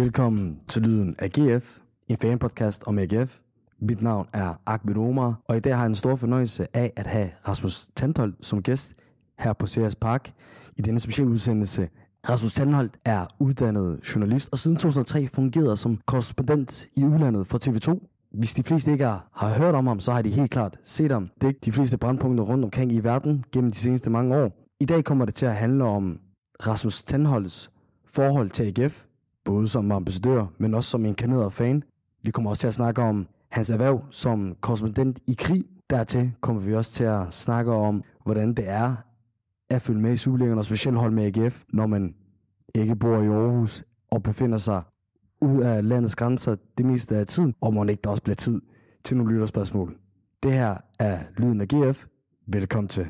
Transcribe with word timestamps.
Velkommen 0.00 0.60
til 0.68 0.82
Lyden 0.82 1.16
af 1.18 1.30
GF, 1.30 1.78
en 2.08 2.16
fanpodcast 2.16 2.84
om 2.86 2.98
AGF. 2.98 3.38
Mit 3.80 4.02
navn 4.02 4.26
er 4.32 4.54
Ahmed 4.66 4.96
Omar, 4.96 5.40
og 5.48 5.56
i 5.56 5.60
dag 5.60 5.74
har 5.74 5.82
jeg 5.82 5.86
en 5.86 5.94
stor 5.94 6.16
fornøjelse 6.16 6.66
af 6.76 6.92
at 6.96 7.06
have 7.06 7.30
Rasmus 7.48 7.88
Tandholt 7.96 8.34
som 8.46 8.62
gæst 8.62 8.94
her 9.38 9.52
på 9.52 9.66
CS 9.66 9.94
Park 10.00 10.32
i 10.76 10.82
denne 10.82 11.00
specielle 11.00 11.32
udsendelse. 11.32 11.88
Rasmus 12.28 12.54
Tandholt 12.54 12.96
er 13.04 13.26
uddannet 13.38 14.14
journalist 14.14 14.48
og 14.52 14.58
siden 14.58 14.76
2003 14.76 15.28
fungeret 15.28 15.78
som 15.78 16.00
korrespondent 16.06 16.88
i 16.96 17.04
udlandet 17.04 17.46
for 17.46 17.58
TV2. 17.64 18.06
Hvis 18.38 18.54
de 18.54 18.62
fleste 18.62 18.92
ikke 18.92 19.04
har, 19.04 19.28
har 19.34 19.54
hørt 19.54 19.74
om 19.74 19.86
ham, 19.86 20.00
så 20.00 20.12
har 20.12 20.22
de 20.22 20.30
helt 20.30 20.50
klart 20.50 20.78
set 20.84 21.12
ham. 21.12 21.28
Det 21.40 21.48
er 21.48 21.52
de 21.64 21.72
fleste 21.72 21.98
brandpunkter 21.98 22.44
rundt 22.44 22.64
omkring 22.64 22.92
i 22.92 23.00
verden 23.00 23.44
gennem 23.52 23.70
de 23.70 23.78
seneste 23.78 24.10
mange 24.10 24.36
år. 24.36 24.52
I 24.80 24.84
dag 24.84 25.04
kommer 25.04 25.24
det 25.24 25.34
til 25.34 25.46
at 25.46 25.54
handle 25.54 25.84
om 25.84 26.18
Rasmus 26.66 27.02
Tandholts 27.02 27.70
forhold 28.06 28.50
til 28.50 28.62
AGF, 28.62 29.04
både 29.50 29.68
som 29.68 29.92
ambassadør, 29.92 30.46
men 30.58 30.74
også 30.74 30.90
som 30.90 31.00
en 31.00 31.06
inkarneret 31.06 31.52
fan. 31.52 31.82
Vi 32.24 32.30
kommer 32.30 32.50
også 32.50 32.60
til 32.60 32.68
at 32.68 32.74
snakke 32.74 33.02
om 33.02 33.26
hans 33.48 33.70
erhverv 33.70 34.04
som 34.10 34.56
korrespondent 34.60 35.20
i 35.26 35.34
krig. 35.38 35.64
Dertil 35.90 36.32
kommer 36.40 36.62
vi 36.62 36.74
også 36.74 36.92
til 36.92 37.04
at 37.04 37.34
snakke 37.34 37.72
om, 37.72 38.02
hvordan 38.24 38.54
det 38.54 38.68
er 38.68 38.96
at 39.70 39.82
følge 39.82 40.00
med 40.00 40.12
i 40.12 40.16
Superligaen, 40.16 40.58
og 40.58 40.64
specielt 40.64 40.98
holde 40.98 41.14
med 41.14 41.24
AGF, 41.24 41.62
når 41.72 41.86
man 41.86 42.14
ikke 42.74 42.96
bor 42.96 43.16
i 43.16 43.26
Aarhus 43.26 43.84
og 44.10 44.22
befinder 44.22 44.58
sig 44.58 44.82
ud 45.40 45.62
af 45.62 45.88
landets 45.88 46.16
grænser 46.16 46.56
det 46.78 46.86
meste 46.86 47.16
af 47.16 47.26
tiden, 47.26 47.54
og 47.60 47.74
må 47.74 47.84
ikke 47.84 48.00
der 48.04 48.10
også 48.10 48.22
bliver 48.22 48.36
tid 48.36 48.60
til 49.04 49.16
nogle 49.16 49.32
lytterspørgsmål. 49.32 49.96
Det 50.42 50.52
her 50.52 50.76
er 50.98 51.18
Lyden 51.36 51.60
af 51.60 51.68
GF. 51.68 52.06
Velkommen 52.46 52.88
til. 52.88 53.06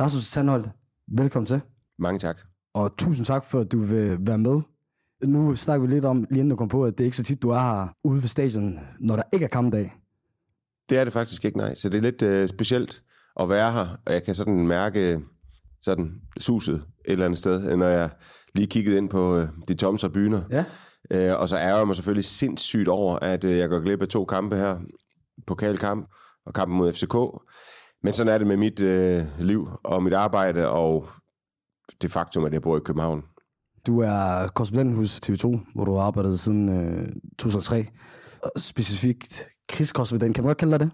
Rasmus 0.00 0.24
Sandholt, 0.24 0.70
velkommen 1.08 1.46
til. 1.46 1.60
Mange 1.98 2.18
tak. 2.18 2.38
Og 2.74 2.96
tusind 2.98 3.26
tak 3.26 3.44
for, 3.44 3.60
at 3.60 3.72
du 3.72 3.80
vil 3.80 4.18
være 4.20 4.38
med. 4.38 4.60
Nu 5.24 5.56
snakker 5.56 5.86
vi 5.86 5.94
lidt 5.94 6.04
om, 6.04 6.26
lige 6.30 6.40
inden 6.40 6.50
du 6.50 6.56
kom 6.56 6.68
på, 6.68 6.84
at 6.84 6.98
det 6.98 7.00
er 7.00 7.04
ikke 7.04 7.16
så 7.16 7.22
tit, 7.22 7.42
du 7.42 7.50
er 7.50 7.58
her 7.58 7.88
ude 8.04 8.20
ved 8.20 8.28
stadion, 8.28 8.78
når 9.00 9.16
der 9.16 9.22
ikke 9.32 9.44
er 9.44 9.48
kampdag. 9.48 9.94
Det 10.88 10.98
er 10.98 11.04
det 11.04 11.12
faktisk 11.12 11.44
ikke, 11.44 11.58
nej. 11.58 11.74
Så 11.74 11.88
det 11.88 11.98
er 11.98 12.02
lidt 12.02 12.22
øh, 12.22 12.48
specielt 12.48 13.02
at 13.40 13.48
være 13.48 13.72
her, 13.72 13.86
og 14.06 14.12
jeg 14.12 14.22
kan 14.22 14.34
sådan 14.34 14.66
mærke 14.66 15.20
sådan 15.80 16.12
suset 16.38 16.74
et 16.74 17.12
eller 17.12 17.24
andet 17.24 17.38
sted, 17.38 17.76
når 17.76 17.86
jeg 17.86 18.10
lige 18.54 18.66
kiggede 18.66 18.96
ind 18.96 19.08
på 19.08 19.36
øh, 19.36 19.48
de 19.68 19.74
tomme 19.74 19.98
tribuner. 19.98 20.42
Ja. 20.50 20.64
Øh, 21.10 21.40
og 21.40 21.48
så 21.48 21.56
er 21.56 21.76
jeg 21.76 21.86
mig 21.86 21.96
selvfølgelig 21.96 22.24
sindssygt 22.24 22.88
over, 22.88 23.18
at 23.18 23.44
øh, 23.44 23.58
jeg 23.58 23.68
går 23.68 23.80
glip 23.80 24.02
af 24.02 24.08
to 24.08 24.24
kampe 24.24 24.56
her. 24.56 24.78
Pokalkamp 25.46 26.08
og 26.46 26.54
kampen 26.54 26.78
mod 26.78 26.92
FCK. 26.92 27.14
Men 28.02 28.12
sådan 28.12 28.34
er 28.34 28.38
det 28.38 28.46
med 28.46 28.56
mit 28.56 28.80
øh, 28.80 29.22
liv 29.38 29.68
og 29.84 30.02
mit 30.02 30.12
arbejde, 30.12 30.68
og 30.68 31.08
det 32.02 32.12
faktum, 32.12 32.44
at 32.44 32.52
jeg 32.52 32.62
bor 32.62 32.76
i 32.76 32.80
København. 32.84 33.22
Du 33.86 34.00
er 34.00 34.48
korrespondent 34.54 34.96
hos 34.96 35.20
TV2, 35.26 35.58
hvor 35.74 35.84
du 35.84 35.94
har 35.96 36.02
arbejdet 36.02 36.40
siden 36.40 36.68
øh, 36.68 37.08
2003. 37.38 37.86
Og 38.42 38.50
Specifikt 38.56 39.48
krigskorrespondent, 39.68 40.34
kan 40.34 40.44
man 40.44 40.48
godt 40.48 40.58
kalde 40.58 40.72
dig 40.72 40.80
det? 40.80 40.90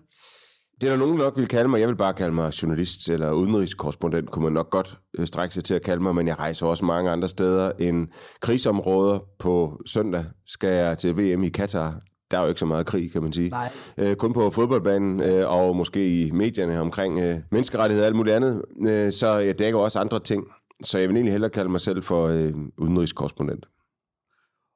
Det 0.80 0.86
er 0.86 0.90
der 0.90 0.98
nogen 0.98 1.16
nok 1.16 1.36
vil 1.36 1.48
kalde 1.48 1.68
mig. 1.68 1.80
Jeg 1.80 1.88
vil 1.88 1.96
bare 1.96 2.14
kalde 2.14 2.34
mig 2.34 2.62
journalist 2.62 3.08
eller 3.08 3.32
udenrigskorrespondent, 3.32 4.30
kunne 4.30 4.44
man 4.44 4.52
nok 4.52 4.70
godt 4.70 4.98
øh, 5.18 5.26
strække 5.26 5.54
sig 5.54 5.64
til 5.64 5.74
at 5.74 5.82
kalde 5.82 6.02
mig, 6.02 6.14
men 6.14 6.28
jeg 6.28 6.38
rejser 6.38 6.66
også 6.66 6.84
mange 6.84 7.10
andre 7.10 7.28
steder 7.28 7.72
end 7.78 8.08
krigsområder. 8.40 9.18
På 9.38 9.80
søndag 9.86 10.24
skal 10.46 10.70
jeg 10.70 10.98
til 10.98 11.16
VM 11.16 11.42
i 11.42 11.48
Katar. 11.48 12.00
Der 12.30 12.38
er 12.38 12.42
jo 12.42 12.48
ikke 12.48 12.60
så 12.60 12.66
meget 12.66 12.86
krig, 12.86 13.12
kan 13.12 13.22
man 13.22 13.32
sige. 13.32 13.48
Nej. 13.48 13.68
Øh, 13.98 14.16
kun 14.16 14.32
på 14.32 14.50
fodboldbanen 14.50 15.20
øh, 15.20 15.50
og 15.50 15.76
måske 15.76 16.24
i 16.26 16.30
medierne 16.30 16.80
omkring 16.80 17.20
øh, 17.20 17.38
menneskerettigheder 17.50 18.04
og 18.04 18.06
alt 18.06 18.16
muligt 18.16 18.36
andet. 18.36 18.62
Øh, 18.88 19.12
så 19.12 19.28
jeg 19.28 19.58
dækker 19.58 19.80
også 19.80 19.98
andre 19.98 20.20
ting. 20.20 20.44
Så 20.82 20.98
jeg 20.98 21.08
vil 21.08 21.16
egentlig 21.16 21.32
hellere 21.32 21.50
kalde 21.50 21.70
mig 21.70 21.80
selv 21.80 22.02
for 22.02 22.26
øh, 22.26 22.52
udenrigskorrespondent. 22.78 23.66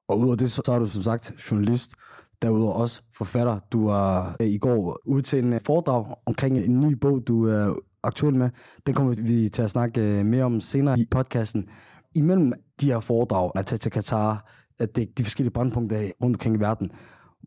Og 0.08 0.18
udover 0.18 0.36
det, 0.36 0.50
så 0.50 0.62
så 0.64 0.72
er 0.72 0.78
du 0.78 0.86
som 0.86 1.02
sagt 1.02 1.32
journalist, 1.50 1.94
derudover 2.42 2.72
også 2.72 3.02
forfatter. 3.16 3.58
Du 3.72 3.86
var 3.86 4.36
øh, 4.40 4.46
i 4.46 4.58
går 4.58 5.00
ude 5.06 5.22
til 5.22 5.44
en 5.44 5.60
foredrag 5.66 6.04
omkring 6.26 6.58
en 6.58 6.80
ny 6.80 6.92
bog, 6.92 7.22
du 7.26 7.46
er 7.46 7.74
aktuel 8.02 8.34
med. 8.34 8.50
Den 8.86 8.94
kommer 8.94 9.14
vi 9.18 9.48
til 9.48 9.62
at 9.62 9.70
snakke 9.70 10.00
øh, 10.00 10.26
mere 10.26 10.44
om 10.44 10.60
senere 10.60 10.98
i 10.98 11.04
podcasten. 11.10 11.68
Imellem 12.14 12.52
de 12.80 12.86
her 12.86 13.00
foredrag, 13.00 13.50
at 13.54 13.66
tage 13.66 13.78
til 13.78 13.90
Katar, 13.90 14.50
at 14.78 14.96
det 14.96 15.02
er 15.02 15.06
de 15.18 15.24
forskellige 15.24 15.52
brandpunkter 15.52 16.10
rundt 16.22 16.36
omkring 16.36 16.56
i 16.56 16.60
verden, 16.60 16.90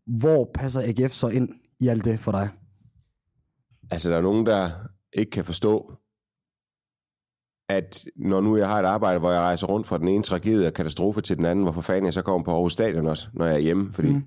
hvor 0.06 0.50
passer 0.54 0.80
AGF 0.80 1.12
så 1.12 1.28
ind 1.28 1.48
i 1.80 1.88
alt 1.88 2.04
det 2.04 2.20
for 2.20 2.32
dig? 2.32 2.48
Altså, 3.90 4.10
der 4.10 4.16
er 4.16 4.22
nogen, 4.22 4.46
der 4.46 4.70
ikke 5.12 5.30
kan 5.30 5.44
forstå, 5.44 5.92
at 7.68 8.04
når 8.16 8.40
nu 8.40 8.56
jeg 8.56 8.68
har 8.68 8.80
et 8.80 8.86
arbejde, 8.86 9.18
hvor 9.18 9.30
jeg 9.30 9.40
rejser 9.40 9.66
rundt 9.66 9.86
fra 9.86 9.98
den 9.98 10.08
ene 10.08 10.22
tragedie 10.22 10.66
og 10.66 10.72
katastrofe 10.72 11.20
til 11.20 11.36
den 11.36 11.44
anden, 11.44 11.62
hvorfor 11.62 11.80
fanden 11.80 12.04
jeg 12.04 12.14
så 12.14 12.22
kommer 12.22 12.44
på 12.44 12.50
Aarhus 12.50 12.72
Stadion 12.72 13.06
også, 13.06 13.28
når 13.32 13.46
jeg 13.46 13.54
er 13.54 13.58
hjemme, 13.58 13.92
fordi 13.92 14.08
mm. 14.08 14.24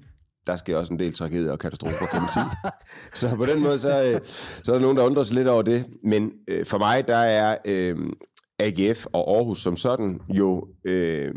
der 0.48 0.58
sker 0.58 0.78
også 0.78 0.94
en 0.94 1.00
del 1.00 1.14
tragedier 1.14 1.52
og 1.52 1.60
katastrofer, 1.60 2.06
kan 2.06 2.22
man 2.22 2.30
sige. 2.30 2.46
så 3.30 3.36
på 3.36 3.46
den 3.46 3.64
måde, 3.64 3.80
så, 3.80 4.04
øh, 4.04 4.22
så 4.64 4.72
er 4.72 4.76
der 4.76 4.82
nogen, 4.82 4.98
der 4.98 5.04
undrer 5.04 5.24
sig 5.24 5.36
lidt 5.36 5.48
over 5.48 5.62
det. 5.62 5.86
Men 6.04 6.32
øh, 6.48 6.66
for 6.66 6.78
mig, 6.78 7.08
der 7.08 7.18
er 7.18 7.58
øh, 7.66 7.98
AGF 8.60 9.06
og 9.14 9.36
Aarhus 9.36 9.62
som 9.62 9.78
sådan 9.78 10.20
jo 10.30 10.68
øh, 10.86 11.34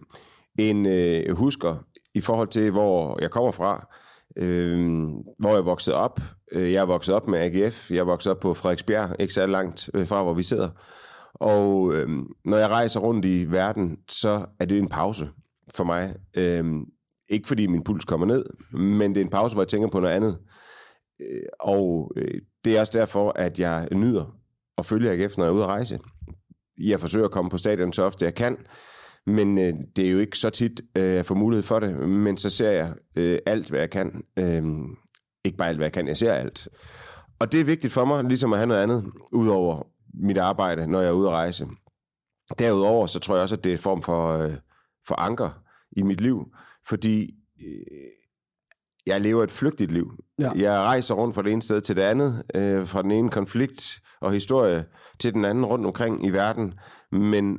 en 0.58 0.86
øh, 0.86 1.36
husker 1.36 1.76
i 2.14 2.20
forhold 2.20 2.48
til, 2.48 2.70
hvor 2.70 3.18
jeg 3.20 3.30
kommer 3.30 3.52
fra, 3.52 3.94
øh, 4.36 5.06
hvor 5.38 5.54
jeg 5.54 5.64
voksede 5.64 5.96
op. 5.96 6.20
Øh, 6.52 6.72
jeg 6.72 6.80
er 6.80 6.86
vokset 6.86 7.14
op 7.14 7.28
med 7.28 7.38
AGF. 7.40 7.90
Jeg 7.90 7.98
er 7.98 8.04
vokset 8.04 8.30
op 8.30 8.40
på 8.40 8.54
Frederiksbjerg, 8.54 9.16
ikke 9.18 9.34
så 9.34 9.46
langt 9.46 9.90
øh, 9.94 10.06
fra, 10.06 10.22
hvor 10.22 10.34
vi 10.34 10.42
sidder. 10.42 10.68
Og 11.34 11.94
øh, 11.94 12.08
når 12.44 12.56
jeg 12.56 12.68
rejser 12.68 13.00
rundt 13.00 13.24
i 13.24 13.46
verden, 13.50 13.96
så 14.08 14.46
er 14.60 14.64
det 14.64 14.78
en 14.78 14.88
pause 14.88 15.30
for 15.74 15.84
mig. 15.84 16.14
Øh, 16.36 16.64
ikke 17.28 17.48
fordi 17.48 17.66
min 17.66 17.84
puls 17.84 18.04
kommer 18.04 18.26
ned, 18.26 18.44
men 18.72 19.10
det 19.10 19.20
er 19.20 19.24
en 19.24 19.30
pause, 19.30 19.54
hvor 19.54 19.62
jeg 19.62 19.68
tænker 19.68 19.88
på 19.88 20.00
noget 20.00 20.14
andet. 20.14 20.38
Øh, 21.20 21.42
og 21.60 22.12
øh, 22.16 22.40
det 22.64 22.76
er 22.76 22.80
også 22.80 22.98
derfor, 22.98 23.32
at 23.36 23.58
jeg 23.58 23.88
nyder 23.92 24.36
at 24.78 24.86
følge 24.86 25.10
AGF, 25.10 25.36
når 25.36 25.44
jeg 25.44 25.50
er 25.50 25.54
ude 25.54 25.62
at 25.62 25.68
rejse. 25.68 25.98
Jeg 26.78 27.00
forsøger 27.00 27.26
at 27.26 27.32
komme 27.32 27.50
på 27.50 27.58
stadion 27.58 27.92
så 27.92 28.02
ofte 28.02 28.24
jeg 28.24 28.34
kan, 28.34 28.58
men 29.26 29.58
øh, 29.58 29.74
det 29.96 30.06
er 30.06 30.10
jo 30.10 30.18
ikke 30.18 30.38
så 30.38 30.50
tit, 30.50 30.80
øh, 30.96 31.14
jeg 31.14 31.26
får 31.26 31.34
mulighed 31.34 31.62
for 31.62 31.80
det. 31.80 32.08
Men 32.08 32.36
så 32.36 32.50
ser 32.50 32.70
jeg 32.70 32.94
øh, 33.16 33.38
alt, 33.46 33.70
hvad 33.70 33.80
jeg 33.80 33.90
kan. 33.90 34.24
Øh, 34.38 34.62
ikke 35.44 35.58
bare 35.58 35.68
alt, 35.68 35.78
hvad 35.78 35.86
jeg 35.86 35.92
kan, 35.92 36.08
jeg 36.08 36.16
ser 36.16 36.32
alt. 36.32 36.68
Og 37.38 37.52
det 37.52 37.60
er 37.60 37.64
vigtigt 37.64 37.92
for 37.92 38.04
mig, 38.04 38.24
ligesom 38.24 38.52
at 38.52 38.58
have 38.58 38.66
noget 38.66 38.82
andet, 38.82 39.04
udover 39.32 39.86
mit 40.14 40.38
arbejde, 40.38 40.86
når 40.86 41.00
jeg 41.00 41.08
er 41.08 41.12
ude 41.12 41.28
at 41.28 41.34
rejse. 41.34 41.66
Derudover, 42.58 43.06
så 43.06 43.18
tror 43.18 43.34
jeg 43.34 43.42
også, 43.42 43.54
at 43.54 43.64
det 43.64 43.72
er 43.72 43.76
en 43.76 43.82
form 43.82 44.02
for, 44.02 44.38
øh, 44.38 44.52
for 45.06 45.14
anker 45.14 45.62
i 45.96 46.02
mit 46.02 46.20
liv, 46.20 46.46
fordi 46.88 47.34
øh, 47.66 48.10
jeg 49.06 49.20
lever 49.20 49.44
et 49.44 49.50
flygtigt 49.50 49.92
liv. 49.92 50.12
Ja. 50.38 50.50
Jeg 50.56 50.72
rejser 50.72 51.14
rundt 51.14 51.34
fra 51.34 51.42
det 51.42 51.52
ene 51.52 51.62
sted 51.62 51.80
til 51.80 51.96
det 51.96 52.02
andet, 52.02 52.42
øh, 52.54 52.86
fra 52.86 53.02
den 53.02 53.10
ene 53.10 53.30
konflikt 53.30 54.00
og 54.20 54.32
historie 54.32 54.84
til 55.18 55.34
den 55.34 55.44
anden 55.44 55.64
rundt 55.64 55.86
omkring 55.86 56.26
i 56.26 56.30
verden. 56.30 56.74
Men 57.12 57.58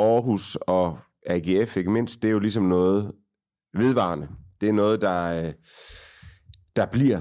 Aarhus 0.00 0.56
og 0.56 0.98
AGF, 1.26 1.76
ikke 1.76 1.90
mindst, 1.90 2.22
det 2.22 2.28
er 2.28 2.32
jo 2.32 2.38
ligesom 2.38 2.62
noget 2.62 3.12
vedvarende. 3.74 4.28
Det 4.60 4.68
er 4.68 4.72
noget, 4.72 5.00
der, 5.00 5.44
øh, 5.44 5.52
der 6.76 6.86
bliver. 6.86 7.20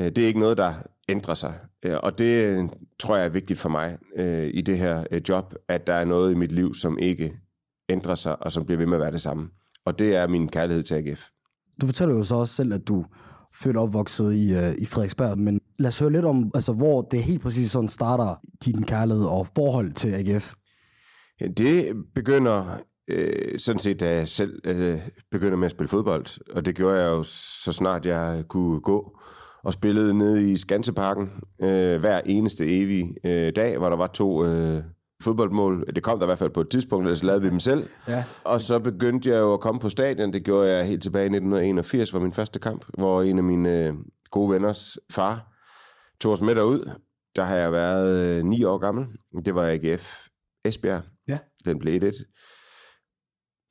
Øh, 0.00 0.06
det 0.06 0.18
er 0.18 0.26
ikke 0.26 0.40
noget, 0.40 0.58
der 0.58 0.72
ændrer 1.08 1.34
sig. 1.34 1.54
Øh, 1.84 1.96
og 2.02 2.18
det 2.18 2.70
tror 3.00 3.16
jeg 3.16 3.24
er 3.24 3.28
vigtigt 3.28 3.58
for 3.58 3.68
mig 3.68 3.98
i 4.54 4.62
det 4.62 4.78
her 4.78 5.04
job, 5.28 5.54
at 5.68 5.86
der 5.86 5.94
er 5.94 6.04
noget 6.04 6.32
i 6.32 6.34
mit 6.34 6.52
liv, 6.52 6.74
som 6.74 6.98
ikke 6.98 7.38
ændrer 7.88 8.14
sig, 8.14 8.42
og 8.42 8.52
som 8.52 8.64
bliver 8.64 8.78
ved 8.78 8.86
med 8.86 8.96
at 8.96 9.00
være 9.00 9.12
det 9.12 9.20
samme. 9.20 9.48
Og 9.86 9.98
det 9.98 10.16
er 10.16 10.26
min 10.28 10.48
kærlighed 10.48 10.82
til 10.82 10.94
AGF. 10.94 11.28
Du 11.80 11.86
fortæller 11.86 12.14
jo 12.14 12.24
så 12.24 12.34
også 12.34 12.54
selv, 12.54 12.74
at 12.74 12.88
du 12.88 13.04
født 13.54 13.76
og 13.76 13.82
opvokset 13.82 14.34
i, 14.34 14.52
øh, 14.52 14.74
i 14.78 14.84
Frederiksberg, 14.84 15.38
men 15.38 15.60
lad 15.78 15.88
os 15.88 15.98
høre 15.98 16.12
lidt 16.12 16.24
om, 16.24 16.50
altså, 16.54 16.72
hvor 16.72 17.02
det 17.02 17.22
helt 17.22 17.42
præcis 17.42 17.70
sådan 17.70 17.88
starter 17.88 18.34
din 18.64 18.82
kærlighed 18.82 19.24
og 19.24 19.46
forhold 19.54 19.92
til 19.92 20.14
AGF. 20.14 20.54
Det 21.40 21.96
begynder 22.14 22.78
øh, 23.10 23.58
sådan 23.58 23.78
set, 23.78 24.00
da 24.00 24.14
jeg 24.14 24.28
selv 24.28 24.60
øh, 24.64 25.00
begynder 25.30 25.56
med 25.56 25.64
at 25.64 25.70
spille 25.70 25.88
fodbold. 25.88 26.54
Og 26.54 26.64
det 26.64 26.74
gjorde 26.74 27.00
jeg 27.00 27.08
jo 27.08 27.22
så 27.62 27.72
snart 27.72 28.06
jeg 28.06 28.44
kunne 28.48 28.80
gå. 28.80 29.18
Og 29.64 29.72
spillede 29.72 30.18
nede 30.18 30.52
i 30.52 30.56
Skanseparken 30.56 31.32
øh, 31.62 32.00
hver 32.00 32.20
eneste 32.26 32.66
evig 32.66 33.14
øh, 33.24 33.52
dag, 33.56 33.78
hvor 33.78 33.88
der 33.88 33.96
var 33.96 34.06
to 34.06 34.44
øh, 34.44 34.82
fodboldmål. 35.22 35.86
Det 35.94 36.02
kom 36.02 36.18
der 36.18 36.26
i 36.26 36.28
hvert 36.28 36.38
fald 36.38 36.50
på 36.50 36.60
et 36.60 36.68
tidspunkt, 36.68 37.06
ellers 37.06 37.22
lavede 37.22 37.42
vi 37.42 37.50
dem 37.50 37.60
selv. 37.60 37.88
Ja. 38.08 38.24
Og 38.44 38.60
så 38.60 38.78
begyndte 38.78 39.30
jeg 39.30 39.38
jo 39.38 39.52
at 39.52 39.60
komme 39.60 39.80
på 39.80 39.88
stadion. 39.88 40.32
Det 40.32 40.44
gjorde 40.44 40.70
jeg 40.70 40.86
helt 40.86 41.02
tilbage 41.02 41.24
i 41.24 41.26
1981, 41.26 42.12
var 42.12 42.20
min 42.20 42.32
første 42.32 42.58
kamp, 42.58 42.84
hvor 42.98 43.22
en 43.22 43.38
af 43.38 43.44
mine 43.44 43.86
øh, 43.86 43.94
gode 44.30 44.50
venners 44.50 44.98
far 45.10 45.52
tog 46.20 46.32
os 46.32 46.42
med 46.42 46.54
derud. 46.54 46.90
Der 47.36 47.44
har 47.44 47.56
jeg 47.56 47.72
været 47.72 48.38
øh, 48.38 48.44
ni 48.44 48.64
år 48.64 48.78
gammel. 48.78 49.06
Det 49.46 49.54
var 49.54 49.66
AGF 49.66 50.26
Esbjerg. 50.64 51.02
Ja. 51.28 51.38
Den 51.64 51.78
blev 51.78 51.94
1 51.94 52.02
Det 52.02 52.12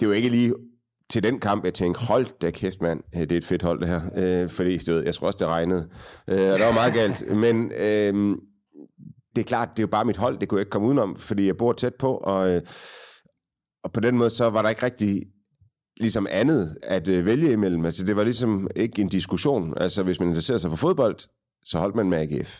er 0.01 0.05
jo 0.05 0.11
ikke 0.11 0.29
lige 0.29 0.53
til 1.09 1.23
den 1.23 1.39
kamp, 1.39 1.65
jeg 1.65 1.73
tænkte, 1.73 2.01
hold 2.01 2.27
da 2.41 2.51
kæft 2.51 2.81
mand, 2.81 3.03
det 3.13 3.31
er 3.31 3.37
et 3.37 3.45
fedt 3.45 3.61
hold 3.61 3.79
det 3.79 3.87
her. 3.87 4.01
Øh, 4.43 4.49
fordi 4.49 4.77
du 4.77 4.93
ved, 4.93 5.03
jeg 5.03 5.15
tror 5.15 5.27
også, 5.27 5.37
det 5.39 5.47
regnede. 5.47 5.89
Øh, 6.27 6.51
og 6.51 6.59
det 6.59 6.65
var 6.65 6.73
meget 6.73 6.93
galt. 6.93 7.29
Men 7.45 7.71
øh, 7.71 8.37
det 9.35 9.41
er 9.41 9.47
klart, 9.47 9.69
det 9.69 9.79
er 9.79 9.83
jo 9.83 9.87
bare 9.87 10.05
mit 10.05 10.17
hold, 10.17 10.39
det 10.39 10.49
kunne 10.49 10.57
jeg 10.57 10.61
ikke 10.61 10.69
komme 10.69 10.87
udenom, 10.87 11.15
fordi 11.15 11.45
jeg 11.45 11.57
bor 11.57 11.73
tæt 11.73 11.95
på, 11.95 12.17
og, 12.17 12.49
øh, 12.49 12.61
og 13.83 13.91
på 13.91 13.99
den 13.99 14.17
måde, 14.17 14.29
så 14.29 14.49
var 14.49 14.61
der 14.61 14.69
ikke 14.69 14.83
rigtig 14.83 15.23
ligesom 15.99 16.27
andet 16.29 16.77
at 16.83 17.07
øh, 17.07 17.25
vælge 17.25 17.51
imellem. 17.51 17.85
Altså, 17.85 18.05
det 18.05 18.15
var 18.15 18.23
ligesom 18.23 18.67
ikke 18.75 19.01
en 19.01 19.09
diskussion. 19.09 19.73
Altså, 19.77 20.03
hvis 20.03 20.19
man 20.19 20.29
interesserer 20.29 20.57
sig 20.57 20.69
for 20.69 20.77
fodbold, 20.77 21.15
så 21.65 21.79
holdt 21.79 21.95
man 21.95 22.09
med 22.09 22.17
AGF. 22.17 22.59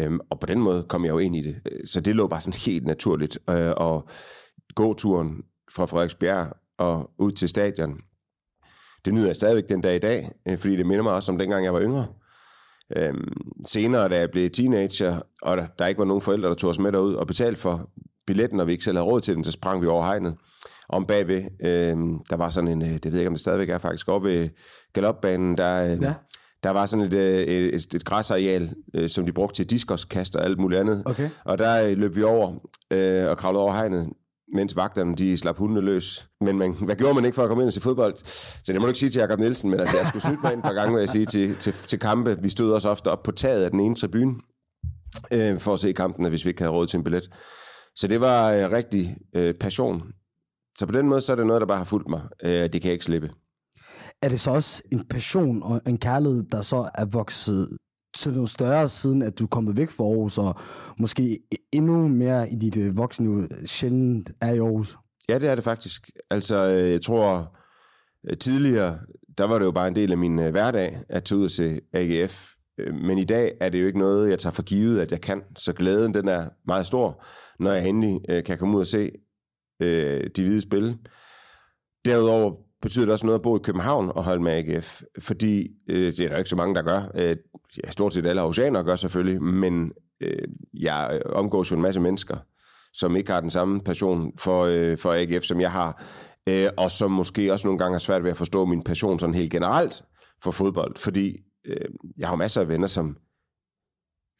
Øhm, 0.00 0.20
og 0.30 0.40
på 0.40 0.46
den 0.46 0.60
måde 0.60 0.82
kom 0.88 1.04
jeg 1.04 1.10
jo 1.10 1.18
ind 1.18 1.36
i 1.36 1.42
det. 1.42 1.56
Øh, 1.72 1.86
så 1.86 2.00
det 2.00 2.16
lå 2.16 2.26
bare 2.26 2.40
sådan 2.40 2.60
helt 2.60 2.86
naturligt. 2.86 3.38
Øh, 3.50 3.72
og 3.76 4.08
gåturen 4.74 5.42
fra 5.74 5.86
Frederiksbjerg 5.86 6.52
og 6.78 7.10
ud 7.18 7.32
til 7.32 7.48
stadion, 7.48 7.98
det 9.04 9.14
nyder 9.14 9.26
jeg 9.26 9.36
stadigvæk 9.36 9.68
den 9.68 9.80
dag 9.80 9.96
i 9.96 9.98
dag, 9.98 10.30
øh, 10.48 10.58
fordi 10.58 10.76
det 10.76 10.86
minder 10.86 11.02
mig 11.02 11.12
også 11.12 11.32
om 11.32 11.38
dengang 11.38 11.64
jeg 11.64 11.74
var 11.74 11.80
yngre. 11.80 12.06
Øhm, 12.96 13.32
senere, 13.66 14.08
da 14.08 14.18
jeg 14.18 14.30
blev 14.30 14.50
teenager, 14.50 15.20
og 15.42 15.56
der, 15.56 15.66
der 15.78 15.86
ikke 15.86 15.98
var 15.98 16.04
nogen 16.04 16.22
forældre, 16.22 16.48
der 16.48 16.54
tog 16.54 16.70
os 16.70 16.78
med 16.78 16.92
derud 16.92 17.14
og 17.14 17.26
betalte 17.26 17.60
for 17.60 17.90
billetten, 18.26 18.60
og 18.60 18.66
vi 18.66 18.72
ikke 18.72 18.84
selv 18.84 18.96
havde 18.96 19.06
råd 19.06 19.20
til 19.20 19.34
den, 19.34 19.44
så 19.44 19.50
sprang 19.50 19.82
vi 19.82 19.86
over 19.86 20.04
hegnet. 20.04 20.36
Om 20.88 21.06
bagved, 21.06 21.42
øh, 21.60 21.96
der 22.30 22.36
var 22.36 22.50
sådan 22.50 22.68
en, 22.68 22.82
øh, 22.82 22.88
det 22.88 23.04
ved 23.04 23.12
jeg 23.12 23.20
ikke, 23.20 23.28
om 23.28 23.34
det 23.34 23.40
stadigvæk 23.40 23.68
er 23.68 23.78
faktisk, 23.78 24.08
oppe 24.08 24.28
ved 24.28 24.48
galopbanen, 24.92 25.58
der, 25.58 25.92
øh, 25.92 26.02
ja 26.02 26.14
der 26.64 26.70
var 26.70 26.86
sådan 26.86 27.06
et, 27.06 27.14
øh, 27.14 27.38
et, 27.38 27.74
et, 27.74 27.94
et 27.94 28.04
græsareal, 28.04 28.74
øh, 28.94 29.08
som 29.08 29.26
de 29.26 29.32
brugte 29.32 29.56
til 29.56 29.70
diskoskast 29.70 30.36
og 30.36 30.44
alt 30.44 30.58
muligt 30.58 30.80
andet. 30.80 31.02
Okay. 31.06 31.30
Og 31.44 31.58
der 31.58 31.84
øh, 31.84 31.98
løb 31.98 32.16
vi 32.16 32.22
over 32.22 32.52
øh, 32.90 33.30
og 33.30 33.38
kravlede 33.38 33.62
over 33.62 33.74
hegnet, 33.74 34.08
mens 34.54 34.76
vagterne 34.76 35.16
de 35.16 35.38
slap 35.38 35.58
hundene 35.58 35.80
løs. 35.80 36.28
Men 36.40 36.58
man, 36.58 36.72
hvad 36.72 36.96
gjorde 36.96 37.14
man 37.14 37.24
ikke 37.24 37.34
for 37.34 37.42
at 37.42 37.48
komme 37.48 37.62
ind 37.62 37.68
og 37.68 37.72
se 37.72 37.80
fodbold? 37.80 38.14
Så 38.64 38.72
det 38.72 38.74
må 38.74 38.80
du 38.80 38.86
ikke 38.86 38.98
sige 38.98 39.10
til 39.10 39.18
Jakob 39.18 39.38
Nielsen, 39.38 39.70
men 39.70 39.80
altså, 39.80 39.96
jeg 39.96 40.06
skulle 40.06 40.22
snyde 40.22 40.38
mig 40.42 40.52
ind 40.52 40.60
et 40.60 40.64
par 40.64 40.72
gange, 40.72 40.94
vil 40.94 41.00
jeg 41.00 41.10
sige, 41.10 41.26
til, 41.26 41.56
til, 41.56 41.72
til 41.72 41.98
kampe. 41.98 42.42
Vi 42.42 42.48
stod 42.48 42.72
også 42.72 42.88
ofte 42.88 43.08
op 43.08 43.22
på 43.22 43.32
taget 43.32 43.64
af 43.64 43.70
den 43.70 43.80
ene 43.80 43.94
tribune, 43.94 44.34
øh, 45.32 45.58
for 45.58 45.74
at 45.74 45.80
se 45.80 45.92
kampen, 45.92 46.28
hvis 46.28 46.44
vi 46.44 46.50
ikke 46.50 46.62
havde 46.62 46.72
råd 46.72 46.86
til 46.86 46.96
en 46.96 47.04
billet. 47.04 47.30
Så 47.96 48.06
det 48.06 48.20
var 48.20 48.52
øh, 48.52 48.70
rigtig 48.70 49.16
øh, 49.36 49.54
passion. 49.54 50.02
Så 50.78 50.86
på 50.86 50.92
den 50.92 51.08
måde, 51.08 51.20
så 51.20 51.32
er 51.32 51.36
det 51.36 51.46
noget, 51.46 51.60
der 51.60 51.66
bare 51.66 51.78
har 51.78 51.84
fulgt 51.84 52.08
mig. 52.08 52.22
Øh, 52.44 52.50
det 52.50 52.72
kan 52.72 52.84
jeg 52.84 52.92
ikke 52.92 53.04
slippe. 53.04 53.30
Er 54.22 54.28
det 54.28 54.40
så 54.40 54.50
også 54.50 54.82
en 54.92 55.04
passion 55.04 55.62
og 55.62 55.80
en 55.86 55.98
kærlighed, 55.98 56.42
der 56.42 56.62
så 56.62 56.90
er 56.94 57.04
vokset 57.04 57.68
til 58.16 58.32
noget 58.32 58.50
større, 58.50 58.88
siden 58.88 59.22
at 59.22 59.38
du 59.38 59.44
er 59.44 59.48
kommet 59.48 59.76
væk 59.76 59.90
fra 59.90 60.04
Aarhus, 60.04 60.38
og 60.38 60.54
måske 60.98 61.38
e-, 61.54 61.68
endnu 61.72 62.08
mere 62.08 62.50
i 62.52 62.54
dit 62.54 62.76
øh, 62.76 62.96
voksne 62.96 63.48
sjældent 63.66 64.30
er 64.40 64.52
i 64.52 64.58
Aarhus? 64.58 64.96
Ja, 65.28 65.38
det 65.38 65.48
er 65.48 65.54
det 65.54 65.64
faktisk. 65.64 66.10
Altså, 66.30 66.68
øh, 66.68 66.90
jeg 66.90 67.02
tror, 67.02 67.56
øh, 68.30 68.38
tidligere, 68.38 68.98
der 69.38 69.44
var 69.44 69.58
det 69.58 69.66
jo 69.66 69.70
bare 69.70 69.88
en 69.88 69.96
del 69.96 70.12
af 70.12 70.18
min 70.18 70.36
hverdag, 70.36 71.00
at 71.08 71.24
tage 71.24 71.38
ud 71.38 71.44
og 71.44 71.50
se 71.50 71.80
AGF. 71.92 72.50
Men 72.92 73.18
i 73.18 73.24
dag 73.24 73.52
er 73.60 73.68
det 73.68 73.80
jo 73.80 73.86
ikke 73.86 73.98
noget, 73.98 74.30
jeg 74.30 74.38
tager 74.38 74.52
for 74.52 74.62
givet, 74.62 75.00
at 75.00 75.10
jeg 75.10 75.20
kan. 75.20 75.42
Så 75.56 75.72
glæden, 75.72 76.14
den 76.14 76.28
er 76.28 76.48
meget 76.66 76.86
stor, 76.86 77.24
når 77.58 77.72
jeg 77.72 77.88
endelig 77.88 78.44
kan 78.44 78.58
komme 78.58 78.74
ud 78.74 78.80
og 78.80 78.86
se 78.86 79.10
de 79.80 80.42
hvide 80.42 80.60
spil. 80.60 80.98
Derudover 82.04 82.63
betyder 82.84 83.04
det 83.04 83.12
også 83.12 83.26
noget 83.26 83.38
at 83.38 83.42
bo 83.42 83.56
i 83.56 83.60
København 83.62 84.12
og 84.14 84.24
holde 84.24 84.42
med 84.42 84.52
AGF, 84.52 85.02
fordi 85.18 85.68
øh, 85.88 86.16
det 86.16 86.20
er 86.20 86.28
der 86.28 86.36
ikke 86.36 86.50
så 86.50 86.56
mange, 86.56 86.74
der 86.74 86.82
gør. 86.82 87.00
Øh, 87.14 87.36
ja, 87.84 87.90
stort 87.90 88.14
set 88.14 88.26
alle 88.26 88.42
oceaner 88.42 88.82
gør 88.82 88.96
selvfølgelig, 88.96 89.42
men 89.42 89.92
øh, 90.20 90.48
jeg 90.80 91.22
omgås 91.26 91.70
jo 91.70 91.76
en 91.76 91.82
masse 91.82 92.00
mennesker, 92.00 92.36
som 92.92 93.16
ikke 93.16 93.32
har 93.32 93.40
den 93.40 93.50
samme 93.50 93.80
passion 93.80 94.32
for, 94.38 94.64
øh, 94.64 94.98
for 94.98 95.12
AGF, 95.12 95.44
som 95.44 95.60
jeg 95.60 95.72
har, 95.72 96.02
øh, 96.48 96.68
og 96.76 96.90
som 96.90 97.10
måske 97.10 97.52
også 97.52 97.66
nogle 97.66 97.78
gange 97.78 97.94
har 97.94 97.98
svært 97.98 98.24
ved 98.24 98.30
at 98.30 98.36
forstå 98.36 98.64
min 98.64 98.82
passion 98.82 99.18
sådan 99.18 99.34
helt 99.34 99.52
generelt 99.52 100.02
for 100.42 100.50
fodbold, 100.50 100.96
fordi 100.96 101.36
øh, 101.66 101.88
jeg 102.18 102.28
har 102.28 102.36
masser 102.36 102.60
af 102.60 102.68
venner, 102.68 102.86
som 102.86 103.16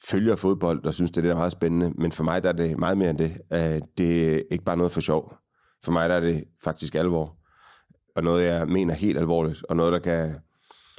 følger 0.08 0.36
fodbold 0.36 0.84
og 0.84 0.94
synes, 0.94 1.10
det 1.10 1.16
er, 1.16 1.22
det 1.22 1.30
er 1.30 1.36
meget 1.36 1.52
spændende, 1.52 1.92
men 1.98 2.12
for 2.12 2.24
mig 2.24 2.42
der 2.42 2.48
er 2.48 2.52
det 2.52 2.78
meget 2.78 2.98
mere 2.98 3.10
end 3.10 3.18
det. 3.18 3.38
Øh, 3.52 3.80
det 3.98 4.34
er 4.34 4.42
ikke 4.50 4.64
bare 4.64 4.76
noget 4.76 4.92
for 4.92 5.00
sjov. 5.00 5.34
For 5.84 5.92
mig 5.92 6.08
der 6.08 6.14
er 6.14 6.20
det 6.20 6.44
faktisk 6.64 6.94
alvor 6.94 7.43
og 8.16 8.24
noget, 8.24 8.44
jeg 8.44 8.68
mener 8.68 8.94
helt 8.94 9.18
alvorligt, 9.18 9.64
og 9.68 9.76
noget, 9.76 9.92
der 9.92 9.98
kan 9.98 10.34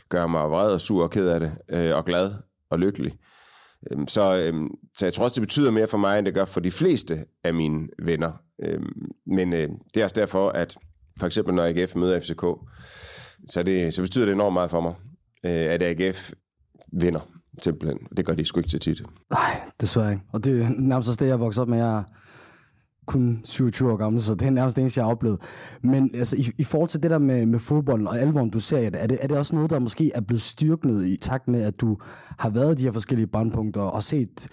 gøre 0.09 0.29
mig 0.29 0.51
vred 0.51 0.71
og 0.71 0.81
sur 0.81 1.03
og 1.03 1.11
ked 1.11 1.27
af 1.27 1.39
det, 1.39 1.57
øh, 1.69 1.95
og 1.95 2.05
glad 2.05 2.31
og 2.69 2.79
lykkelig. 2.79 3.13
Øhm, 3.91 4.07
så, 4.07 4.39
øhm, 4.39 4.67
så 4.97 5.05
jeg 5.05 5.13
tror 5.13 5.23
også, 5.23 5.35
det 5.35 5.47
betyder 5.47 5.71
mere 5.71 5.87
for 5.87 5.97
mig, 5.97 6.17
end 6.19 6.25
det 6.25 6.33
gør 6.33 6.45
for 6.45 6.59
de 6.59 6.71
fleste 6.71 7.25
af 7.43 7.53
mine 7.53 7.87
venner. 8.03 8.31
Øhm, 8.63 9.11
men 9.27 9.53
øh, 9.53 9.69
det 9.93 9.99
er 9.99 10.03
også 10.03 10.15
derfor, 10.15 10.49
at 10.49 10.77
for 11.19 11.25
eksempel 11.25 11.55
når 11.55 11.63
AGF 11.63 11.95
møder 11.95 12.19
FCK, 12.19 12.45
så, 13.49 13.63
det, 13.63 13.93
så 13.93 14.01
betyder 14.01 14.25
det 14.25 14.33
enormt 14.33 14.53
meget 14.53 14.71
for 14.71 14.81
mig, 14.81 14.93
øh, 15.45 15.73
at 15.73 15.83
AGF 15.83 16.31
vinder 16.93 17.29
simpelthen. 17.61 17.99
Det 18.17 18.25
gør 18.25 18.33
de 18.33 18.45
sgu 18.45 18.59
ikke 18.59 18.69
til 18.69 18.79
tit. 18.79 19.01
Nej, 19.29 19.61
desværre 19.81 20.11
ikke. 20.11 20.23
Og 20.33 20.43
det 20.43 20.61
er 20.61 20.69
nærmest 20.69 21.09
også 21.09 21.23
det, 21.23 21.29
jeg 21.29 21.39
voksede 21.39 21.61
op 21.61 21.67
med. 21.67 21.77
Jeg 21.77 22.03
kun 23.05 23.41
27 23.43 23.91
år 23.91 23.97
gammel, 23.97 24.21
så 24.21 24.35
det 24.35 24.45
er 24.47 24.49
nærmest 24.49 24.75
det 24.75 24.81
eneste, 24.81 24.99
jeg 24.99 25.05
har 25.05 25.11
oplevet. 25.11 25.41
Men 25.83 26.11
altså, 26.13 26.35
i, 26.35 26.51
i 26.57 26.63
forhold 26.63 26.89
til 26.89 27.03
det 27.03 27.11
der 27.11 27.19
med, 27.19 27.45
med 27.45 27.59
fodbold 27.59 28.07
og 28.07 28.19
alvoren, 28.19 28.49
du 28.49 28.59
ser 28.59 28.89
det, 28.89 29.03
er 29.03 29.07
det, 29.07 29.17
er 29.21 29.27
det 29.27 29.37
også 29.37 29.55
noget, 29.55 29.69
der 29.69 29.79
måske 29.79 30.11
er 30.15 30.21
blevet 30.21 30.41
styrket 30.41 31.05
i 31.05 31.17
takt 31.17 31.47
med, 31.47 31.61
at 31.61 31.81
du 31.81 31.97
har 32.39 32.49
været 32.49 32.71
i 32.71 32.77
de 32.77 32.83
her 32.83 32.91
forskellige 32.91 33.27
brandpunkter 33.27 33.81
og 33.81 34.03
set 34.03 34.47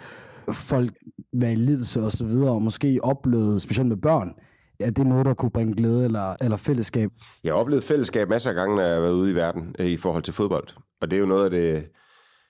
folk 0.52 0.92
være 1.32 1.52
i 1.52 1.56
lidelse 1.56 2.02
og 2.02 2.12
så 2.12 2.24
videre, 2.24 2.50
og 2.50 2.62
måske 2.62 2.98
oplevet, 3.02 3.62
specielt 3.62 3.88
med 3.88 3.96
børn, 3.96 4.32
er 4.80 4.90
det 4.90 5.06
noget, 5.06 5.26
der 5.26 5.34
kunne 5.34 5.50
bringe 5.50 5.74
glæde 5.74 6.04
eller, 6.04 6.36
eller 6.40 6.56
fællesskab? 6.56 7.10
Jeg 7.44 7.52
har 7.52 7.58
oplevet 7.58 7.84
fællesskab 7.84 8.28
masser 8.28 8.50
af 8.50 8.56
gange, 8.56 8.76
når 8.76 8.82
jeg 8.82 8.94
har 8.94 9.00
været 9.00 9.12
ude 9.12 9.30
i 9.30 9.34
verden 9.34 9.76
øh, 9.78 9.86
i 9.86 9.96
forhold 9.96 10.22
til 10.22 10.34
fodbold. 10.34 10.68
Og 11.00 11.10
det 11.10 11.16
er 11.16 11.20
jo 11.20 11.26
noget 11.26 11.44
af 11.44 11.50
det 11.50 11.88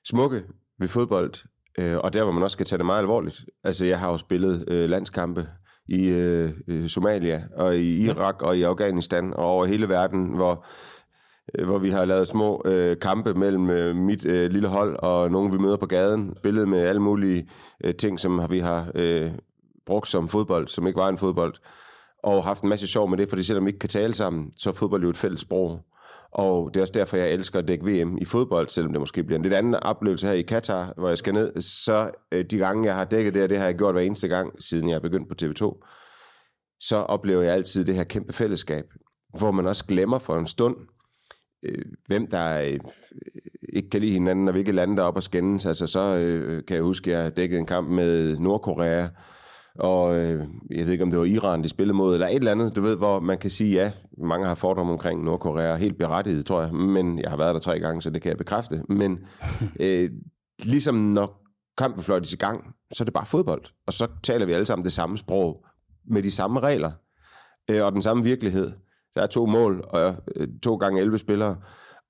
smukke 0.05 0.43
ved 0.79 0.89
fodbold, 0.89 1.33
øh, 1.79 1.99
og 1.99 2.13
der, 2.13 2.23
hvor 2.23 2.33
man 2.33 2.43
også 2.43 2.55
skal 2.55 2.67
tage 2.67 2.79
det 2.79 2.87
meget 2.87 2.99
alvorligt. 2.99 3.45
Altså, 3.65 3.85
jeg 3.85 3.99
har 3.99 4.11
jo 4.11 4.17
spillet 4.17 4.65
øh, 4.69 4.91
landskampe 4.91 5.47
i 5.89 6.09
øh, 6.09 6.51
øh, 6.69 6.89
Somalia 6.89 7.43
og 7.57 7.77
i 7.77 8.05
Irak 8.05 8.43
og 8.43 8.57
i 8.57 8.63
Afghanistan 8.63 9.35
og 9.35 9.45
over 9.45 9.65
hele 9.65 9.89
verden, 9.89 10.35
hvor 10.35 10.65
øh, 11.59 11.67
hvor 11.67 11.79
vi 11.79 11.91
har 11.91 12.05
lavet 12.05 12.29
små 12.29 12.63
øh, 12.65 12.97
kampe 12.99 13.35
mellem 13.35 13.71
øh, 13.71 13.97
mit 13.97 14.25
øh, 14.25 14.51
lille 14.51 14.69
hold 14.69 14.97
og 14.99 15.31
nogen, 15.31 15.53
vi 15.53 15.59
møder 15.59 15.77
på 15.77 15.87
gaden. 15.87 16.35
Billedet 16.43 16.69
med 16.69 16.79
alle 16.79 17.03
mulige 17.03 17.49
øh, 17.85 17.95
ting, 17.95 18.21
som 18.21 18.51
vi 18.51 18.59
har 18.59 18.91
øh, 18.95 19.31
brugt 19.87 20.09
som 20.09 20.29
fodbold, 20.29 20.69
som 20.69 20.87
ikke 20.87 20.99
var 20.99 21.09
en 21.09 21.19
fodbold. 21.19 21.55
Og 22.23 22.45
haft 22.45 22.63
en 22.63 22.69
masse 22.69 22.87
sjov 22.87 23.11
med 23.11 23.19
det, 23.19 23.29
fordi 23.29 23.43
selvom 23.43 23.65
vi 23.65 23.69
ikke 23.69 23.79
kan 23.79 23.89
tale 23.89 24.15
sammen, 24.15 24.53
så 24.57 24.71
er 24.71 24.75
fodbold 24.75 25.03
jo 25.03 25.11
et 25.11 25.17
fælles 25.17 25.41
sprog. 25.41 25.81
Og 26.33 26.75
det 26.75 26.81
er 26.81 26.83
også 26.83 26.93
derfor, 26.93 27.17
jeg 27.17 27.31
elsker 27.31 27.59
at 27.59 27.69
dække 27.69 27.85
VM 27.85 28.19
i 28.19 28.25
fodbold, 28.25 28.69
selvom 28.69 28.93
det 28.93 29.01
måske 29.01 29.25
bliver 29.25 29.39
en 29.39 29.43
lidt 29.43 29.55
anden 29.55 29.75
oplevelse 29.75 30.27
her 30.27 30.35
i 30.35 30.43
Katar, 30.43 30.93
hvor 30.97 31.09
jeg 31.09 31.19
skal 31.19 31.35
ned. 31.35 31.61
Så 31.61 32.11
øh, 32.33 32.45
de 32.45 32.59
gange, 32.59 32.87
jeg 32.87 32.95
har 32.95 33.05
dækket 33.05 33.35
det, 33.35 33.43
og 33.43 33.49
det 33.49 33.59
har 33.59 33.65
jeg 33.65 33.75
gjort 33.75 33.95
hver 33.95 34.03
eneste 34.03 34.29
gang, 34.29 34.63
siden 34.63 34.89
jeg 34.89 34.95
er 34.95 35.01
begyndt 35.01 35.29
på 35.29 35.35
TV2, 35.43 35.89
så 36.81 36.97
oplever 36.97 37.43
jeg 37.43 37.55
altid 37.55 37.85
det 37.85 37.95
her 37.95 38.05
kæmpe 38.05 38.33
fællesskab, 38.33 38.85
hvor 39.39 39.51
man 39.51 39.67
også 39.67 39.85
glemmer 39.85 40.19
for 40.19 40.37
en 40.39 40.47
stund, 40.47 40.77
øh, 41.63 41.85
hvem 42.07 42.27
der 42.27 42.61
øh, 42.61 42.81
ikke 43.73 43.91
kan 43.91 44.01
lide 44.01 44.13
hinanden, 44.13 44.49
og 44.49 44.53
hvilke 44.53 44.73
lande 44.73 44.97
der 44.97 45.03
er 45.03 45.07
op 45.07 45.17
og 45.17 45.23
skændes. 45.23 45.67
Altså, 45.67 45.87
så 45.87 46.17
øh, 46.17 46.65
kan 46.65 46.75
jeg 46.77 46.85
huske, 46.85 47.17
at 47.17 47.25
jeg 47.25 47.37
dækkede 47.37 47.61
en 47.61 47.67
kamp 47.67 47.89
med 47.89 48.39
Nordkorea, 48.39 49.07
og 49.79 50.15
øh, 50.17 50.47
jeg 50.71 50.85
ved 50.85 50.93
ikke, 50.93 51.05
om 51.05 51.11
det 51.11 51.19
var 51.19 51.25
Iran, 51.25 51.63
de 51.63 51.69
spillede 51.69 51.97
mod, 51.97 52.15
eller 52.15 52.29
et 52.29 52.35
eller 52.35 52.51
andet, 52.51 52.77
du 52.77 52.81
ved, 52.81 52.97
hvor 52.97 53.21
man 53.21 53.39
kan 53.39 53.51
sige, 53.51 53.73
ja, 53.73 53.93
mange 54.19 54.47
har 54.47 54.55
fordomme 54.55 54.93
omkring 54.93 55.25
Nordkorea, 55.25 55.77
helt 55.77 55.99
berettiget, 55.99 56.47
tror 56.47 56.63
jeg, 56.63 56.75
men 56.75 57.19
jeg 57.19 57.31
har 57.31 57.37
været 57.37 57.55
der 57.55 57.61
tre 57.61 57.81
gange, 57.81 58.03
så 58.03 58.11
det 58.11 58.23
kan 58.23 58.29
jeg 58.29 58.39
bekræfte. 58.39 58.83
Men 58.89 59.19
øh, 59.81 60.11
ligesom 60.63 60.95
når 60.95 61.43
kampen 61.79 62.03
fløjtes 62.03 62.33
i 62.33 62.37
gang, 62.37 62.75
så 62.93 63.03
er 63.03 63.05
det 63.05 63.15
bare 63.15 63.27
fodbold, 63.27 63.63
og 63.87 63.93
så 63.93 64.09
taler 64.23 64.47
vi 64.47 64.53
alle 64.53 64.67
sammen 64.67 64.85
det 64.85 64.93
samme 64.93 65.19
sprog, 65.19 65.65
med 66.11 66.23
de 66.23 66.31
samme 66.31 66.61
regler, 66.61 66.91
øh, 67.71 67.85
og 67.85 67.93
den 67.93 68.03
samme 68.03 68.25
virkelighed. 68.25 68.73
Der 69.15 69.23
er 69.23 69.27
to 69.27 69.47
mål, 69.47 69.85
og 69.89 70.15
øh, 70.37 70.49
to 70.63 70.77
gange 70.77 71.01
11 71.01 71.19
spillere, 71.19 71.57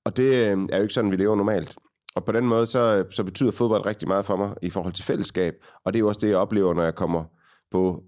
og 0.05 0.17
det 0.17 0.51
øh, 0.51 0.57
er 0.71 0.77
jo 0.77 0.81
ikke 0.81 0.93
sådan, 0.93 1.11
vi 1.11 1.15
lever 1.15 1.35
normalt. 1.35 1.75
Og 2.15 2.25
på 2.25 2.31
den 2.31 2.47
måde, 2.47 2.65
så, 2.65 3.05
så 3.09 3.23
betyder 3.23 3.51
fodbold 3.51 3.85
rigtig 3.85 4.07
meget 4.07 4.25
for 4.25 4.35
mig 4.35 4.55
i 4.61 4.69
forhold 4.69 4.93
til 4.93 5.05
fællesskab, 5.05 5.53
og 5.85 5.93
det 5.93 5.97
er 5.97 6.01
jo 6.01 6.07
også 6.07 6.19
det, 6.21 6.29
jeg 6.29 6.37
oplever, 6.37 6.73
når 6.73 6.83
jeg 6.83 6.95
kommer 6.95 7.23
på 7.73 8.03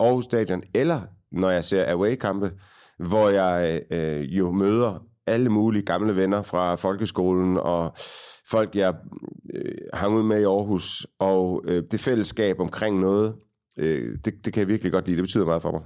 Aarhus 0.00 0.24
Stadion, 0.24 0.62
eller 0.74 1.00
når 1.32 1.50
jeg 1.50 1.64
ser 1.64 1.92
away-kampe, 1.92 2.50
hvor 2.98 3.28
jeg 3.28 3.82
øh, 3.90 4.38
jo 4.38 4.50
møder 4.52 5.04
alle 5.26 5.48
mulige 5.48 5.82
gamle 5.82 6.16
venner 6.16 6.42
fra 6.42 6.74
folkeskolen, 6.74 7.56
og 7.56 7.96
folk, 8.50 8.74
jeg 8.74 8.94
øh, 9.54 9.74
hang 9.94 10.14
ud 10.14 10.22
med 10.22 10.40
i 10.40 10.44
Aarhus, 10.44 11.06
og 11.18 11.62
øh, 11.64 11.82
det 11.90 12.00
fællesskab 12.00 12.60
omkring 12.60 13.00
noget, 13.00 13.34
øh, 13.78 14.18
det, 14.24 14.44
det 14.44 14.52
kan 14.52 14.60
jeg 14.60 14.68
virkelig 14.68 14.92
godt 14.92 15.06
lide. 15.06 15.16
Det 15.16 15.22
betyder 15.22 15.46
meget 15.46 15.62
for 15.62 15.70
mig. 15.70 15.82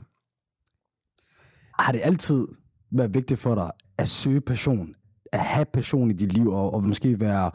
Har 1.78 1.92
det 1.92 2.00
altid 2.04 2.46
været 2.90 3.14
vigtigt 3.14 3.40
for 3.40 3.54
dig 3.54 3.70
at 3.98 4.08
søge 4.08 4.40
passion, 4.40 4.94
at 5.32 5.40
have 5.40 5.66
passion 5.72 6.10
i 6.10 6.14
dit 6.14 6.32
liv, 6.32 6.48
og, 6.48 6.74
og 6.74 6.84
måske 6.84 7.20
være 7.20 7.50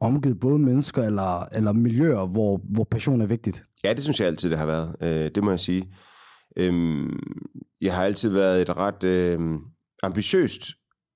omgivet 0.00 0.40
både 0.40 0.58
mennesker 0.58 1.02
eller, 1.02 1.44
eller 1.52 1.72
miljøer, 1.72 2.26
hvor, 2.26 2.60
hvor 2.64 2.84
passion 2.84 3.20
er 3.20 3.26
vigtigt? 3.26 3.64
Ja, 3.84 3.92
det 3.92 4.02
synes 4.02 4.20
jeg 4.20 4.28
altid, 4.28 4.50
det 4.50 4.58
har 4.58 4.66
været. 4.66 4.96
Øh, 5.02 5.30
det 5.34 5.44
må 5.44 5.50
jeg 5.50 5.60
sige. 5.60 5.94
Øh, 6.56 7.08
jeg 7.80 7.94
har 7.94 8.04
altid 8.04 8.30
været 8.30 8.62
et 8.62 8.76
ret 8.76 9.04
øh, 9.04 9.40
ambitiøst 10.02 10.62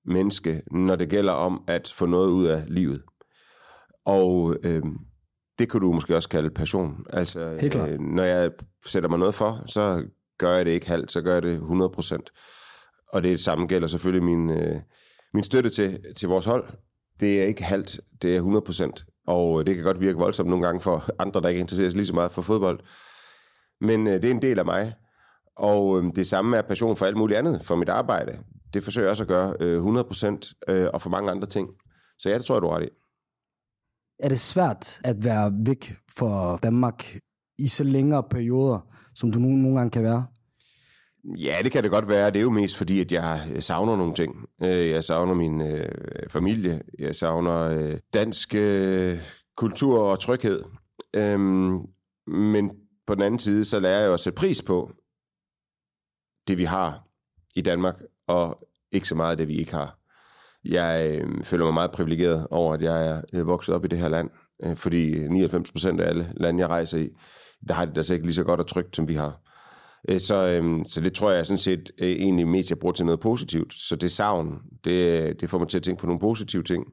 menneske, 0.05 0.61
når 0.71 0.95
det 0.95 1.09
gælder 1.09 1.33
om 1.33 1.63
at 1.67 1.93
få 1.95 2.05
noget 2.05 2.29
ud 2.29 2.45
af 2.45 2.63
livet. 2.67 3.03
Og 4.05 4.55
øh, 4.63 4.81
det 5.59 5.69
kunne 5.69 5.87
du 5.87 5.91
måske 5.91 6.15
også 6.15 6.29
kalde 6.29 6.49
passion. 6.49 7.05
Altså, 7.09 7.39
øh, 7.39 7.99
når 7.99 8.23
jeg 8.23 8.51
sætter 8.85 9.09
mig 9.09 9.19
noget 9.19 9.35
for, 9.35 9.63
så 9.67 10.05
gør 10.37 10.55
jeg 10.55 10.65
det 10.65 10.71
ikke 10.71 10.87
halvt, 10.87 11.11
så 11.11 11.21
gør 11.21 11.33
jeg 11.33 11.43
det 11.43 11.53
100 11.53 11.89
procent. 11.89 12.29
Og 13.13 13.23
det 13.23 13.39
samme 13.39 13.67
gælder 13.67 13.87
selvfølgelig 13.87 14.23
min, 14.23 14.49
øh, 14.49 14.81
min 15.33 15.43
støtte 15.43 15.69
til, 15.69 15.99
til 16.17 16.29
vores 16.29 16.45
hold. 16.45 16.73
Det 17.19 17.41
er 17.41 17.45
ikke 17.45 17.63
halvt, 17.63 17.99
det 18.21 18.31
er 18.31 18.35
100 18.35 18.65
procent. 18.65 19.05
Og 19.27 19.59
øh, 19.59 19.65
det 19.65 19.75
kan 19.75 19.83
godt 19.83 19.99
virke 19.99 20.17
voldsomt 20.17 20.49
nogle 20.49 20.65
gange 20.65 20.81
for 20.81 21.09
andre, 21.19 21.41
der 21.41 21.47
ikke 21.47 21.61
interesserer 21.61 21.89
sig 21.89 21.97
lige 21.97 22.07
så 22.07 22.13
meget 22.13 22.31
for 22.31 22.41
fodbold. 22.41 22.79
Men 23.81 24.07
øh, 24.07 24.13
det 24.13 24.25
er 24.25 24.31
en 24.31 24.41
del 24.41 24.59
af 24.59 24.65
mig. 24.65 24.93
Og 25.57 25.99
øh, 25.99 26.11
det 26.15 26.27
samme 26.27 26.57
er 26.57 26.61
passion 26.61 26.95
for 26.95 27.05
alt 27.05 27.17
muligt 27.17 27.37
andet, 27.39 27.65
for 27.65 27.75
mit 27.75 27.89
arbejde. 27.89 28.39
Det 28.73 28.83
forsøger 28.83 29.05
jeg 29.05 29.11
også 29.11 29.23
at 29.23 29.29
gøre 29.29 29.53
øh, 29.59 29.75
100 29.75 30.07
procent, 30.07 30.53
øh, 30.67 30.87
og 30.93 31.01
for 31.01 31.09
mange 31.09 31.31
andre 31.31 31.47
ting. 31.47 31.69
Så 32.19 32.29
ja, 32.29 32.37
det 32.37 32.45
tror 32.45 32.55
jeg, 32.55 32.61
du 32.61 32.67
har 32.67 32.77
ret 32.77 32.83
i. 32.83 32.89
Er 34.19 34.29
det 34.29 34.39
svært 34.39 35.01
at 35.03 35.23
være 35.23 35.53
væk 35.65 35.93
fra 36.17 36.57
Danmark 36.63 37.17
i 37.59 37.67
så 37.67 37.83
længere 37.83 38.23
perioder, 38.23 38.79
som 39.15 39.31
du 39.31 39.39
nogle, 39.39 39.61
nogle 39.61 39.77
gange 39.77 39.91
kan 39.91 40.03
være? 40.03 40.25
Ja, 41.23 41.55
det 41.63 41.71
kan 41.71 41.83
det 41.83 41.91
godt 41.91 42.07
være. 42.07 42.31
Det 42.31 42.35
er 42.39 42.43
jo 42.43 42.49
mest 42.49 42.77
fordi, 42.77 43.01
at 43.01 43.11
jeg 43.11 43.57
savner 43.59 43.95
nogle 43.95 44.13
ting. 44.13 44.35
Øh, 44.63 44.89
jeg 44.89 45.03
savner 45.03 45.33
min 45.33 45.61
øh, 45.61 45.89
familie. 46.29 46.81
Jeg 46.99 47.15
savner 47.15 47.59
øh, 47.59 47.99
dansk 48.13 48.55
øh, 48.55 49.19
kultur 49.57 49.99
og 49.99 50.19
tryghed. 50.19 50.63
Øhm, 51.15 51.79
men 52.27 52.71
på 53.07 53.15
den 53.15 53.23
anden 53.23 53.39
side, 53.39 53.65
så 53.65 53.79
lærer 53.79 53.99
jeg 53.99 54.07
jo 54.07 54.13
at 54.13 54.19
sætte 54.19 54.37
pris 54.37 54.61
på 54.61 54.91
det, 56.47 56.57
vi 56.57 56.63
har 56.63 57.03
i 57.55 57.61
Danmark, 57.61 58.01
og 58.27 58.67
ikke 58.91 59.07
så 59.07 59.15
meget 59.15 59.37
det, 59.37 59.47
vi 59.47 59.55
ikke 59.55 59.73
har. 59.73 59.99
Jeg 60.65 61.21
øh, 61.21 61.43
føler 61.43 61.65
mig 61.65 61.73
meget 61.73 61.91
privilegeret 61.91 62.47
over, 62.51 62.73
at 62.73 62.81
jeg 62.81 63.07
er 63.07 63.21
øh, 63.33 63.47
vokset 63.47 63.75
op 63.75 63.85
i 63.85 63.87
det 63.87 63.99
her 63.99 64.09
land, 64.09 64.29
øh, 64.63 64.75
fordi 64.77 65.27
99 65.27 65.71
procent 65.71 66.01
af 66.01 66.09
alle 66.09 66.33
lande, 66.37 66.59
jeg 66.59 66.69
rejser 66.69 66.97
i, 66.97 67.09
der 67.67 67.73
har 67.73 67.85
det 67.85 67.97
altså 67.97 68.13
ikke 68.13 68.25
lige 68.25 68.35
så 68.35 68.43
godt 68.43 68.59
og 68.59 68.67
trygt, 68.67 68.95
som 68.95 69.07
vi 69.07 69.13
har. 69.13 69.52
Øh, 70.09 70.19
så, 70.19 70.47
øhm, 70.47 70.83
så 70.83 71.01
det 71.01 71.13
tror 71.13 71.31
jeg 71.31 71.45
sådan 71.45 71.57
set 71.57 71.91
øh, 71.99 72.09
egentlig 72.09 72.47
mest, 72.47 72.69
jeg 72.69 72.79
bruger 72.79 72.93
til 72.93 73.05
noget 73.05 73.19
positivt. 73.19 73.73
Så 73.73 73.95
det 73.95 74.11
savn, 74.11 74.59
det, 74.83 75.41
det 75.41 75.49
får 75.49 75.57
mig 75.59 75.67
til 75.67 75.77
at 75.77 75.83
tænke 75.83 76.01
på 76.01 76.07
nogle 76.07 76.19
positive 76.19 76.63
ting, 76.63 76.85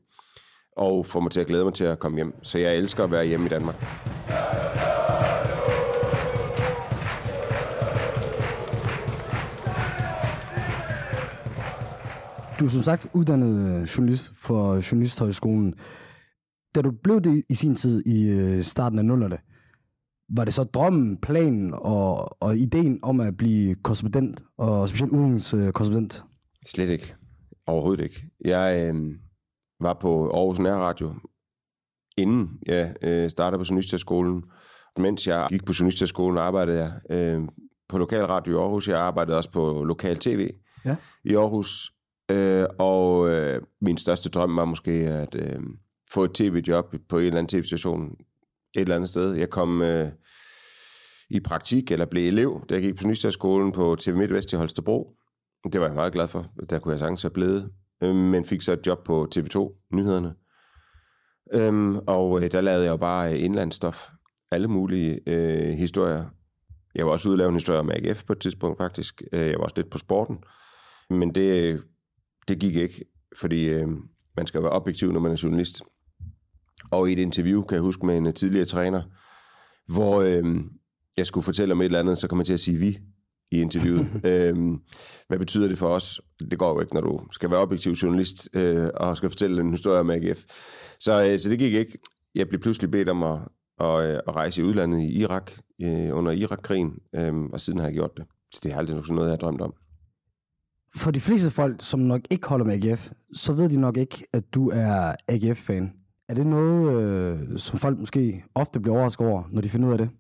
og 0.77 1.07
får 1.07 1.21
mig 1.21 1.31
til 1.33 1.41
at 1.41 1.47
glæde 1.47 1.65
mig 1.65 1.75
til 1.75 1.85
at 1.85 1.99
komme 1.99 2.19
hjem. 2.19 2.33
Så 2.43 2.59
jeg 2.59 2.77
elsker 2.77 3.05
at 3.05 3.11
være 3.11 3.27
hjemme 3.27 3.47
i 3.47 3.49
Danmark. 3.49 3.77
Du 12.61 12.65
er 12.65 12.69
som 12.69 12.83
sagt 12.83 13.07
uddannet 13.15 13.81
øh, 13.81 13.83
journalist 13.83 14.33
for 14.37 14.75
Journalisthøjskolen. 14.93 15.75
Da 16.75 16.83
du 16.83 16.93
blev 17.05 17.21
det 17.21 17.45
i 17.49 17.55
sin 17.55 17.77
tid 17.77 18.03
i 18.07 18.29
øh, 18.29 18.63
starten 18.63 18.99
af 18.99 19.05
nullerne, 19.05 19.39
var 20.37 20.45
det 20.45 20.55
så 20.55 20.65
drømmen, 20.65 21.17
planen 21.17 21.75
og, 21.75 22.43
og 22.43 22.57
ideen 22.57 23.01
om 23.03 23.21
at 23.21 23.37
blive 23.37 23.75
korrespondent, 23.75 24.43
og 24.59 24.89
specielt 24.89 25.13
ugens 25.13 25.55
øh, 25.55 25.73
korrespondent? 25.73 26.25
Slet 26.67 26.91
ikke. 26.91 27.15
Overhovedet 27.67 28.05
ikke. 28.05 28.31
Jeg 28.45 28.91
øh, 28.95 29.15
var 29.81 29.99
på 30.01 30.31
Aarhus 30.31 30.59
Nærradio, 30.59 31.15
inden 32.19 32.51
jeg 32.67 32.95
øh, 33.03 33.31
startede 33.31 33.59
på 33.59 33.65
Journalisthøjskolen. 33.71 34.43
Mens 34.99 35.27
jeg 35.27 35.47
gik 35.51 35.65
på 35.65 35.73
Journalisthøjskolen, 35.81 36.39
arbejdede 36.39 36.79
jeg 36.79 36.93
øh, 37.11 37.43
på 37.89 37.99
lokalradio 37.99 38.53
i 38.53 38.61
Aarhus. 38.63 38.89
Jeg 38.89 38.99
arbejdede 39.01 39.37
også 39.37 39.51
på 39.51 39.85
lokal 39.85 40.17
tv 40.19 40.51
Ja. 40.85 40.97
i 41.25 41.35
Aarhus. 41.35 41.93
Øh, 42.31 42.67
og 42.79 43.29
øh, 43.29 43.63
min 43.81 43.99
største 43.99 44.29
drøm 44.29 44.57
var 44.57 44.65
måske 44.65 44.91
at 44.93 45.35
øh, 45.35 45.61
få 46.13 46.25
et 46.25 46.33
tv-job 46.35 46.95
på 47.09 47.19
en 47.19 47.25
eller 47.25 47.39
anden 47.39 47.61
tv-station 47.61 48.17
et 48.75 48.81
eller 48.81 48.95
andet 48.95 49.09
sted. 49.09 49.35
Jeg 49.35 49.51
kom 49.51 49.83
øh, 49.83 50.09
i 51.31 51.41
praktik, 51.41 51.91
eller 51.91 52.07
blev 52.07 52.29
elev, 52.29 52.65
da 52.69 52.75
jeg 52.75 52.83
gik 52.83 52.97
på 52.97 53.07
Nystadsskolen 53.07 53.73
på 53.73 53.97
TV 54.01 54.15
MidtVest 54.17 54.53
i 54.53 54.57
Holstebro. 54.57 55.17
Det 55.73 55.81
var 55.81 55.87
jeg 55.87 55.95
meget 55.95 56.13
glad 56.13 56.29
for. 56.29 56.47
Der 56.71 56.79
kunne 56.79 56.93
jeg 56.93 56.99
sagtens 56.99 57.23
have 57.23 57.31
blevet. 57.31 57.71
Øhm, 58.03 58.17
men 58.17 58.45
fik 58.45 58.63
så 58.63 58.73
et 58.73 58.87
job 58.87 59.05
på 59.05 59.29
TV2, 59.37 59.89
nyhederne. 59.95 60.35
Øhm, 61.55 61.99
og 62.07 62.45
øh, 62.45 62.53
der 62.53 62.61
lavede 62.61 62.85
jeg 62.85 62.91
jo 62.91 62.97
bare 62.97 63.39
indlandsstof. 63.39 64.09
Alle 64.51 64.69
mulige 64.69 65.21
øh, 65.27 65.71
historier. 65.71 66.25
Jeg 66.95 67.07
var 67.07 67.13
også 67.13 67.29
ude 67.29 67.35
og 67.35 67.39
lave 67.39 67.49
en 67.49 67.55
historie 67.55 67.81
om 67.81 67.91
AGF 67.91 68.25
på 68.25 68.33
et 68.33 68.41
tidspunkt 68.41 68.79
faktisk. 68.79 69.23
Øh, 69.33 69.41
jeg 69.41 69.59
var 69.59 69.65
også 69.65 69.77
lidt 69.77 69.91
på 69.91 69.99
sporten. 69.99 70.39
Men 71.11 71.35
det, 71.35 71.83
det 72.49 72.59
gik 72.59 72.77
ikke, 72.77 73.05
fordi 73.39 73.69
øh, 73.69 73.89
man 74.37 74.47
skal 74.47 74.63
være 74.63 74.73
objektiv, 74.73 75.13
når 75.13 75.21
man 75.21 75.33
er 75.33 75.41
journalist. 75.43 75.83
Og 76.91 77.11
i 77.11 77.13
et 77.13 77.19
interview, 77.19 77.63
kan 77.63 77.75
jeg 77.75 77.83
huske, 77.83 78.07
med 78.07 78.17
en 78.17 78.33
tidligere 78.33 78.67
træner, 78.67 79.03
hvor 79.87 80.21
øh, 80.21 80.45
jeg 81.17 81.27
skulle 81.27 81.45
fortælle 81.45 81.73
om 81.73 81.81
et 81.81 81.85
eller 81.85 81.99
andet, 81.99 82.19
så 82.19 82.29
kom 82.29 82.39
jeg 82.39 82.47
til 82.47 82.53
at 82.53 82.61
sige 82.61 82.77
vi 82.77 82.99
i 83.53 83.61
interviewet. 83.61 84.09
øhm, 84.31 84.81
hvad 85.29 85.39
betyder 85.39 85.69
det 85.69 85.79
for 85.79 85.89
os? 85.89 86.21
Det 86.51 86.59
går 86.59 86.75
jo 86.75 86.81
ikke, 86.81 86.95
når 86.95 87.01
du 87.01 87.21
skal 87.33 87.51
være 87.51 87.61
objektiv 87.61 87.93
journalist 87.93 88.49
øh, 88.53 88.89
og 88.95 89.17
skal 89.17 89.29
fortælle 89.31 89.61
en 89.61 89.71
historie 89.71 90.01
om 90.01 90.11
AGF. 90.11 90.45
Så, 91.01 91.31
øh, 91.31 91.39
så 91.39 91.51
det 91.51 91.59
gik 91.59 91.73
ikke. 91.73 91.99
Jeg 92.35 92.49
blev 92.49 92.61
pludselig 92.61 92.91
bedt 92.91 93.09
om 93.09 93.23
at, 93.23 93.39
at, 93.81 94.09
øh, 94.09 94.15
at 94.29 94.37
rejse 94.37 94.61
i 94.61 94.65
udlandet 94.65 95.01
i 95.01 95.19
Irak 95.19 95.53
øh, 95.83 96.17
under 96.17 96.33
Irak-krigen, 96.33 96.93
øh, 97.15 97.35
og 97.35 97.61
siden 97.61 97.79
har 97.79 97.87
jeg 97.87 97.95
gjort 97.95 98.11
det. 98.17 98.25
Så 98.55 98.61
det 98.63 98.73
er 98.73 98.77
aldrig 98.77 99.05
sådan 99.05 99.15
noget, 99.15 99.29
jeg 99.29 99.33
har 99.33 99.37
drømt 99.37 99.61
om. 99.61 99.75
For 100.97 101.11
de 101.11 101.21
fleste 101.21 101.51
folk, 101.51 101.77
som 101.81 102.01
nok 102.01 102.21
ikke 102.31 102.49
holder 102.49 102.65
med 102.65 102.85
AGF, 102.85 103.11
så 103.35 103.53
ved 103.53 103.69
de 103.69 103.77
nok 103.77 103.97
ikke, 103.97 104.27
at 104.33 104.55
du 104.55 104.71
er 104.75 105.15
AGF-fan. 105.29 105.93
Er 106.29 106.35
det 106.35 106.47
noget, 106.47 107.03
øh, 107.03 107.59
som 107.59 107.79
folk 107.79 107.99
måske 107.99 108.45
ofte 108.55 108.81
bliver 108.81 108.97
overrasket 108.97 109.27
over, 109.27 109.43
når 109.51 109.61
de 109.61 109.69
finder 109.69 109.89
ud 109.89 109.93
af 109.93 109.99
det? 109.99 110.11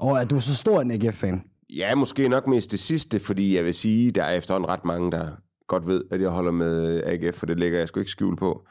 Og 0.00 0.18
er 0.18 0.24
du 0.24 0.40
så 0.40 0.56
stor 0.56 0.80
en 0.80 0.90
AGF-fan? 0.90 1.42
Ja, 1.70 1.94
måske 1.94 2.28
nok 2.28 2.46
mest 2.46 2.70
det 2.70 2.78
sidste, 2.78 3.20
fordi 3.20 3.56
jeg 3.56 3.64
vil 3.64 3.74
sige, 3.74 4.10
der 4.10 4.22
er 4.22 4.36
efterhånden 4.36 4.70
ret 4.70 4.84
mange, 4.84 5.10
der 5.10 5.30
godt 5.68 5.86
ved, 5.86 6.04
at 6.10 6.20
jeg 6.20 6.30
holder 6.30 6.52
med 6.52 7.02
AGF, 7.04 7.36
for 7.36 7.46
det 7.46 7.58
lægger 7.58 7.78
jeg 7.78 7.88
sgu 7.88 8.00
ikke 8.00 8.10
skjul 8.10 8.36
på. 8.36 8.66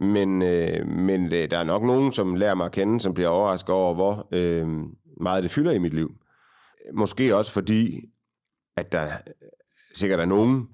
Men, 0.00 0.42
øh, 0.42 0.86
men 0.86 1.32
øh, 1.32 1.50
der 1.50 1.58
er 1.58 1.64
nok 1.64 1.82
nogen, 1.82 2.12
som 2.12 2.34
lærer 2.34 2.54
mig 2.54 2.66
at 2.66 2.72
kende, 2.72 3.00
som 3.00 3.14
bliver 3.14 3.28
overrasket 3.28 3.74
over, 3.74 3.94
hvor 3.94 4.28
øh, 4.32 4.68
meget 5.20 5.42
det 5.42 5.50
fylder 5.50 5.72
i 5.72 5.78
mit 5.78 5.94
liv. 5.94 6.10
Måske 6.94 7.36
også 7.36 7.52
fordi, 7.52 8.00
at 8.76 8.92
der 8.92 9.08
sikkert 9.94 10.20
er 10.20 10.24
nogen, 10.24 10.68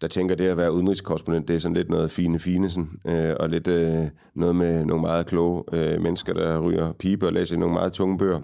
der 0.00 0.08
tænker, 0.08 0.34
det 0.34 0.48
at 0.48 0.56
være 0.56 0.72
udenrigskorrespondent, 0.72 1.48
det 1.48 1.56
er 1.56 1.60
sådan 1.60 1.76
lidt 1.76 1.90
noget 1.90 2.10
fine 2.10 2.38
fine, 2.38 2.70
sådan, 2.70 2.90
øh, 3.06 3.34
og 3.40 3.48
lidt 3.48 3.68
øh, 3.68 4.08
noget 4.34 4.56
med 4.56 4.84
nogle 4.84 5.02
meget 5.02 5.26
kloge 5.26 5.64
øh, 5.72 6.02
mennesker, 6.02 6.32
der 6.32 6.60
ryger 6.60 6.92
pibe 6.92 7.26
og 7.26 7.32
læser 7.32 7.56
nogle 7.56 7.74
meget 7.74 7.92
tunge 7.92 8.18
bøger. 8.18 8.40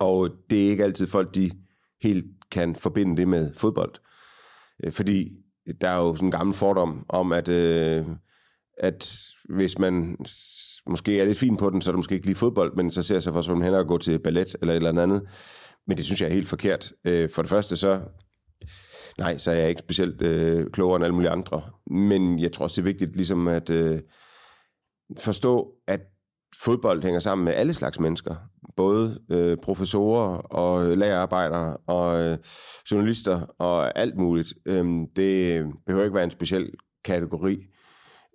Og 0.00 0.30
det 0.50 0.66
er 0.66 0.70
ikke 0.70 0.84
altid 0.84 1.06
folk, 1.06 1.34
de 1.34 1.50
helt 2.02 2.26
kan 2.50 2.76
forbinde 2.76 3.16
det 3.16 3.28
med 3.28 3.54
fodbold. 3.56 3.94
Øh, 4.84 4.92
fordi 4.92 5.36
der 5.80 5.88
er 5.88 5.98
jo 5.98 6.14
sådan 6.14 6.26
en 6.26 6.32
gammel 6.32 6.54
fordom 6.54 7.06
om, 7.08 7.32
at, 7.32 7.48
øh, 7.48 8.06
at 8.78 9.18
hvis 9.44 9.78
man 9.78 10.16
måske 10.86 11.20
er 11.20 11.24
lidt 11.24 11.38
fin 11.38 11.56
på 11.56 11.70
den, 11.70 11.82
så 11.82 11.90
er 11.90 11.92
det 11.92 11.98
måske 11.98 12.14
ikke 12.14 12.26
lige 12.26 12.36
fodbold, 12.36 12.76
men 12.76 12.90
så 12.90 13.02
ser 13.02 13.18
sig 13.18 13.32
for, 13.32 13.40
at 13.40 13.48
man 13.48 13.62
hellere 13.62 13.84
gå 13.84 13.98
til 13.98 14.18
ballet 14.18 14.56
eller 14.60 14.74
et 14.74 14.76
eller 14.76 15.02
andet. 15.02 15.22
Men 15.86 15.96
det 15.96 16.04
synes 16.04 16.20
jeg 16.20 16.28
er 16.28 16.34
helt 16.34 16.48
forkert. 16.48 16.92
Øh, 17.04 17.30
For 17.30 17.42
det 17.42 17.48
første 17.48 17.76
så, 17.76 18.00
nej, 19.18 19.38
så 19.38 19.50
er 19.50 19.54
jeg 19.54 19.68
ikke 19.68 19.80
specielt 19.80 20.22
øh, 20.22 20.70
klogere 20.70 20.96
end 20.96 21.04
alle 21.04 21.14
mulige 21.14 21.30
andre. 21.30 21.62
Men 21.90 22.38
jeg 22.38 22.52
tror 22.52 22.62
også, 22.62 22.82
det 22.82 22.88
er 22.88 22.92
vigtigt 22.92 23.16
ligesom 23.16 23.48
at 23.48 23.70
øh, 23.70 24.00
forstå, 25.18 25.72
at 25.88 26.00
fodbold 26.64 27.02
hænger 27.02 27.20
sammen 27.20 27.44
med 27.44 27.54
alle 27.54 27.74
slags 27.74 28.00
mennesker. 28.00 28.34
Både 28.76 29.20
øh, 29.30 29.56
professorer 29.62 30.36
og 30.36 30.96
lagerarbejdere 30.96 31.76
og 31.76 32.20
øh, 32.20 32.38
journalister 32.90 33.40
og 33.58 33.98
alt 33.98 34.16
muligt. 34.16 34.54
Øhm, 34.66 35.06
det 35.16 35.64
behøver 35.86 36.04
ikke 36.04 36.14
være 36.14 36.24
en 36.24 36.30
speciel 36.30 36.70
kategori. 37.04 37.56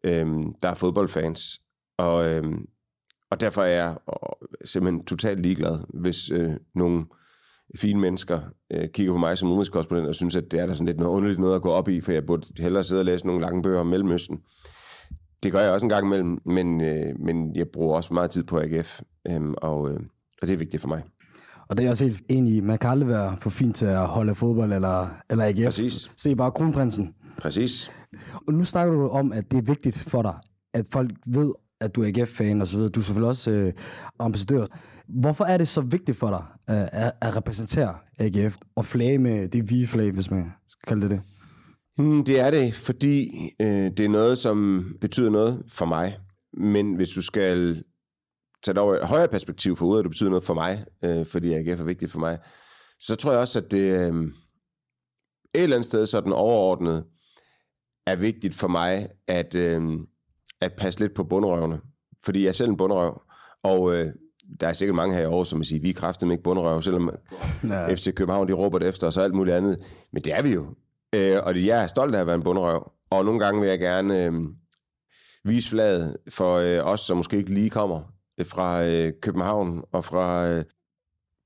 Øhm, 0.04 0.54
der 0.62 0.70
er 0.70 0.76
fodboldfans. 0.76 1.60
Og, 1.98 2.30
øhm, 2.30 2.66
og 3.32 3.40
derfor 3.40 3.62
er 3.62 3.84
jeg 3.84 3.96
simpelthen 4.66 5.06
totalt 5.06 5.40
ligeglad, 5.40 5.80
hvis 6.02 6.32
øh, 6.32 6.52
nogle 6.76 7.06
fine 7.76 8.00
mennesker 8.00 8.42
øh, 8.74 8.90
kigger 8.94 9.14
på 9.14 9.18
mig 9.18 9.38
som 9.38 9.50
udenrigskorrespondent 9.50 10.08
og 10.08 10.16
synes, 10.16 10.36
at 10.36 10.52
det 10.52 10.60
er 10.60 10.66
der 10.66 10.74
sådan 10.74 10.86
lidt 10.86 11.00
noget 11.00 11.12
underligt 11.12 11.40
noget 11.40 11.56
at 11.56 11.62
gå 11.62 11.72
op 11.72 11.90
i, 11.90 12.02
for 12.02 12.12
jeg 12.12 12.26
burde 12.26 12.48
hellere 12.58 12.84
sidde 12.84 13.02
og 13.02 13.06
læse 13.06 13.26
nogle 13.26 13.42
lange 13.42 13.64
bøger 13.64 13.80
om 13.80 13.88
Mellemøsten. 13.88 14.40
Det 15.46 15.54
gør 15.54 15.60
jeg 15.60 15.72
også 15.72 15.86
en 15.86 15.90
gang 15.90 16.06
imellem, 16.06 16.38
men, 16.46 16.82
øh, 16.82 17.20
men 17.20 17.56
jeg 17.56 17.68
bruger 17.74 17.96
også 17.96 18.14
meget 18.14 18.32
tid 18.32 18.44
på 18.44 18.60
AGF, 18.60 19.02
øh, 19.28 19.42
og, 19.58 19.90
øh, 19.90 20.00
og 20.42 20.48
det 20.48 20.54
er 20.54 20.58
vigtigt 20.58 20.82
for 20.82 20.88
mig. 20.88 21.04
Og 21.70 21.76
det 21.76 21.80
er 21.80 21.84
jeg 21.84 21.90
også 21.90 22.06
helt 22.06 22.22
enig 22.30 22.56
i. 22.56 22.60
Man 22.60 22.78
kan 22.78 22.90
aldrig 22.90 23.10
være 23.10 23.38
for 23.40 23.50
fin 23.50 23.74
til 23.74 23.86
at 23.86 24.08
holde 24.08 24.36
fodbold 24.36 24.74
eller, 24.74 25.08
eller 25.30 25.46
AGF. 25.46 25.66
Præcis. 25.66 26.12
Se 26.18 26.36
bare 26.36 26.52
kronprinsen. 26.52 27.16
Præcis. 27.38 27.92
Og 28.48 28.54
nu 28.54 28.64
snakker 28.64 28.94
du 28.94 29.08
om, 29.08 29.32
at 29.32 29.52
det 29.52 29.58
er 29.58 29.62
vigtigt 29.62 30.06
for 30.08 30.22
dig, 30.22 30.36
at 30.74 30.86
folk 30.92 31.12
ved, 31.28 31.54
at 31.82 31.96
du 31.96 32.04
er 32.04 32.08
AGF-fan 32.08 32.62
og 32.62 32.68
så 32.68 32.78
videre. 32.78 32.92
Du 32.92 33.00
er 33.00 33.04
selvfølgelig 33.04 33.28
også 33.28 33.52
øh, 33.52 33.74
ambassadør. 34.20 34.66
Hvorfor 35.08 35.46
er 35.46 35.58
det 35.58 35.68
så 35.68 35.82
vigtigt 35.82 36.18
for 36.18 36.30
dig 36.30 36.44
øh, 36.76 36.84
at, 36.92 37.12
at 37.22 37.36
repræsentere 37.36 37.96
AGF 38.20 38.58
og 38.76 38.86
flage 38.86 39.18
med 39.18 39.48
det 39.48 39.64
hvide 39.64 39.88
flag, 39.88 40.12
hvis 40.12 40.32
man 40.32 40.52
skal 40.68 40.88
kalde 40.88 41.02
det 41.02 41.10
det? 41.10 41.22
Hmm, 41.98 42.24
Det 42.24 42.40
er 42.40 42.52
det, 42.52 42.74
fordi 42.74 43.50
øh, 43.62 43.68
det 43.68 44.00
er 44.00 44.10
noget, 44.10 44.38
som 44.38 44.86
betyder 45.02 45.30
noget 45.30 45.64
for 45.68 45.86
mig. 45.86 46.18
Men 46.58 46.96
hvis 46.96 47.10
du 47.10 47.22
skal 47.22 47.84
tage 48.64 48.74
det 48.74 48.82
over 48.82 48.96
et 48.96 49.08
højere 49.08 49.28
perspektiv 49.28 49.76
for 49.78 49.86
ud, 49.86 50.00
at 50.00 50.04
det 50.04 50.12
betyder 50.12 50.30
noget 50.30 50.44
for 50.44 50.54
mig, 50.54 50.86
øh, 51.04 51.26
fordi 51.26 51.54
AGF 51.54 51.80
er 51.80 51.84
vigtigt 51.86 52.12
for 52.12 52.20
mig, 52.20 52.38
så 53.00 53.16
tror 53.16 53.32
jeg 53.32 53.40
også, 53.40 53.60
at 53.60 53.72
det 53.72 53.80
øh, 54.14 54.24
et 55.56 55.64
eller 55.64 55.76
andet 55.76 55.86
sted 55.86 56.06
sådan 56.06 56.34
overordnet 56.34 57.06
er 58.08 58.16
vigtigt 58.16 58.56
for 58.56 58.68
mig 58.68 59.08
at, 59.28 59.56
øh, 59.56 59.82
at 60.62 60.74
passe 60.78 61.00
lidt 61.00 61.14
på 61.16 61.24
bundrøvene. 61.24 61.80
Fordi 62.26 62.42
jeg 62.42 62.48
er 62.50 62.54
selv 62.54 62.70
en 62.70 62.78
bundrøv, 62.78 63.22
og 63.64 63.94
øh, 63.96 64.12
der 64.60 64.68
er 64.68 64.74
sikkert 64.74 64.96
mange 64.96 65.16
her 65.16 65.22
i 65.24 65.26
år, 65.26 65.44
som 65.44 65.60
vil 65.60 65.66
sige, 65.66 65.82
vi 65.82 65.90
er 65.90 65.94
kraftigt 65.94 66.32
ikke 66.32 66.44
bundrøv, 66.44 66.82
selvom 66.82 67.10
Ja. 67.64 67.94
FC 67.94 68.14
København 68.14 68.48
de 68.48 68.54
råber 68.54 68.80
det 68.80 68.88
efter, 68.90 69.08
og 69.08 69.14
så 69.14 69.22
alt 69.22 69.36
muligt 69.36 69.56
andet. 69.56 69.78
Men 70.14 70.22
det 70.24 70.34
er 70.38 70.44
vi 70.44 70.50
jo. 70.54 70.76
Øh, 71.16 71.38
og 71.44 71.54
det, 71.54 71.66
jeg 71.66 71.84
er 71.84 71.88
stolt 71.88 72.16
af 72.16 72.22
at 72.22 72.28
være 72.28 72.36
en 72.36 72.44
bundrøv. 72.44 72.92
Og 73.10 73.26
nogle 73.26 73.40
gange 73.40 73.62
vil 73.62 73.70
jeg 73.70 73.80
gerne 73.80 74.26
øh, 74.26 74.34
vise 75.44 75.70
flaget 75.70 76.18
for 76.30 76.56
øh, 76.56 76.86
os, 76.86 77.02
som 77.02 77.18
måske 77.18 77.38
ikke 77.38 77.54
lige 77.54 77.70
kommer 77.70 78.02
øh, 78.40 78.46
fra 78.46 78.86
øh, 78.86 79.14
København 79.22 79.84
og 79.92 80.06
fra 80.06 80.48
øh, 80.48 80.64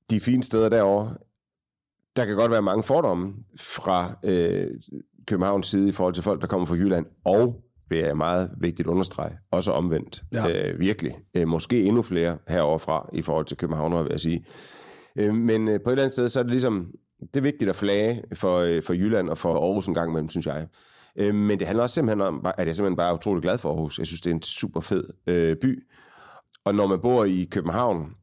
de 0.10 0.20
fine 0.20 0.44
steder 0.44 0.70
derovre. 0.70 1.16
Der 2.16 2.26
kan 2.26 2.36
godt 2.36 2.52
være 2.52 2.62
mange 2.62 2.84
fordomme 2.84 3.34
fra 3.60 4.12
øh, 4.24 4.68
Københavns 5.28 5.68
side 5.68 5.90
i 5.90 5.92
forhold 5.92 6.14
til 6.14 6.24
folk, 6.24 6.42
der 6.42 6.48
kommer 6.48 6.68
fra 6.68 6.76
Jylland. 6.76 7.06
Og, 7.26 7.64
det 7.90 8.08
er 8.08 8.14
meget 8.14 8.52
vigtigt 8.58 8.88
understrege, 8.88 9.38
også 9.52 9.72
omvendt. 9.72 10.24
Ja. 10.34 10.70
Øh, 10.72 10.80
virkelig. 10.80 11.18
Øh, 11.38 11.48
måske 11.48 11.84
endnu 11.84 12.02
flere 12.02 12.38
herovre 12.48 12.80
fra 12.80 13.10
i 13.14 13.22
forhold 13.22 13.46
til 13.46 13.58
København, 13.58 14.04
vil 14.04 14.12
jeg 14.12 14.20
sige. 14.20 14.46
Øh, 15.16 15.34
men 15.34 15.68
øh, 15.68 15.80
på 15.80 15.90
et 15.90 15.94
eller 15.94 16.04
andet 16.04 16.12
sted, 16.12 16.30
så 16.30 16.40
er 16.40 16.44
det 16.44 16.52
ligesom, 16.52 16.92
det 17.20 17.36
er 17.36 17.42
vigtigt 17.42 17.70
at 17.70 17.76
flage 17.76 18.24
for, 18.34 18.58
øh, 18.58 18.84
for 18.84 18.94
Jylland 18.94 19.30
og 19.30 19.38
for 19.38 19.54
Aarhus 19.54 19.88
en 19.88 19.94
gang 19.94 20.10
imellem, 20.10 20.30
synes 20.30 20.46
jeg. 20.46 20.68
Øh, 21.16 21.36
men 21.36 21.60
det 21.60 21.68
handler 21.68 21.84
også 21.84 21.94
simpelthen 21.94 22.22
om, 22.22 22.46
at 22.58 22.68
jeg 22.68 22.76
simpelthen 22.76 22.98
bare 22.98 23.10
er 23.10 23.18
utrolig 23.18 23.42
glad 23.42 23.58
for 23.58 23.70
Aarhus. 23.70 24.00
Jeg 24.00 24.08
synes, 24.08 24.22
det 24.22 24.30
er 24.30 24.36
en 24.36 24.42
super 24.42 24.82
fed 24.82 25.04
øh, 25.28 25.56
by. 25.62 25.88
Og 26.66 26.76
når 26.76 26.88
man 26.88 27.00
bor 27.00 27.26
i 27.26 27.48
København, 27.52 28.14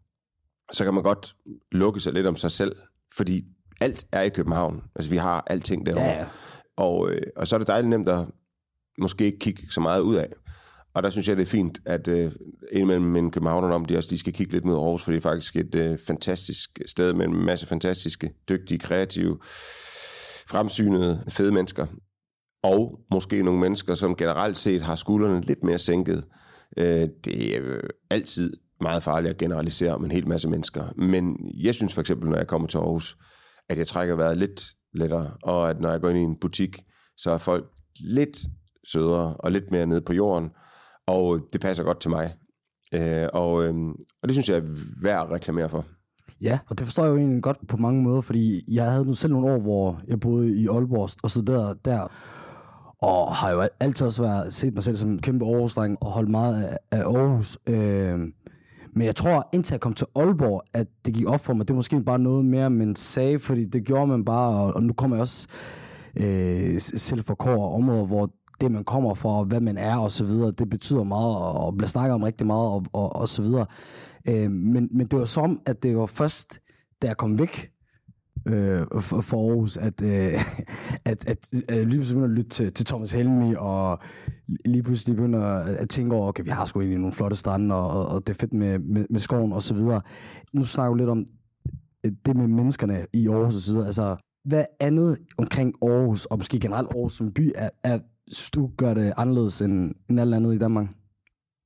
så 0.72 0.84
kan 0.84 0.94
man 0.94 1.02
godt 1.02 1.36
lukke 1.72 2.00
sig 2.00 2.12
lidt 2.12 2.26
om 2.26 2.36
sig 2.36 2.50
selv, 2.50 2.76
fordi 3.16 3.44
alt 3.80 4.06
er 4.12 4.22
i 4.22 4.28
København. 4.28 4.82
Altså, 4.94 5.10
vi 5.10 5.16
har 5.16 5.44
alting 5.46 5.86
derovre. 5.86 6.06
Ja, 6.06 6.18
ja. 6.18 6.26
Og, 6.76 7.10
øh, 7.10 7.22
og 7.36 7.48
så 7.48 7.56
er 7.56 7.58
det 7.58 7.68
dejligt 7.68 7.90
nemt 7.90 8.08
at 8.08 8.26
måske 8.98 9.24
ikke 9.24 9.38
kigge 9.38 9.62
så 9.70 9.80
meget 9.80 10.00
ud 10.00 10.16
af. 10.16 10.32
Og 10.96 11.02
der 11.02 11.10
synes 11.10 11.28
jeg, 11.28 11.36
det 11.36 11.42
er 11.42 11.46
fint, 11.46 11.80
at 11.84 12.08
øh, 12.08 12.32
indimellem 12.72 13.16
en 13.16 13.30
københavner 13.30 13.74
om, 13.74 13.84
de 13.84 13.96
også 13.96 14.10
de 14.10 14.18
skal 14.18 14.32
kigge 14.32 14.52
lidt 14.52 14.64
mod 14.64 14.74
Aarhus, 14.74 15.02
for 15.02 15.10
det 15.10 15.18
er 15.18 15.22
faktisk 15.22 15.56
et 15.56 15.74
øh, 15.74 15.98
fantastisk 16.06 16.80
sted 16.86 17.12
med 17.12 17.26
en 17.26 17.44
masse 17.44 17.66
fantastiske, 17.66 18.30
dygtige, 18.48 18.78
kreative, 18.78 19.38
fremsynede, 20.48 21.24
fede 21.28 21.52
mennesker. 21.52 21.86
Og 22.62 23.00
måske 23.12 23.42
nogle 23.42 23.60
mennesker, 23.60 23.94
som 23.94 24.16
generelt 24.16 24.56
set 24.56 24.82
har 24.82 24.96
skuldrene 24.96 25.40
lidt 25.40 25.64
mere 25.64 25.78
sænket. 25.78 26.24
Øh, 26.76 27.08
det 27.24 27.56
er 27.56 27.60
øh, 27.62 27.82
altid 28.10 28.52
meget 28.80 29.02
farligt 29.02 29.30
at 29.30 29.38
generalisere 29.38 29.94
om 29.94 30.04
en 30.04 30.10
hel 30.10 30.28
masse 30.28 30.48
mennesker. 30.48 30.84
Men 30.96 31.50
jeg 31.54 31.74
synes 31.74 31.94
for 31.94 32.00
eksempel, 32.00 32.30
når 32.30 32.36
jeg 32.36 32.46
kommer 32.46 32.68
til 32.68 32.78
Aarhus, 32.78 33.16
at 33.68 33.78
jeg 33.78 33.86
trækker 33.86 34.16
vejret 34.16 34.38
lidt 34.38 34.66
lettere, 34.94 35.30
og 35.42 35.70
at 35.70 35.80
når 35.80 35.90
jeg 35.90 36.00
går 36.00 36.08
ind 36.08 36.18
i 36.18 36.22
en 36.22 36.40
butik, 36.40 36.82
så 37.16 37.30
er 37.30 37.38
folk 37.38 37.64
lidt 38.00 38.38
sødere 38.92 39.36
og 39.36 39.52
lidt 39.52 39.70
mere 39.70 39.86
nede 39.86 40.00
på 40.00 40.12
jorden, 40.12 40.50
og 41.06 41.40
det 41.52 41.60
passer 41.60 41.84
godt 41.84 42.00
til 42.00 42.10
mig. 42.10 42.34
Øh, 42.94 43.28
og, 43.32 43.64
øh, 43.64 43.74
og 44.22 44.28
det 44.28 44.32
synes 44.32 44.48
jeg 44.48 44.56
er 44.56 44.62
værd 45.02 45.26
at 45.26 45.30
reklamere 45.30 45.68
for. 45.68 45.84
Ja, 46.42 46.58
og 46.68 46.78
det 46.78 46.86
forstår 46.86 47.02
jeg 47.02 47.10
jo 47.10 47.16
egentlig 47.16 47.42
godt 47.42 47.68
på 47.68 47.76
mange 47.76 48.02
måder, 48.02 48.20
fordi 48.20 48.74
jeg 48.74 48.90
havde 48.90 49.04
nu 49.04 49.14
selv 49.14 49.32
nogle 49.32 49.52
år, 49.52 49.58
hvor 49.58 50.00
jeg 50.08 50.20
boede 50.20 50.60
i 50.60 50.68
Aalborg 50.68 51.10
og 51.22 51.30
studerede 51.30 51.78
der, 51.84 52.12
og 53.02 53.34
har 53.34 53.50
jo 53.50 53.68
altid 53.80 54.06
også 54.06 54.22
været, 54.22 54.54
set 54.54 54.74
mig 54.74 54.82
selv 54.82 54.96
som 54.96 55.10
en 55.10 55.18
kæmpe 55.18 55.44
Aarhus-dreng 55.44 55.96
og 56.00 56.10
holdt 56.10 56.30
meget 56.30 56.64
af, 56.64 56.78
af 56.90 57.00
Aarhus. 57.00 57.58
Øh, 57.68 58.18
men 58.94 59.06
jeg 59.06 59.16
tror, 59.16 59.48
indtil 59.52 59.74
jeg 59.74 59.80
kom 59.80 59.94
til 59.94 60.06
Aalborg, 60.16 60.62
at 60.74 60.86
det 61.06 61.14
gik 61.14 61.26
op 61.26 61.40
for 61.40 61.52
mig, 61.52 61.68
det 61.68 61.74
er 61.74 61.76
måske 61.76 62.00
bare 62.00 62.18
noget 62.18 62.44
mere, 62.44 62.70
man 62.70 62.96
sagde, 62.96 63.38
fordi 63.38 63.64
det 63.64 63.84
gjorde 63.84 64.06
man 64.06 64.24
bare, 64.24 64.48
og, 64.48 64.74
og 64.74 64.82
nu 64.82 64.92
kommer 64.92 65.16
jeg 65.16 65.20
også 65.20 65.48
øh, 66.16 66.80
selv 66.80 67.24
fra 67.24 67.34
kår 67.34 67.68
og 67.68 67.74
områder, 67.74 68.06
hvor 68.06 68.30
det, 68.60 68.72
man 68.72 68.84
kommer 68.84 69.14
fra, 69.14 69.42
hvad 69.42 69.60
man 69.60 69.78
er 69.78 69.96
og 69.96 70.10
så 70.10 70.24
videre, 70.24 70.50
det 70.50 70.70
betyder 70.70 71.04
meget, 71.04 71.36
og, 71.36 71.52
og 71.52 71.76
bliver 71.76 71.88
snakket 71.88 72.14
om 72.14 72.22
rigtig 72.22 72.46
meget 72.46 72.68
og, 72.68 72.84
og, 72.92 73.16
og 73.16 73.28
så 73.28 73.42
videre. 73.42 73.66
Øh, 74.28 74.50
men, 74.50 74.88
men 74.92 75.06
det 75.06 75.18
var 75.18 75.24
som, 75.24 75.60
at 75.66 75.82
det 75.82 75.96
var 75.96 76.06
først, 76.06 76.60
da 77.02 77.06
jeg 77.06 77.16
kom 77.16 77.38
væk 77.38 77.70
øh, 78.46 78.86
for, 79.00 79.20
for 79.20 79.50
Aarhus, 79.50 79.76
at, 79.76 80.02
øh, 80.02 80.40
at, 81.10 81.28
at, 81.28 81.38
at 81.68 81.76
jeg 81.76 81.86
lige 81.86 81.98
pludselig 81.98 82.16
begyndte 82.16 82.32
at 82.32 82.36
lytte 82.36 82.50
til, 82.50 82.72
til 82.72 82.86
Thomas 82.86 83.12
Helmi, 83.12 83.54
og 83.58 83.98
lige 84.64 84.82
pludselig 84.82 85.16
begynder 85.16 85.42
at, 85.42 85.76
at 85.76 85.88
tænke 85.88 86.14
over, 86.14 86.28
okay, 86.28 86.44
vi 86.44 86.50
har 86.50 86.64
sgu 86.64 86.80
egentlig 86.80 86.98
nogle 86.98 87.12
flotte 87.12 87.36
strande, 87.36 87.74
og, 87.74 87.90
og, 87.90 88.08
og 88.08 88.26
det 88.26 88.34
er 88.34 88.38
fedt 88.38 88.52
med, 88.52 88.78
med, 88.78 89.06
med 89.10 89.20
skoven 89.20 89.52
og 89.52 89.62
så 89.62 89.74
videre. 89.74 90.00
Nu 90.52 90.64
snakker 90.64 90.94
vi 90.94 91.00
lidt 91.00 91.10
om 91.10 91.24
øh, 92.06 92.12
det 92.26 92.36
med 92.36 92.48
menneskerne 92.48 93.06
i 93.12 93.28
Aarhus 93.28 93.54
og 93.54 93.60
så 93.60 93.72
videre. 93.72 93.86
Altså, 93.86 94.16
hvad 94.44 94.64
andet 94.80 95.18
omkring 95.38 95.74
Aarhus, 95.82 96.24
og 96.24 96.38
måske 96.38 96.60
generelt 96.60 96.88
Aarhus 96.94 97.16
som 97.16 97.32
by, 97.32 97.52
er, 97.54 97.70
er 97.82 97.98
synes 98.32 98.50
du 98.50 98.70
gør 98.78 98.94
det 98.94 99.12
anderledes 99.16 99.60
end, 99.60 99.94
end 100.10 100.20
alt 100.20 100.34
andet 100.34 100.54
i 100.54 100.58
Danmark? 100.58 100.86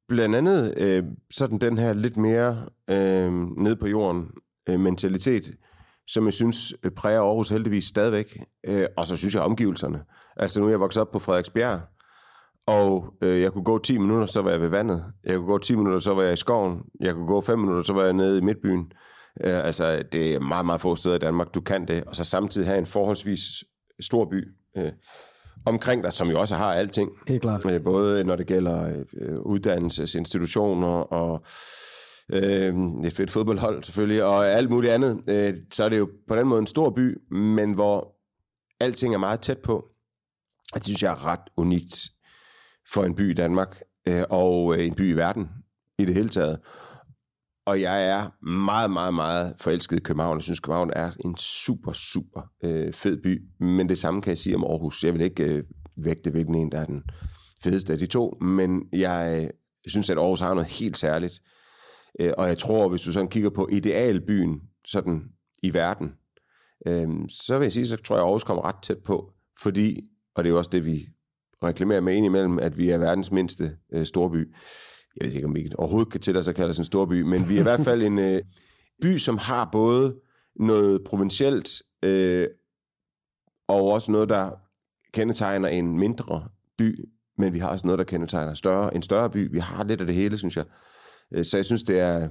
Blandt 0.09 0.37
andet 0.37 0.75
øh, 0.77 1.05
sådan 1.31 1.59
den 1.59 1.79
her 1.79 1.93
lidt 1.93 2.17
mere 2.17 2.57
øh, 2.91 3.33
ned 3.59 3.77
på 3.77 3.87
jorden 3.87 4.31
øh, 4.69 4.81
mentalitet, 4.81 5.51
som 6.07 6.25
jeg 6.25 6.33
synes 6.33 6.75
øh, 6.85 6.91
præger 6.91 7.21
Aarhus 7.21 7.49
heldigvis 7.49 7.85
stadigvæk. 7.85 8.45
Øh, 8.67 8.87
og 8.97 9.07
så 9.07 9.17
synes 9.17 9.35
jeg 9.35 9.43
omgivelserne. 9.43 10.05
Altså 10.37 10.61
nu 10.61 10.67
er 10.67 10.71
jeg 10.71 10.81
vokset 10.81 11.01
op 11.01 11.11
på 11.11 11.19
Frederiksbjerg, 11.19 11.81
og 12.67 13.15
øh, 13.23 13.41
jeg 13.41 13.53
kunne 13.53 13.65
gå 13.65 13.79
10 13.79 13.99
minutter, 13.99 14.27
så 14.27 14.43
var 14.43 14.51
jeg 14.51 14.61
ved 14.61 14.69
vandet. 14.69 15.05
Jeg 15.25 15.37
kunne 15.37 15.47
gå 15.47 15.59
10 15.59 15.75
minutter, 15.75 15.99
så 15.99 16.15
var 16.15 16.23
jeg 16.23 16.33
i 16.33 16.37
skoven. 16.37 16.83
Jeg 17.01 17.15
kunne 17.15 17.27
gå 17.27 17.41
5 17.41 17.59
minutter, 17.59 17.83
så 17.83 17.93
var 17.93 18.05
jeg 18.05 18.13
nede 18.13 18.39
i 18.39 18.41
midtbyen. 18.41 18.93
Øh, 19.45 19.67
altså 19.67 20.03
det 20.13 20.35
er 20.35 20.41
meget, 20.41 20.67
meget 20.67 20.81
få 20.81 20.97
steder 20.97 21.17
i 21.17 21.19
Danmark, 21.19 21.55
du 21.55 21.61
kan 21.61 21.89
det. 21.89 22.05
Og 22.05 22.17
så 22.17 22.25
samtidig 22.25 22.69
have 22.69 22.79
en 22.79 22.87
forholdsvis 22.87 23.41
stor 24.01 24.25
by 24.31 24.49
øh, 24.79 24.93
omkring 25.67 26.03
dig, 26.05 26.13
som 26.13 26.29
jo 26.29 26.41
også 26.41 26.55
har 26.55 26.75
alting. 26.75 27.11
Helt 27.29 27.43
klart. 27.43 27.71
Øh, 27.71 27.83
Både 27.83 28.25
når 28.25 28.37
det 28.37 28.47
gælder 28.47 29.03
øh, 29.21 29.39
uddannelsesinstitutioner 29.41 30.89
og 30.89 31.43
øh, 32.33 32.75
et 33.05 33.13
fedt 33.13 33.31
fodboldhold 33.31 33.83
selvfølgelig, 33.85 34.25
og 34.25 34.51
alt 34.51 34.71
muligt 34.71 34.93
andet. 34.93 35.21
Øh, 35.29 35.55
så 35.73 35.85
er 35.85 35.89
det 35.89 35.99
jo 35.99 36.09
på 36.29 36.37
den 36.37 36.47
måde 36.47 36.61
en 36.61 36.67
stor 36.67 36.91
by, 36.91 37.35
men 37.35 37.73
hvor 37.73 38.17
alting 38.81 39.15
er 39.15 39.19
meget 39.19 39.41
tæt 39.41 39.59
på. 39.59 39.85
Og 40.73 40.75
det 40.75 40.85
synes 40.85 41.03
jeg 41.03 41.13
er 41.13 41.27
ret 41.27 41.41
unikt 41.57 41.97
for 42.93 43.05
en 43.05 43.15
by 43.15 43.31
i 43.31 43.35
Danmark, 43.35 43.81
øh, 44.09 44.23
og 44.31 44.75
øh, 44.79 44.87
en 44.87 44.95
by 44.95 45.11
i 45.11 45.17
verden 45.17 45.49
i 45.99 46.05
det 46.05 46.15
hele 46.15 46.29
taget. 46.29 46.59
Og 47.67 47.81
jeg 47.81 48.09
er 48.09 48.45
meget, 48.47 48.91
meget, 48.91 49.15
meget 49.15 49.55
forelsket 49.61 49.97
i 49.97 50.01
København. 50.01 50.37
Jeg 50.37 50.43
synes, 50.43 50.61
København 50.61 50.91
er 50.97 51.11
en 51.25 51.37
super, 51.37 51.93
super 51.93 52.43
øh, 52.65 52.93
fed 52.93 53.23
by. 53.23 53.43
Men 53.61 53.89
det 53.89 53.99
samme 53.99 54.23
kan 54.23 54.31
jeg 54.31 54.39
sige 54.39 54.57
om 54.57 54.65
Aarhus. 54.65 55.05
Jeg 55.05 55.13
vil 55.13 55.21
ikke 55.21 55.45
øh, 55.45 55.65
vægte, 56.05 56.31
hvilken 56.31 56.55
en, 56.55 56.73
der 56.73 56.79
er 56.79 56.87
den 56.87 57.03
fedeste 57.63 57.93
af 57.93 57.99
de 57.99 58.07
to. 58.07 58.37
Men 58.41 58.83
jeg 58.93 59.41
øh, 59.45 59.51
synes, 59.87 60.11
at 60.11 60.19
Aarhus 60.19 60.41
har 60.41 60.55
noget 60.55 60.71
helt 60.71 60.99
særligt. 60.99 61.41
Øh, 62.21 62.33
og 62.39 62.49
jeg 62.49 62.59
tror, 62.59 62.89
hvis 62.89 63.03
du 63.03 63.13
sådan 63.13 63.29
kigger 63.29 63.51
på 63.51 63.69
idealbyen 63.73 64.61
sådan 64.87 65.23
i 65.63 65.75
verden, 65.75 66.13
øh, 66.87 67.09
så 67.29 67.59
vil 67.59 67.65
jeg 67.65 67.73
sige, 67.73 67.87
så 67.87 67.97
tror 67.97 68.17
jeg, 68.17 68.23
at 68.23 68.27
Aarhus 68.27 68.45
kommer 68.45 68.65
ret 68.65 68.83
tæt 68.83 68.99
på. 69.05 69.33
Fordi, 69.63 70.01
og 70.35 70.45
det 70.45 70.49
er 70.49 70.53
jo 70.53 70.59
også 70.59 70.71
det, 70.73 70.87
vi 70.87 71.07
reklamerer 71.63 72.01
med 72.01 72.15
indimellem, 72.15 72.59
at 72.59 72.79
vi 72.79 72.91
er 72.91 72.99
verdens 72.99 73.31
mindste 73.31 73.77
øh, 73.93 74.07
storby 74.07 74.55
jeg 75.17 75.27
ved 75.27 75.35
ikke, 75.35 75.47
om 75.47 75.55
vi 75.55 75.71
overhovedet 75.79 76.13
kan 76.13 76.21
til 76.21 76.43
sig 76.43 76.53
at 76.53 76.57
kalde 76.57 76.71
os 76.71 76.79
en 76.79 76.85
stor 76.85 77.07
by, 77.07 77.23
men 77.23 77.49
vi 77.49 77.57
er 77.57 77.61
i 77.61 77.63
hvert 77.63 77.81
fald 77.81 78.03
en 78.03 78.19
øh, 78.19 78.41
by, 79.03 79.19
som 79.19 79.39
har 79.39 79.69
både 79.73 80.17
noget 80.57 81.05
provincielt, 81.05 81.83
øh, 82.03 82.47
og 83.69 83.85
også 83.85 84.13
noget, 84.13 84.29
der 84.29 84.51
kendetegner 85.13 85.69
en 85.69 85.99
mindre 85.99 86.49
by, 86.79 87.09
men 87.39 87.53
vi 87.53 87.59
har 87.59 87.69
også 87.69 87.87
noget, 87.87 87.99
der 87.99 88.05
kendetegner 88.05 88.55
større, 88.55 88.95
en 88.95 89.03
større 89.03 89.31
by. 89.31 89.53
Vi 89.53 89.59
har 89.59 89.85
lidt 89.85 90.01
af 90.01 90.07
det 90.07 90.17
hele, 90.17 90.39
synes 90.39 90.57
jeg. 90.57 90.65
Øh, 91.35 91.45
så 91.45 91.57
jeg 91.57 91.65
synes, 91.65 91.83
det 91.83 92.01
er... 92.01 92.29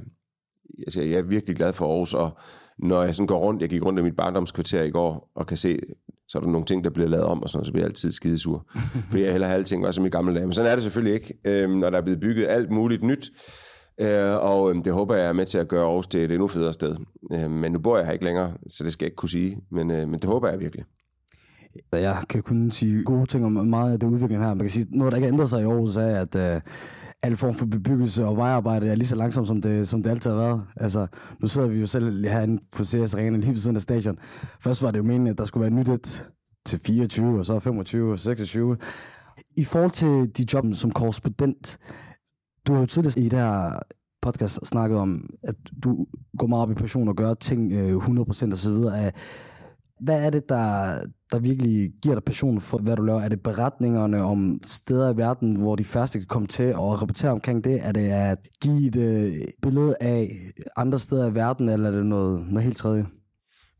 Altså, 0.80 1.02
jeg 1.02 1.20
er 1.20 1.22
virkelig 1.22 1.56
glad 1.56 1.74
for 1.74 1.92
Aarhus, 1.92 2.14
og 2.14 2.38
når 2.78 3.04
jeg 3.04 3.16
sådan 3.16 3.28
går 3.28 3.40
rundt, 3.40 3.62
jeg 3.62 3.70
gik 3.70 3.86
rundt 3.86 4.00
i 4.00 4.04
mit 4.04 4.16
barndomskvarter 4.16 4.84
i 4.84 4.90
går, 4.90 5.32
og 5.36 5.48
kan 5.48 5.58
se, 5.58 5.80
så 6.30 6.38
er 6.38 6.42
der 6.42 6.50
nogle 6.50 6.66
ting, 6.66 6.84
der 6.84 6.90
bliver 6.90 7.10
lavet 7.10 7.26
om, 7.26 7.44
og 7.44 7.50
sådan 7.50 7.58
noget, 7.58 7.68
så 7.68 7.72
bliver 7.74 7.84
jeg 7.84 7.90
altid 7.90 8.12
skidesur. 8.12 8.66
Fordi 9.10 9.24
jeg 9.24 9.32
heller 9.32 9.48
have 9.48 9.58
alting 9.58 9.84
var 9.84 9.92
som 9.92 10.06
i 10.06 10.10
gamle 10.10 10.36
dage. 10.36 10.46
Men 10.46 10.54
sådan 10.54 10.72
er 10.72 10.76
det 10.76 10.84
selvfølgelig 10.84 11.14
ikke, 11.14 11.34
øh, 11.46 11.70
når 11.70 11.90
der 11.90 11.98
er 11.98 12.02
blevet 12.02 12.20
bygget 12.20 12.48
alt 12.48 12.72
muligt 12.72 13.04
nyt. 13.04 13.32
Øh, 14.02 14.36
og 14.36 14.72
øh, 14.72 14.86
det 14.86 14.94
håber 14.94 15.16
jeg 15.16 15.28
er 15.28 15.34
med 15.34 15.46
til 15.46 15.58
at 15.58 15.68
gøre 15.68 15.86
Aarhus 15.86 16.08
til 16.08 16.24
et 16.24 16.32
endnu 16.32 16.48
federe 16.48 16.74
sted. 16.74 16.96
Øh, 17.34 17.52
men 17.52 17.72
nu 17.72 17.80
bor 17.80 17.98
jeg 17.98 18.06
her 18.06 18.14
ikke 18.14 18.26
længere, 18.26 18.54
så 18.68 18.84
det 18.84 18.92
skal 18.94 19.06
jeg 19.06 19.08
ikke 19.08 19.16
kunne 19.16 19.30
sige. 19.30 19.58
Men, 19.72 19.92
øh, 19.92 20.08
men 20.08 20.20
det 20.20 20.24
håber 20.24 20.50
jeg 20.50 20.60
virkelig. 20.60 20.86
Jeg 21.92 22.24
kan 22.30 22.44
kun 22.44 22.72
sige 22.72 23.04
gode 23.04 23.26
ting 23.26 23.46
om 23.46 23.52
meget 23.52 23.94
af 23.94 24.00
det 24.00 24.08
udvikling 24.08 24.44
her. 24.44 24.50
Man 24.50 24.60
kan 24.60 24.70
sige, 24.70 24.86
noget, 24.90 25.12
der 25.12 25.18
ikke 25.18 25.28
har 25.28 25.34
ændret 25.34 25.50
sig 25.50 25.62
i 25.62 25.66
Aarhus, 25.66 25.96
er, 25.96 26.26
at 26.26 26.36
uh, 26.36 26.62
al 27.24 27.36
form 27.36 27.54
for 27.54 27.66
bebyggelse 27.66 28.26
og 28.26 28.38
vejarbejde 28.38 28.88
er 28.88 28.96
lige 28.96 29.08
så 29.08 29.16
langsomt, 29.16 29.48
som 29.48 29.62
det, 29.62 29.88
som 29.88 30.04
det 30.04 30.10
altid 30.10 30.32
har 30.32 30.38
været. 30.38 30.62
Altså, 30.78 31.08
nu 31.40 31.48
sidder 31.48 31.68
vi 31.68 31.80
jo 31.80 31.86
selv 31.86 32.28
herinde 32.28 32.62
på 32.72 32.84
CS 32.84 33.14
Arena 33.14 33.38
lige 33.38 33.50
ved 33.50 33.58
siden 33.58 33.76
af 33.76 33.82
stadion. 33.82 34.18
Først 34.62 34.84
var 34.84 34.92
det 34.92 34.98
jo 34.98 35.04
meningen, 35.04 35.28
at 35.28 35.38
der 35.38 35.46
skulle 35.46 35.62
være 35.62 35.80
nyt 35.80 35.90
et 35.90 36.30
til 36.66 36.80
24, 36.80 37.40
og 37.40 37.46
så 37.46 37.60
25 37.60 38.12
og 38.12 38.20
26. 38.20 38.78
I 39.58 39.64
forhold 39.64 39.92
til 39.92 40.38
de 40.38 40.46
job 40.54 40.66
som 40.74 40.92
korrespondent, 40.92 41.78
du 42.68 42.74
har 42.74 42.80
jo 42.80 42.86
tidligere 42.86 43.20
i 43.20 43.30
det 43.30 43.40
her 43.40 43.80
podcast 44.22 44.60
snakket 44.68 44.98
om, 44.98 45.30
at 45.44 45.56
du 45.84 46.06
går 46.38 46.48
meget 46.48 46.64
op 46.64 46.72
i 46.72 46.74
passion 46.74 47.08
og 47.08 47.16
gør 47.16 47.34
ting 47.34 47.74
øh, 47.74 47.96
100% 47.96 48.52
og 48.52 48.58
så 48.58 48.72
videre. 48.72 49.12
Hvad 50.00 50.26
er 50.26 50.30
det, 50.30 50.50
der, 50.50 51.00
der 51.32 51.40
virkelig 51.40 51.92
giver 52.02 52.16
dig 52.16 52.24
passion 52.24 52.62
for, 52.62 52.78
hvad 52.78 52.96
du 52.96 53.02
laver? 53.02 53.22
Er 53.22 53.30
det 53.30 53.44
beretningerne 53.44 54.24
om 54.24 54.60
steder 54.64 55.14
i 55.14 55.18
verden, 55.18 55.56
hvor 55.56 55.76
de 55.76 55.84
første 55.84 56.20
kan 56.20 56.28
komme 56.28 56.48
til 56.48 56.76
og 56.76 57.02
rapportere 57.02 57.32
omkring 57.32 57.64
det? 57.64 57.88
Er 57.88 57.92
det 57.92 58.10
at 58.10 58.38
give 58.62 58.88
et 58.88 58.96
øh, 58.96 59.34
billede 59.62 59.96
af 60.02 60.52
andre 60.76 61.00
steder 61.00 61.32
i 61.32 61.36
verden, 61.36 61.70
eller 61.70 61.90
er 61.90 61.94
det 61.94 62.06
noget, 62.06 62.48
noget 62.48 62.64
helt 62.64 62.78
tredje? 62.78 63.06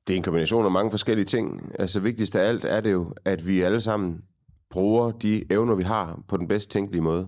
Det 0.08 0.14
er 0.14 0.18
en 0.18 0.24
kombination 0.24 0.66
af 0.66 0.72
mange 0.72 0.92
forskellige 0.92 1.26
ting. 1.26 1.72
Altså 1.80 2.00
vigtigst 2.00 2.36
af 2.36 2.48
alt 2.48 2.66
er 2.66 2.82
det 2.82 2.92
jo, 2.92 3.14
at 3.26 3.48
vi 3.48 3.62
alle 3.62 3.82
sammen 3.82 4.22
bruger 4.70 5.12
de 5.12 5.54
evner, 5.54 5.76
vi 5.76 5.84
har, 5.84 6.20
på 6.28 6.38
den 6.38 6.48
bedst 6.48 6.72
tænkelige 6.72 7.02
måde. 7.02 7.28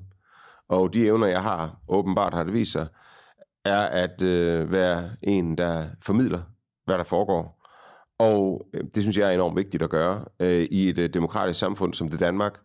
Og 0.69 0.93
de 0.93 1.06
evner, 1.06 1.27
jeg 1.27 1.41
har, 1.41 1.82
åbenbart 1.88 2.34
har 2.34 2.43
det 2.43 2.54
vist 2.54 2.71
sig, 2.71 2.88
er 3.65 3.82
at 3.82 4.21
øh, 4.21 4.71
være 4.71 5.10
en, 5.23 5.58
der 5.58 5.86
formidler, 6.01 6.41
hvad 6.86 6.97
der 6.97 7.04
foregår. 7.04 7.61
Og 8.21 8.67
øh, 8.73 8.84
det 8.95 9.03
synes 9.03 9.17
jeg 9.17 9.29
er 9.29 9.34
enormt 9.34 9.55
vigtigt 9.55 9.84
at 9.84 9.89
gøre 9.89 10.25
øh, 10.39 10.67
i 10.71 10.89
et 10.89 10.97
øh, 10.97 11.13
demokratisk 11.13 11.60
samfund 11.60 11.93
som 11.93 12.10
det 12.10 12.19
Danmark. 12.19 12.60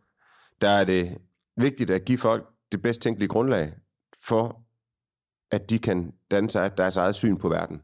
Der 0.61 0.69
er 0.69 0.85
det 0.85 1.19
vigtigt 1.57 1.90
at 1.90 2.05
give 2.05 2.19
folk 2.19 2.47
det 2.73 2.83
bedst 2.83 3.01
tænkelige 3.01 3.29
grundlag 3.29 3.73
for, 4.27 4.61
at 5.51 5.71
de 5.71 5.79
kan 5.79 6.12
danne 6.31 6.51
sig 6.51 6.79
deres 6.79 6.97
eget 6.97 7.14
syn 7.14 7.37
på 7.37 7.49
verden. 7.49 7.81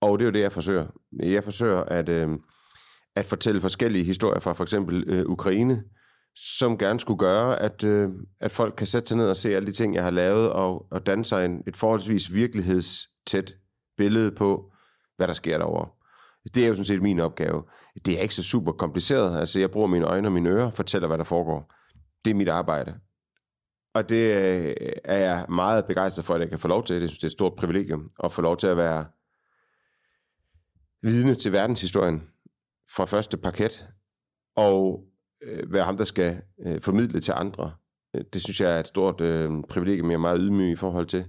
Og 0.00 0.18
det 0.18 0.24
er 0.24 0.26
jo 0.26 0.32
det, 0.32 0.40
jeg 0.40 0.52
forsøger. 0.52 0.86
Jeg 1.22 1.44
forsøger 1.44 1.82
at, 1.82 2.08
øh, 2.08 2.28
at 3.16 3.26
fortælle 3.26 3.60
forskellige 3.60 4.04
historier 4.04 4.40
fra 4.40 4.52
for 4.52 4.64
eksempel 4.64 5.04
øh, 5.06 5.26
Ukraine, 5.26 5.84
som 6.36 6.78
gerne 6.78 7.00
skulle 7.00 7.18
gøre, 7.18 7.62
at, 7.62 7.84
øh, 7.84 8.08
at 8.40 8.50
folk 8.50 8.74
kan 8.76 8.86
sætte 8.86 9.08
sig 9.08 9.16
ned 9.16 9.30
og 9.30 9.36
se 9.36 9.56
alle 9.56 9.66
de 9.66 9.72
ting, 9.72 9.94
jeg 9.94 10.04
har 10.04 10.10
lavet, 10.10 10.52
og, 10.52 10.86
og 10.90 11.06
danne 11.06 11.24
sig 11.24 11.44
en, 11.44 11.62
et 11.66 11.76
forholdsvis 11.76 12.32
virkelighedstæt 12.34 13.54
billede 13.96 14.30
på, 14.30 14.72
hvad 15.16 15.26
der 15.26 15.34
sker 15.34 15.58
derovre. 15.58 15.95
Det 16.54 16.64
er 16.64 16.68
jo 16.68 16.74
sådan 16.74 16.84
set 16.84 17.02
min 17.02 17.20
opgave. 17.20 17.62
Det 18.06 18.18
er 18.18 18.22
ikke 18.22 18.34
så 18.34 18.42
super 18.42 18.72
kompliceret. 18.72 19.40
Altså, 19.40 19.60
jeg 19.60 19.70
bruger 19.70 19.86
mine 19.86 20.04
øjne 20.04 20.28
og 20.28 20.32
mine 20.32 20.50
ører, 20.50 20.70
fortæller, 20.70 21.08
hvad 21.08 21.18
der 21.18 21.24
foregår. 21.24 21.72
Det 22.24 22.30
er 22.30 22.34
mit 22.34 22.48
arbejde. 22.48 22.94
Og 23.94 24.08
det 24.08 24.36
øh, 24.36 24.74
er 25.04 25.18
jeg 25.18 25.46
meget 25.48 25.86
begejstret 25.86 26.24
for, 26.24 26.34
at 26.34 26.40
jeg 26.40 26.48
kan 26.50 26.58
få 26.58 26.68
lov 26.68 26.84
til. 26.84 27.00
Det 27.00 27.10
synes, 27.10 27.18
det 27.18 27.24
er 27.24 27.28
et 27.28 27.32
stort 27.32 27.54
privilegium 27.56 28.10
at 28.24 28.32
få 28.32 28.42
lov 28.42 28.56
til 28.56 28.66
at 28.66 28.76
være 28.76 29.06
vidne 31.02 31.34
til 31.34 31.52
verdenshistorien 31.52 32.22
fra 32.90 33.04
første 33.04 33.36
parket, 33.36 33.88
og 34.56 35.04
øh, 35.42 35.72
være 35.72 35.84
ham, 35.84 35.96
der 35.96 36.04
skal 36.04 36.42
øh, 36.66 36.80
formidle 36.82 37.20
til 37.20 37.32
andre. 37.36 37.72
Det 38.32 38.42
synes 38.42 38.60
jeg 38.60 38.76
er 38.76 38.80
et 38.80 38.88
stort 38.88 39.20
øh, 39.20 39.50
privilegium, 39.68 40.10
jeg 40.10 40.14
er 40.14 40.20
meget 40.20 40.40
ydmyg 40.40 40.72
i 40.72 40.76
forhold 40.76 41.06
til. 41.06 41.24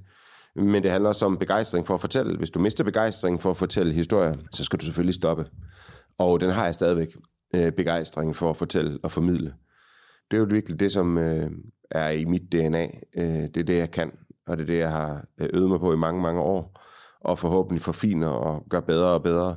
Men 0.58 0.84
det 0.84 0.92
handler 0.92 1.10
også 1.10 1.26
om 1.26 1.38
begejstring 1.38 1.88
for 1.88 1.94
at 1.94 2.02
fortælle. 2.02 2.38
Hvis 2.38 2.50
du 2.50 2.60
mister 2.60 2.84
begejstring 2.84 3.42
for 3.42 3.52
at 3.52 3.58
fortælle 3.58 3.94
historier, 3.94 4.36
så 4.52 4.64
skal 4.64 4.80
du 4.80 4.86
selvfølgelig 4.86 5.16
stoppe. 5.16 5.46
Og 6.18 6.40
den 6.40 6.50
har 6.50 6.66
jeg 6.66 6.74
stadigvæk. 6.74 7.16
Øh, 7.56 7.72
begejstring 7.72 8.36
for 8.36 8.50
at 8.50 8.58
fortælle 8.58 9.00
og 9.04 9.12
formidle. 9.12 9.54
Det 10.32 10.38
er 10.38 10.42
jo 10.42 10.48
virkelig 10.50 10.80
det, 10.80 10.92
som 10.92 11.18
øh, 11.18 11.52
er 11.92 12.10
i 12.10 12.26
mit 12.26 12.52
DNA. 12.52 12.88
Øh, 13.18 13.24
det 13.26 13.58
er 13.58 13.64
det, 13.64 13.78
jeg 13.78 13.92
kan. 13.92 14.12
Og 14.48 14.58
det 14.58 14.64
er 14.64 14.68
det, 14.68 14.78
jeg 14.78 14.92
har 14.92 15.26
øh, 15.38 15.50
øvet 15.54 15.70
mig 15.70 15.80
på 15.80 15.94
i 15.94 15.98
mange, 15.98 16.22
mange 16.22 16.42
år. 16.42 16.82
Og 17.22 17.40
forhåbentlig 17.40 17.82
forfiner 17.82 18.28
og 18.28 18.66
gør 18.70 18.80
bedre 18.80 19.08
og 19.08 19.24
bedre. 19.24 19.56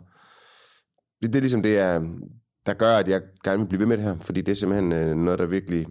Det, 1.22 1.32
det 1.32 1.36
er 1.36 1.40
ligesom 1.40 1.62
det, 1.62 1.74
jeg, 1.74 2.02
der 2.66 2.72
gør, 2.74 2.96
at 2.96 3.08
jeg 3.08 3.22
gerne 3.44 3.58
vil 3.58 3.68
blive 3.68 3.80
ved 3.80 3.86
med 3.86 3.96
det 3.96 4.04
her. 4.04 4.18
Fordi 4.18 4.40
det 4.40 4.52
er 4.52 4.56
simpelthen 4.56 4.92
øh, 4.92 5.16
noget, 5.16 5.38
der 5.38 5.46
virkelig 5.46 5.86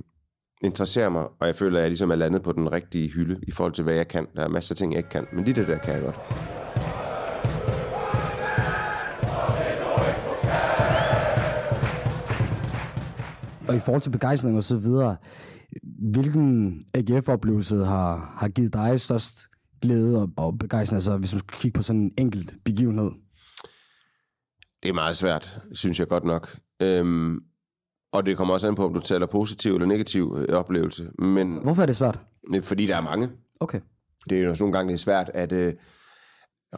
interesserer 0.64 1.10
mig, 1.10 1.28
og 1.40 1.48
jeg 1.48 1.56
føler, 1.56 1.78
at 1.78 1.82
jeg 1.82 1.90
ligesom 1.90 2.12
er 2.12 2.16
landet 2.16 2.44
på 2.44 2.52
den 2.52 2.72
rigtige 2.72 3.10
hylde 3.10 3.40
i 3.48 3.52
forhold 3.52 3.74
til, 3.74 3.84
hvad 3.84 3.94
jeg 3.94 4.08
kan. 4.08 4.28
Der 4.36 4.44
er 4.44 4.48
masser 4.48 4.74
af 4.74 4.78
ting, 4.78 4.92
jeg 4.92 4.98
ikke 4.98 5.10
kan, 5.10 5.28
men 5.34 5.44
lige 5.44 5.56
det 5.56 5.68
der 5.68 5.78
kan 5.78 5.94
jeg 5.94 6.02
godt. 6.02 6.20
Og 13.68 13.76
i 13.76 13.80
forhold 13.80 14.02
til 14.02 14.10
begejstring 14.10 14.58
og 14.58 14.64
så 14.64 14.78
videre, 14.78 15.18
hvilken 16.12 16.84
AGF-oplevelse 16.94 17.76
har, 17.76 18.36
har 18.38 18.48
givet 18.48 18.74
dig 18.74 19.02
størst 19.02 19.48
glæde 19.82 20.22
og, 20.22 20.30
og 20.38 20.58
begejstring, 20.60 20.98
altså 20.98 21.18
hvis 21.18 21.34
man 21.34 21.40
skal 21.40 21.60
kigge 21.60 21.78
på 21.78 21.84
sådan 21.84 22.02
en 22.02 22.12
enkelt 22.18 22.56
begivenhed? 22.66 23.12
Det 24.84 24.90
er 24.90 24.94
meget 24.94 25.18
svært, 25.18 25.62
synes 25.74 26.00
jeg 26.00 26.08
godt 26.08 26.24
nok. 26.24 26.58
Øhm, 26.82 27.40
og 28.12 28.26
det 28.26 28.38
kommer 28.38 28.54
også 28.54 28.68
an 28.68 28.76
på, 28.76 28.86
om 28.86 28.94
du 28.94 29.00
taler 29.00 29.26
positiv 29.26 29.74
eller 29.74 29.88
negativ 29.88 30.38
øh, 30.38 30.58
oplevelse. 30.58 31.10
Men, 31.20 31.60
Hvorfor 31.64 31.82
er 31.82 31.86
det 31.86 31.96
svært? 31.96 32.20
Fordi 32.62 32.86
der 32.86 32.96
er 32.96 33.02
mange. 33.02 33.30
Okay. 33.60 33.80
Det 34.30 34.38
er 34.38 34.44
jo 34.44 34.50
også 34.50 34.64
nogle 34.64 34.78
gange 34.78 34.90
det 34.90 34.94
er 34.94 35.04
svært 35.04 35.32
at 35.34 35.52
øh, 35.52 35.74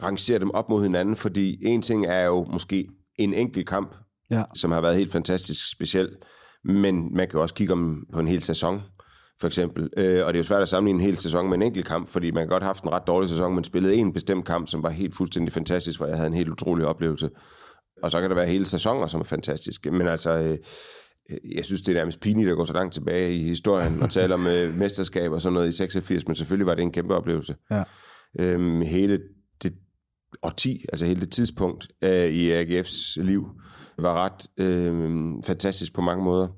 rangere 0.02 0.38
dem 0.38 0.50
op 0.50 0.68
mod 0.68 0.82
hinanden, 0.82 1.16
fordi 1.16 1.66
en 1.66 1.82
ting 1.82 2.06
er 2.06 2.24
jo 2.24 2.44
måske 2.44 2.88
en 3.18 3.34
enkelt 3.34 3.68
kamp, 3.68 3.94
ja. 4.30 4.44
som 4.54 4.72
har 4.72 4.80
været 4.80 4.96
helt 4.96 5.12
fantastisk 5.12 5.70
speciel, 5.70 6.16
men 6.64 7.14
man 7.14 7.28
kan 7.28 7.36
jo 7.36 7.42
også 7.42 7.54
kigge 7.54 7.72
om 7.72 8.06
på 8.12 8.20
en 8.20 8.28
hel 8.28 8.42
sæson, 8.42 8.82
for 9.40 9.46
eksempel. 9.46 9.90
Øh, 9.96 10.26
og 10.26 10.32
det 10.32 10.38
er 10.38 10.42
jo 10.42 10.42
svært 10.42 10.62
at 10.62 10.68
sammenligne 10.68 11.00
en 11.00 11.06
hel 11.06 11.16
sæson 11.16 11.48
med 11.48 11.56
en 11.56 11.62
enkelt 11.62 11.86
kamp, 11.86 12.08
fordi 12.08 12.30
man 12.30 12.42
kan 12.42 12.48
godt 12.48 12.62
have 12.62 12.68
haft 12.68 12.84
en 12.84 12.92
ret 12.92 13.06
dårlig 13.06 13.28
sæson, 13.28 13.54
men 13.54 13.64
spillede 13.64 13.94
en 13.94 14.12
bestemt 14.12 14.44
kamp, 14.46 14.68
som 14.68 14.82
var 14.82 14.90
helt 14.90 15.16
fuldstændig 15.16 15.52
fantastisk, 15.52 15.98
hvor 15.98 16.06
jeg 16.06 16.16
havde 16.16 16.26
en 16.26 16.34
helt 16.34 16.48
utrolig 16.48 16.86
oplevelse. 16.86 17.30
Og 18.02 18.10
så 18.10 18.20
kan 18.20 18.30
der 18.30 18.36
være 18.36 18.46
hele 18.46 18.64
sæsoner, 18.64 19.06
som 19.06 19.20
er 19.20 19.24
fantastiske. 19.24 19.90
Men 19.90 20.08
altså, 20.08 20.30
øh, 20.30 20.58
jeg 21.54 21.64
synes, 21.64 21.82
det 21.82 21.92
er 21.92 21.96
nærmest 21.96 22.20
pinligt 22.20 22.50
at 22.50 22.56
gå 22.56 22.64
så 22.64 22.72
langt 22.72 22.94
tilbage 22.94 23.36
i 23.36 23.42
historien 23.42 24.02
og 24.02 24.10
tale 24.10 24.34
om 24.34 24.46
øh, 24.46 24.74
mesterskab 24.74 25.32
og 25.32 25.40
sådan 25.40 25.54
noget 25.54 25.68
i 25.68 25.72
86, 25.76 26.26
men 26.26 26.36
selvfølgelig 26.36 26.66
var 26.66 26.74
det 26.74 26.82
en 26.82 26.92
kæmpe 26.92 27.14
oplevelse. 27.14 27.56
Ja. 27.70 27.82
Øhm, 28.40 28.80
hele 28.80 29.20
det 29.62 29.74
årti, 30.42 30.84
altså 30.92 31.06
hele 31.06 31.20
det 31.20 31.30
tidspunkt 31.30 31.88
øh, 32.04 32.28
i 32.28 32.62
AGF's 32.62 33.22
liv, 33.22 33.46
var 33.98 34.24
ret 34.24 34.66
øh, 34.66 35.32
fantastisk 35.46 35.94
på 35.94 36.00
mange 36.00 36.24
måder, 36.24 36.48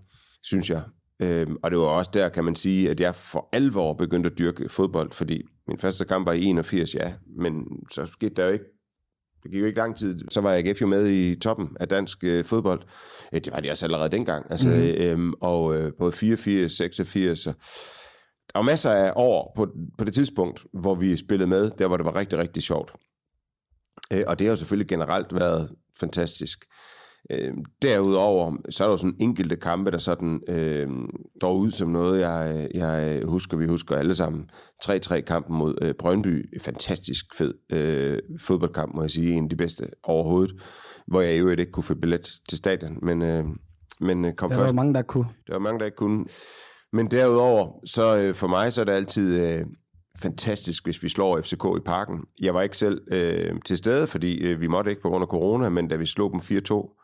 synes 0.42 0.70
jeg. 0.70 0.82
Øhm, 1.22 1.56
og 1.62 1.70
det 1.70 1.78
var 1.78 1.84
også 1.84 2.10
der, 2.14 2.28
kan 2.28 2.44
man 2.44 2.56
sige, 2.56 2.90
at 2.90 3.00
jeg 3.00 3.14
for 3.14 3.48
alvor 3.52 3.92
begyndte 3.92 4.30
at 4.30 4.38
dyrke 4.38 4.68
fodbold, 4.68 5.12
fordi 5.12 5.42
min 5.68 5.78
første 5.78 6.04
kamp 6.04 6.26
var 6.26 6.32
i 6.32 6.44
81, 6.44 6.94
ja, 6.94 7.12
men 7.38 7.64
så 7.90 8.06
skete 8.06 8.34
der 8.34 8.46
jo 8.46 8.52
ikke 8.52 8.64
det 9.44 9.52
gik 9.52 9.60
jo 9.60 9.66
ikke 9.66 9.78
lang 9.78 9.96
tid, 9.96 10.20
så 10.30 10.40
var 10.40 10.54
AGF 10.54 10.80
jo 10.80 10.86
med 10.86 11.08
i 11.08 11.34
toppen 11.40 11.76
af 11.80 11.88
dansk 11.88 12.24
øh, 12.24 12.44
fodbold. 12.44 12.82
Øh, 13.32 13.40
det 13.40 13.52
var 13.52 13.60
de 13.60 13.70
også 13.70 13.86
allerede 13.86 14.08
dengang. 14.08 14.46
Altså, 14.50 14.68
mm. 14.68 14.74
øhm, 14.74 15.32
og 15.40 15.76
øh, 15.76 15.92
både 15.98 16.12
84, 16.12 16.72
86, 16.72 17.46
og 17.46 17.54
der 18.52 18.58
var 18.58 18.62
masser 18.62 18.90
af 18.90 19.12
år 19.16 19.52
på, 19.56 19.68
på 19.98 20.04
det 20.04 20.14
tidspunkt, 20.14 20.64
hvor 20.72 20.94
vi 20.94 21.16
spillede 21.16 21.48
med, 21.48 21.70
der 21.78 21.86
hvor 21.86 21.96
det 21.96 22.06
var 22.06 22.16
rigtig, 22.16 22.38
rigtig 22.38 22.62
sjovt. 22.62 22.92
Øh, 24.12 24.22
og 24.26 24.38
det 24.38 24.46
har 24.46 24.52
jo 24.52 24.56
selvfølgelig 24.56 24.88
generelt 24.88 25.34
været 25.34 25.70
fantastisk. 26.00 26.64
Øh, 27.30 27.52
derudover, 27.82 28.56
så 28.70 28.84
er 28.84 28.88
der 28.88 28.92
jo 28.92 28.96
sådan 28.96 29.16
enkelte 29.20 29.56
kampe, 29.56 29.90
der 29.90 29.98
sådan 29.98 30.40
øh, 30.48 30.88
står 31.36 31.54
ud 31.54 31.70
som 31.70 31.88
noget, 31.88 32.20
jeg, 32.20 32.68
jeg 32.74 33.22
husker, 33.24 33.56
vi 33.56 33.66
husker 33.66 33.96
alle 33.96 34.14
sammen. 34.14 34.50
3-3-kampen 34.84 35.56
mod 35.56 35.78
øh, 35.82 35.94
Brøndby, 35.94 36.60
fantastisk 36.62 37.24
fed 37.34 37.54
øh, 37.72 38.18
fodboldkamp, 38.40 38.94
må 38.94 39.02
jeg 39.02 39.10
sige, 39.10 39.32
en 39.34 39.44
af 39.44 39.50
de 39.50 39.56
bedste 39.56 39.86
overhovedet, 40.02 40.54
hvor 41.06 41.20
jeg 41.20 41.40
jo 41.40 41.48
ikke 41.48 41.72
kunne 41.72 41.84
få 41.84 41.94
billet 41.94 42.30
til 42.48 42.58
stadion, 42.58 42.98
men, 43.02 43.22
øh, 43.22 43.44
men 44.00 44.24
øh, 44.24 44.32
kom 44.32 44.50
der 44.50 44.56
først. 44.56 44.68
Der 44.68 44.72
var 44.72 44.72
mange, 44.72 44.94
der 44.94 45.02
kunne. 45.02 45.26
Der 45.46 45.52
var 45.52 45.60
mange, 45.60 45.78
der 45.78 45.84
ikke 45.84 45.96
kunne. 45.96 46.24
Men 46.92 47.10
derudover, 47.10 47.80
så 47.86 48.16
øh, 48.16 48.34
for 48.34 48.46
mig, 48.46 48.72
så 48.72 48.80
er 48.80 48.84
det 48.84 48.92
altid... 48.92 49.40
Øh, 49.40 49.66
fantastisk, 50.18 50.84
hvis 50.84 51.02
vi 51.02 51.08
slår 51.08 51.40
FCK 51.40 51.64
i 51.76 51.80
parken. 51.84 52.20
Jeg 52.40 52.54
var 52.54 52.62
ikke 52.62 52.78
selv 52.78 53.00
øh, 53.12 53.54
til 53.66 53.76
stede, 53.76 54.06
fordi 54.06 54.38
øh, 54.38 54.60
vi 54.60 54.66
måtte 54.66 54.90
ikke 54.90 55.02
på 55.02 55.08
grund 55.08 55.22
af 55.22 55.28
corona, 55.28 55.68
men 55.68 55.88
da 55.88 55.96
vi 55.96 56.06
slog 56.06 56.32
dem 56.32 56.40
4-2, 56.40 57.03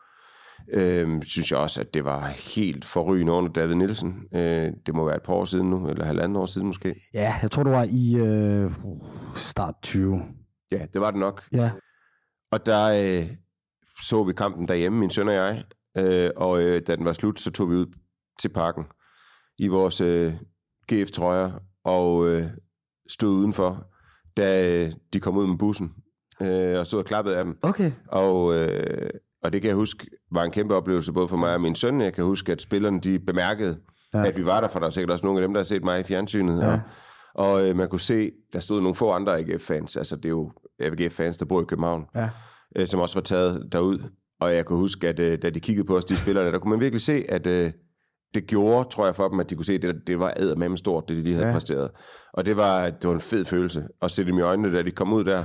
øh, 0.73 1.23
synes 1.23 1.51
jeg 1.51 1.59
også, 1.59 1.81
at 1.81 1.93
det 1.93 2.05
var 2.05 2.27
helt 2.27 2.85
forrygende 2.85 3.31
under 3.31 3.51
David 3.51 3.75
Nielsen. 3.75 4.15
Øh, 4.35 4.71
det 4.85 4.95
må 4.95 5.05
være 5.05 5.15
et 5.15 5.23
par 5.23 5.33
år 5.33 5.45
siden 5.45 5.69
nu, 5.69 5.89
eller 5.89 6.05
halvanden 6.05 6.35
år 6.35 6.45
siden 6.45 6.67
måske. 6.67 6.95
Ja, 7.13 7.33
jeg 7.41 7.51
tror, 7.51 7.63
det 7.63 7.71
var 7.71 7.87
i 7.89 8.15
øh, 8.15 8.71
start 9.35 9.75
20. 9.83 10.21
Ja, 10.71 10.85
det 10.93 11.01
var 11.01 11.11
det 11.11 11.19
nok. 11.19 11.43
Ja. 11.53 11.71
Og 12.51 12.65
der 12.65 13.19
øh, 13.19 13.27
så 14.01 14.23
vi 14.23 14.33
kampen 14.33 14.67
derhjemme, 14.67 14.99
min 14.99 15.09
søn 15.09 15.27
og 15.27 15.33
jeg, 15.33 15.63
øh, 15.97 16.29
og 16.35 16.61
øh, 16.61 16.81
da 16.87 16.95
den 16.95 17.05
var 17.05 17.13
slut, 17.13 17.39
så 17.39 17.51
tog 17.51 17.69
vi 17.69 17.75
ud 17.75 17.85
til 18.41 18.49
parken 18.49 18.83
i 19.57 19.67
vores 19.67 20.01
øh, 20.01 20.33
GF-trøjer, 20.91 21.51
og 21.85 22.27
øh, 22.27 22.45
stod 23.09 23.29
udenfor, 23.29 23.87
da 24.37 24.79
øh, 24.85 24.91
de 25.13 25.19
kom 25.19 25.37
ud 25.37 25.47
med 25.47 25.57
bussen, 25.57 25.93
øh, 26.41 26.79
og 26.79 26.87
stod 26.87 26.99
og 26.99 27.05
klappede 27.05 27.37
af 27.37 27.43
dem. 27.43 27.57
Okay. 27.61 27.91
Og, 28.07 28.55
øh, 28.55 29.09
og 29.43 29.53
det 29.53 29.61
kan 29.61 29.67
jeg 29.67 29.75
huske, 29.75 30.07
var 30.31 30.43
en 30.43 30.51
kæmpe 30.51 30.75
oplevelse 30.75 31.13
både 31.13 31.27
for 31.27 31.37
mig 31.37 31.53
og 31.53 31.61
min 31.61 31.75
søn. 31.75 32.01
Jeg 32.01 32.13
kan 32.13 32.23
huske, 32.23 32.51
at 32.51 32.61
spillerne 32.61 32.99
de 32.99 33.19
bemærkede, 33.19 33.77
ja. 34.13 34.25
at 34.25 34.37
vi 34.37 34.45
var 34.45 34.61
der, 34.61 34.67
for 34.67 34.79
der 34.79 34.85
var 34.85 34.91
sikkert 34.91 35.11
også 35.11 35.25
nogle 35.25 35.41
af 35.41 35.47
dem, 35.47 35.53
der 35.53 35.59
har 35.59 35.65
set 35.65 35.83
mig 35.83 35.99
i 35.99 36.03
fjernsynet. 36.03 36.61
Ja. 36.61 36.71
Og, 36.71 36.81
og 37.51 37.69
øh, 37.69 37.75
man 37.75 37.89
kunne 37.89 37.99
se, 37.99 38.31
der 38.53 38.59
stod 38.59 38.81
nogle 38.81 38.95
få 38.95 39.11
andre 39.11 39.39
AGF-fans, 39.39 39.97
altså 39.97 40.15
det 40.15 40.25
er 40.25 40.29
jo 40.29 40.51
AGF-fans, 40.79 41.37
der 41.37 41.45
bor 41.45 41.61
i 41.61 41.65
København, 41.65 42.05
ja. 42.15 42.29
øh, 42.75 42.87
som 42.87 42.99
også 42.99 43.15
var 43.15 43.21
taget 43.21 43.67
derud. 43.71 43.99
Og 44.39 44.55
jeg 44.55 44.65
kan 44.65 44.75
huske, 44.75 45.07
at 45.07 45.19
øh, 45.19 45.41
da 45.41 45.49
de 45.49 45.59
kiggede 45.59 45.87
på 45.87 45.97
os, 45.97 46.05
de 46.05 46.17
spillere, 46.17 46.51
der 46.51 46.59
kunne 46.59 46.69
man 46.69 46.79
virkelig 46.79 47.01
se, 47.01 47.25
at 47.29 47.47
øh, 47.47 47.71
det 48.33 48.47
gjorde, 48.47 48.89
tror 48.89 49.05
jeg 49.05 49.15
for 49.15 49.27
dem, 49.27 49.39
at 49.39 49.49
de 49.49 49.55
kunne 49.55 49.65
se, 49.65 49.73
at 49.73 49.81
det, 49.81 50.07
det 50.07 50.19
var 50.19 50.55
med 50.55 50.77
stort, 50.77 51.09
det 51.09 51.17
de 51.17 51.23
lige 51.23 51.35
havde 51.35 51.47
ja. 51.47 51.53
præsteret. 51.53 51.89
Og 52.33 52.45
det 52.45 52.57
var, 52.57 52.89
det 52.89 53.07
var 53.07 53.13
en 53.13 53.21
fed 53.21 53.45
følelse 53.45 53.87
at 54.01 54.11
se 54.11 54.25
dem 54.25 54.37
i 54.37 54.41
øjnene, 54.41 54.77
da 54.77 54.81
de 54.81 54.91
kom 54.91 55.13
ud 55.13 55.23
der. 55.23 55.43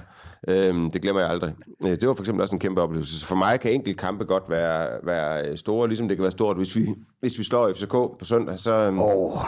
Øhm, 0.48 0.90
det 0.90 1.02
glemmer 1.02 1.20
jeg 1.20 1.30
aldrig. 1.30 1.54
Øh, 1.84 1.90
det 1.90 2.08
var 2.08 2.14
for 2.14 2.22
eksempel 2.22 2.42
også 2.42 2.54
en 2.54 2.60
kæmpe 2.60 2.80
oplevelse. 2.80 3.20
Så 3.20 3.26
for 3.26 3.36
mig 3.36 3.60
kan 3.60 3.72
enkelt 3.72 3.98
kampe 3.98 4.24
godt 4.24 4.44
være, 4.48 4.88
være 5.04 5.56
store, 5.56 5.88
ligesom 5.88 6.08
det 6.08 6.16
kan 6.16 6.22
være 6.22 6.32
stort, 6.32 6.56
hvis 6.56 6.76
vi, 6.76 6.86
hvis 7.20 7.38
vi 7.38 7.44
slår 7.44 7.72
FCK 7.72 7.92
på 7.92 8.24
søndag. 8.24 8.60
Så, 8.60 8.96
oh. 9.00 9.42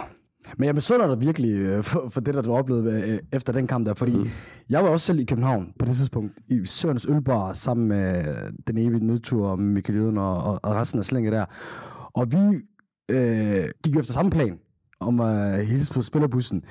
Men 0.57 0.67
jeg 0.67 0.75
misunder 0.75 1.07
dig 1.07 1.21
virkelig 1.21 1.51
øh, 1.51 1.85
for, 1.85 2.09
for 2.09 2.21
det, 2.21 2.35
der 2.35 2.43
du 2.43 2.53
oplevede 2.53 3.13
øh, 3.13 3.19
efter 3.33 3.53
den 3.53 3.67
kamp 3.67 3.87
der, 3.87 3.95
fordi 3.95 4.17
mm. 4.17 4.29
jeg 4.71 4.85
var 4.85 4.89
også 4.89 5.07
selv 5.07 5.19
i 5.19 5.25
København 5.25 5.73
på 5.79 5.85
det 5.85 5.97
tidspunkt, 5.97 6.33
i 6.49 6.67
Sørens 6.67 7.07
Ølbar, 7.09 7.53
sammen 7.53 7.89
med 7.89 8.25
den 8.67 8.79
evige 8.79 9.07
nedtur, 9.07 9.57
Michael 9.57 9.99
Jøden 9.99 10.19
og, 10.19 10.37
og, 10.37 10.61
og 10.63 10.75
resten 10.75 10.99
af 10.99 11.05
slænget 11.05 11.33
der. 11.33 11.45
Og 12.15 12.33
vi 12.33 12.39
øh, 13.11 13.65
gik 13.85 13.97
efter 13.97 14.13
samme 14.13 14.31
plan 14.31 14.59
om 15.01 15.21
at 15.21 15.67
hilse 15.67 15.93
på 15.93 16.03
spillerbussen. 16.03 16.65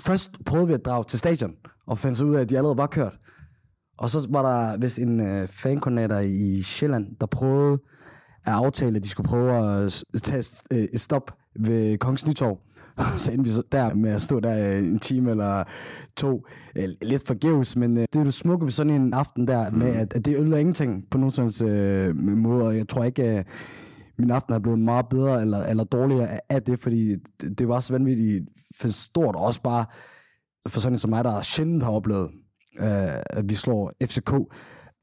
Først 0.00 0.30
prøvede 0.46 0.68
vi 0.68 0.74
at 0.74 0.84
drage 0.84 1.04
til 1.04 1.18
stadion, 1.18 1.52
og 1.86 1.98
fandt 1.98 2.18
så 2.18 2.24
ud 2.24 2.34
af, 2.34 2.40
at 2.40 2.50
de 2.50 2.56
allerede 2.56 2.78
var 2.78 2.86
kørt. 2.86 3.18
Og 3.98 4.10
så 4.10 4.26
var 4.30 4.42
der 4.42 4.76
vist 4.76 4.98
en 4.98 5.20
øh, 5.20 5.48
fankoordinator 5.48 6.18
i 6.18 6.62
Sjælland, 6.62 7.16
der 7.20 7.26
prøvede 7.26 7.78
at 8.44 8.52
aftale, 8.52 8.96
at 8.96 9.04
de 9.04 9.08
skulle 9.08 9.28
prøve 9.28 9.84
at 9.84 10.04
tage 10.22 10.44
et 10.92 11.00
stop 11.00 11.30
ved 11.60 11.98
Kongens 11.98 12.26
Nytorv. 12.26 12.58
så 13.16 13.32
endte 13.32 13.44
vi 13.44 13.50
så 13.50 13.62
der 13.72 13.94
med 13.94 14.10
at 14.10 14.22
stå 14.22 14.40
der 14.40 14.78
en 14.78 14.98
time 14.98 15.30
eller 15.30 15.64
to. 16.16 16.46
Lidt 17.02 17.26
forgæves, 17.26 17.76
men 17.76 17.96
øh, 17.96 18.02
det 18.12 18.20
er 18.20 18.24
jo 18.24 18.30
smukke 18.30 18.64
ved 18.64 18.72
sådan 18.72 18.92
en 18.92 19.14
aften 19.14 19.48
der, 19.48 19.70
med 19.70 19.96
at, 19.96 20.14
at 20.14 20.24
det 20.24 20.36
ødelægger 20.36 20.58
ingenting 20.58 21.04
på 21.10 21.18
nogen 21.18 21.50
sådan 21.50 21.68
øh, 21.70 22.16
måde, 22.16 22.66
og 22.66 22.76
jeg 22.76 22.88
tror 22.88 23.04
ikke, 23.04 23.38
øh, 23.38 23.44
min 24.18 24.30
aften 24.30 24.54
er 24.54 24.58
blevet 24.58 24.78
meget 24.78 25.06
bedre 25.08 25.40
eller, 25.40 25.64
eller 25.64 25.84
dårligere 25.84 26.40
af 26.48 26.62
det, 26.62 26.80
fordi 26.80 27.16
det, 27.40 27.58
det 27.58 27.68
var 27.68 27.80
så 27.80 27.92
vanvittigt 27.92 28.44
for 28.80 28.88
stort, 28.88 29.36
og 29.36 29.42
også 29.42 29.62
bare 29.62 29.84
for 30.68 30.80
sådan 30.80 30.94
en 30.94 30.98
som 30.98 31.10
mig, 31.10 31.24
der 31.24 31.42
sjældent 31.42 31.82
har 31.82 31.90
oplevet, 31.90 32.30
øh, 32.78 33.20
at 33.30 33.44
vi 33.48 33.54
slår 33.54 33.92
FCK. 34.02 34.30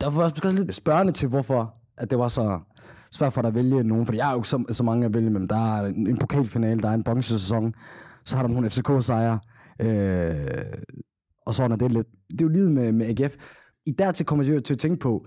Derfor 0.01 0.15
var 0.15 0.23
jeg 0.23 0.45
også 0.45 0.55
lidt 0.55 0.75
spørgende 0.75 1.13
til, 1.13 1.29
hvorfor 1.29 1.75
at 1.97 2.09
det 2.09 2.19
var 2.19 2.27
så 2.27 2.59
svært 3.11 3.33
for 3.33 3.41
dig 3.41 3.47
at 3.47 3.55
vælge 3.55 3.83
nogen, 3.83 4.05
for 4.05 4.13
jeg 4.13 4.27
er 4.27 4.31
jo 4.31 4.39
ikke 4.39 4.49
så, 4.49 4.63
så 4.69 4.83
mange 4.83 5.05
at 5.05 5.13
vælge 5.13 5.29
men 5.29 5.47
Der 5.47 5.75
er 5.75 5.85
en, 5.85 6.07
en 6.07 6.17
pokalfinale, 6.17 6.81
der 6.81 6.89
er 6.89 6.93
en 6.93 7.03
bronzesæson, 7.03 7.73
så 8.25 8.35
har 8.35 8.43
der 8.43 8.53
nogle 8.53 8.69
FCK-sejre, 8.69 9.39
øh, 9.81 10.65
og 11.45 11.53
sådan 11.53 11.71
er 11.71 11.75
det 11.75 11.91
lidt. 11.91 12.07
Det 12.31 12.41
er 12.41 12.45
jo 12.45 12.49
livet 12.49 12.71
med, 12.71 12.91
med 12.91 13.05
AGF. 13.05 13.35
I 13.85 13.91
dertil 13.91 14.25
kommer 14.25 14.45
jeg 14.45 14.63
til 14.63 14.73
at 14.73 14.79
tænke 14.79 14.99
på, 14.99 15.25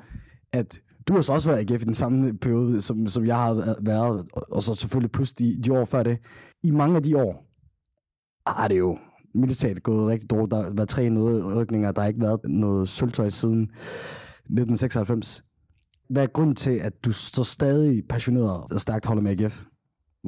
at 0.53 0.81
du 1.09 1.15
har 1.15 1.23
så 1.23 1.33
også 1.33 1.51
været 1.51 1.71
i 1.71 1.73
AGF 1.73 1.83
i 1.83 1.85
den 1.85 1.95
samme 1.95 2.39
periode, 2.39 2.81
som, 2.81 3.09
som 3.09 3.27
jeg 3.27 3.37
har 3.37 3.77
været, 3.81 4.27
og 4.33 4.63
så 4.63 4.75
selvfølgelig 4.75 5.13
plus 5.13 5.33
de, 5.33 5.63
de 5.65 5.73
år 5.79 5.85
før 5.85 6.03
det. 6.03 6.19
I 6.63 6.71
mange 6.71 6.97
af 6.97 7.03
de 7.03 7.17
år 7.17 7.45
har 8.47 8.65
ah, 8.65 8.71
det 8.71 8.79
jo 8.79 8.99
militært 9.35 9.83
gået 9.83 10.11
rigtig 10.11 10.31
dårligt. 10.31 10.51
Der 10.51 10.63
har 10.63 10.73
været 10.77 10.89
tre 10.89 11.09
nedrykninger, 11.09 11.93
der 11.93 12.01
har 12.01 12.09
ikke 12.09 12.21
været 12.21 12.41
noget 12.45 12.89
sølvtøj 12.89 13.29
siden 13.29 13.63
1996. 13.63 15.45
Hvad 16.11 16.23
er 16.23 16.27
grunden 16.27 16.57
til, 16.57 16.71
at 16.71 17.05
du 17.05 17.13
så 17.13 17.45
stadig 17.45 18.03
passioneret 18.09 18.63
og 18.73 18.81
stærkt 18.81 19.07
holder 19.07 19.23
med 19.23 19.41
AGF? 19.41 19.63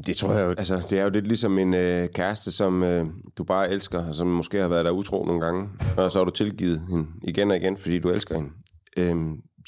Det 0.06 0.16
tror 0.16 0.32
jeg 0.32 0.44
jo. 0.44 0.50
Altså, 0.50 0.82
det 0.90 0.98
er 0.98 1.04
jo 1.04 1.10
lidt 1.10 1.26
ligesom 1.26 1.58
en 1.58 1.74
øh, 1.74 2.08
kæreste, 2.08 2.52
som 2.52 2.82
øh, 2.82 3.06
du 3.38 3.44
bare 3.44 3.70
elsker, 3.70 4.08
og 4.08 4.14
som 4.14 4.26
måske 4.26 4.58
har 4.58 4.68
været 4.68 4.84
der 4.84 4.90
utro 4.90 5.24
nogle 5.24 5.40
gange, 5.40 5.68
og 5.96 6.12
så 6.12 6.18
har 6.18 6.24
du 6.24 6.30
tilgivet 6.30 6.82
hende 6.88 7.06
igen 7.22 7.50
og 7.50 7.56
igen, 7.56 7.76
fordi 7.76 7.98
du 7.98 8.08
elsker 8.08 8.34
hende. 8.34 8.50
Øh, 8.96 9.16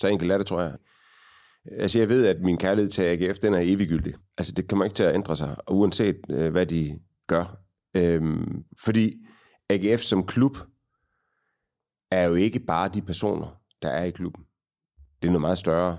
så 0.00 0.06
enkelt 0.06 0.32
er 0.32 0.38
det, 0.38 0.46
tror 0.46 0.60
jeg. 0.60 0.72
Altså, 1.66 1.98
jeg 1.98 2.08
ved, 2.08 2.26
at 2.26 2.40
min 2.40 2.56
kærlighed 2.56 2.90
til 2.90 3.02
AGF, 3.02 3.38
den 3.38 3.54
er 3.54 3.60
eviggyldig. 3.62 4.14
Altså, 4.38 4.52
det 4.52 4.68
kommer 4.68 4.84
ikke 4.84 4.94
til 4.94 5.02
at 5.02 5.14
ændre 5.14 5.36
sig, 5.36 5.56
uanset 5.70 6.16
øh, 6.30 6.50
hvad 6.50 6.66
de 6.66 6.98
gør. 7.26 7.58
Øhm, 7.96 8.64
fordi 8.84 9.14
AGF 9.70 10.00
som 10.00 10.26
klub 10.26 10.56
er 12.10 12.28
jo 12.28 12.34
ikke 12.34 12.60
bare 12.60 12.88
de 12.88 13.02
personer, 13.02 13.60
der 13.82 13.88
er 13.88 14.04
i 14.04 14.10
klubben. 14.10 14.44
Det 15.22 15.28
er 15.28 15.32
noget 15.32 15.40
meget 15.40 15.58
større. 15.58 15.98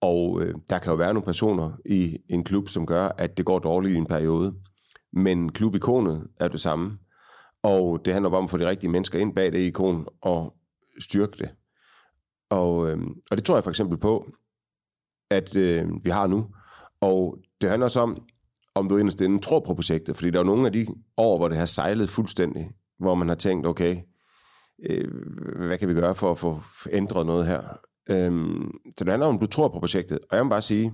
Og 0.00 0.42
øh, 0.42 0.54
der 0.70 0.78
kan 0.78 0.90
jo 0.90 0.96
være 0.96 1.14
nogle 1.14 1.26
personer 1.26 1.72
i 1.86 2.18
en 2.28 2.44
klub, 2.44 2.68
som 2.68 2.86
gør, 2.86 3.08
at 3.18 3.36
det 3.36 3.44
går 3.44 3.58
dårligt 3.58 3.94
i 3.94 3.98
en 3.98 4.06
periode. 4.06 4.54
Men 5.12 5.52
klubikonet 5.52 6.28
er 6.40 6.48
det 6.48 6.60
samme. 6.60 6.98
Og 7.62 8.04
det 8.04 8.12
handler 8.12 8.30
bare 8.30 8.38
om 8.38 8.44
at 8.44 8.50
få 8.50 8.56
de 8.56 8.68
rigtige 8.68 8.90
mennesker 8.90 9.18
ind 9.18 9.34
bag 9.34 9.52
det 9.52 9.58
ikon 9.58 10.06
og 10.20 10.56
styrke 11.00 11.38
det. 11.38 11.50
Og, 12.50 12.90
øh, 12.90 12.98
og 13.30 13.36
det 13.36 13.44
tror 13.44 13.56
jeg 13.56 13.64
for 13.64 13.70
eksempel 13.70 13.98
på, 13.98 14.30
at 15.30 15.56
øh, 15.56 15.88
vi 16.04 16.10
har 16.10 16.26
nu. 16.26 16.46
Og 17.00 17.38
det 17.60 17.70
handler 17.70 17.86
også 17.86 18.00
om, 18.00 18.22
om 18.74 18.88
du 18.88 18.96
inderst 18.96 19.20
inden 19.20 19.40
tror 19.40 19.60
på 19.60 19.74
projektet. 19.74 20.16
Fordi 20.16 20.30
der 20.30 20.40
er 20.40 20.44
nogle 20.44 20.66
af 20.66 20.72
de 20.72 20.86
år, 21.16 21.38
hvor 21.38 21.48
det 21.48 21.58
har 21.58 21.66
sejlet 21.66 22.10
fuldstændig, 22.10 22.70
hvor 22.98 23.14
man 23.14 23.28
har 23.28 23.34
tænkt, 23.34 23.66
okay, 23.66 23.96
øh, 24.90 25.08
hvad 25.66 25.78
kan 25.78 25.88
vi 25.88 25.94
gøre 25.94 26.14
for 26.14 26.30
at 26.30 26.38
få 26.38 26.60
ændret 26.92 27.26
noget 27.26 27.46
her? 27.46 27.62
Øhm, 28.10 28.70
så 28.98 29.04
det 29.04 29.08
handler 29.08 29.26
om, 29.26 29.38
du 29.38 29.46
tror 29.46 29.68
på 29.68 29.78
projektet. 29.78 30.18
Og 30.30 30.36
jeg 30.36 30.44
må 30.44 30.50
bare 30.50 30.62
sige, 30.62 30.92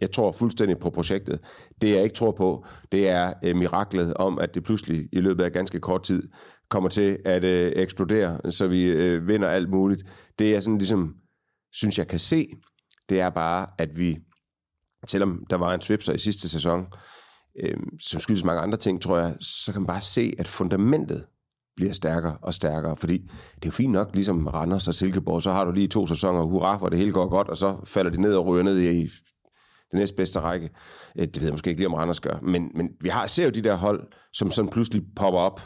jeg 0.00 0.10
tror 0.10 0.32
fuldstændig 0.32 0.78
på 0.78 0.90
projektet. 0.90 1.40
Det 1.80 1.90
jeg 1.90 2.02
ikke 2.02 2.14
tror 2.14 2.32
på, 2.32 2.66
det 2.92 3.08
er 3.08 3.32
øh, 3.44 3.56
miraklet 3.56 4.14
om, 4.14 4.38
at 4.38 4.54
det 4.54 4.64
pludselig 4.64 5.08
i 5.12 5.20
løbet 5.20 5.44
af 5.44 5.52
ganske 5.52 5.80
kort 5.80 6.02
tid 6.02 6.22
kommer 6.70 6.88
til 6.88 7.18
at 7.24 7.44
øh, 7.44 7.72
eksplodere, 7.76 8.52
så 8.52 8.68
vi 8.68 8.86
øh, 8.86 9.28
vinder 9.28 9.48
alt 9.48 9.70
muligt. 9.70 10.02
Det 10.38 10.50
jeg 10.50 10.62
sådan 10.62 10.78
ligesom 10.78 11.14
synes, 11.72 11.98
jeg 11.98 12.08
kan 12.08 12.18
se, 12.18 12.46
det 13.08 13.20
er 13.20 13.30
bare, 13.30 13.66
at 13.78 13.98
vi, 13.98 14.18
selvom 15.06 15.44
der 15.50 15.56
var 15.56 15.74
en 15.74 15.80
swipser 15.80 16.12
i 16.12 16.18
sidste 16.18 16.48
sæson, 16.48 16.86
øh, 17.62 17.76
som 18.00 18.20
skyldes 18.20 18.44
mange 18.44 18.62
andre 18.62 18.78
ting, 18.78 19.02
tror 19.02 19.18
jeg, 19.18 19.36
så 19.40 19.72
kan 19.72 19.82
man 19.82 19.86
bare 19.86 20.00
se, 20.00 20.32
at 20.38 20.48
fundamentet 20.48 21.26
bliver 21.76 21.92
stærkere 21.92 22.36
og 22.42 22.54
stærkere, 22.54 22.96
fordi 22.96 23.18
det 23.54 23.62
er 23.62 23.66
jo 23.66 23.70
fint 23.70 23.92
nok, 23.92 24.10
ligesom 24.14 24.46
Randers 24.46 24.88
og 24.88 24.94
Silkeborg, 24.94 25.42
så 25.42 25.52
har 25.52 25.64
du 25.64 25.72
lige 25.72 25.88
to 25.88 26.06
sæsoner, 26.06 26.42
hurra, 26.42 26.78
hvor 26.78 26.88
det 26.88 26.98
hele 26.98 27.12
går 27.12 27.28
godt, 27.28 27.48
og 27.48 27.56
så 27.56 27.76
falder 27.84 28.10
de 28.10 28.20
ned 28.20 28.34
og 28.34 28.46
ryger 28.46 28.62
ned 28.62 28.78
i 28.78 29.08
den 29.90 29.98
næstbedste 29.98 30.40
række. 30.40 30.70
Øh, 31.18 31.26
det 31.26 31.36
ved 31.36 31.44
jeg 31.44 31.54
måske 31.54 31.70
ikke 31.70 31.80
lige, 31.80 31.88
om 31.88 31.94
Randers 31.94 32.20
gør, 32.20 32.38
men, 32.42 32.70
men 32.74 32.90
vi 33.00 33.08
har, 33.08 33.26
ser 33.26 33.44
jo 33.44 33.50
de 33.50 33.62
der 33.62 33.74
hold, 33.74 34.08
som 34.32 34.50
sådan 34.50 34.70
pludselig 34.70 35.02
popper 35.16 35.40
op. 35.40 35.60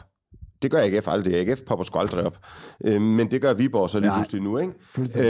Det 0.61 0.71
gør 0.71 0.79
AGF 0.79 1.07
aldrig. 1.07 1.35
AGF 1.35 1.61
popper 1.61 1.83
sgu 1.85 1.99
aldrig 1.99 2.25
op. 2.25 2.37
Øh, 2.85 3.01
men 3.01 3.31
det 3.31 3.41
gør 3.41 3.53
Viborg 3.53 3.89
så 3.89 3.99
lige 3.99 4.11
pludselig 4.15 4.41
nu, 4.41 4.57
ikke? 4.57 4.73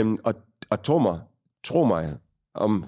Øhm, 0.00 0.18
og, 0.24 0.34
og 0.70 0.82
tro 0.82 0.98
mig, 0.98 1.20
tro 1.64 1.84
mig, 1.84 2.16
om 2.54 2.84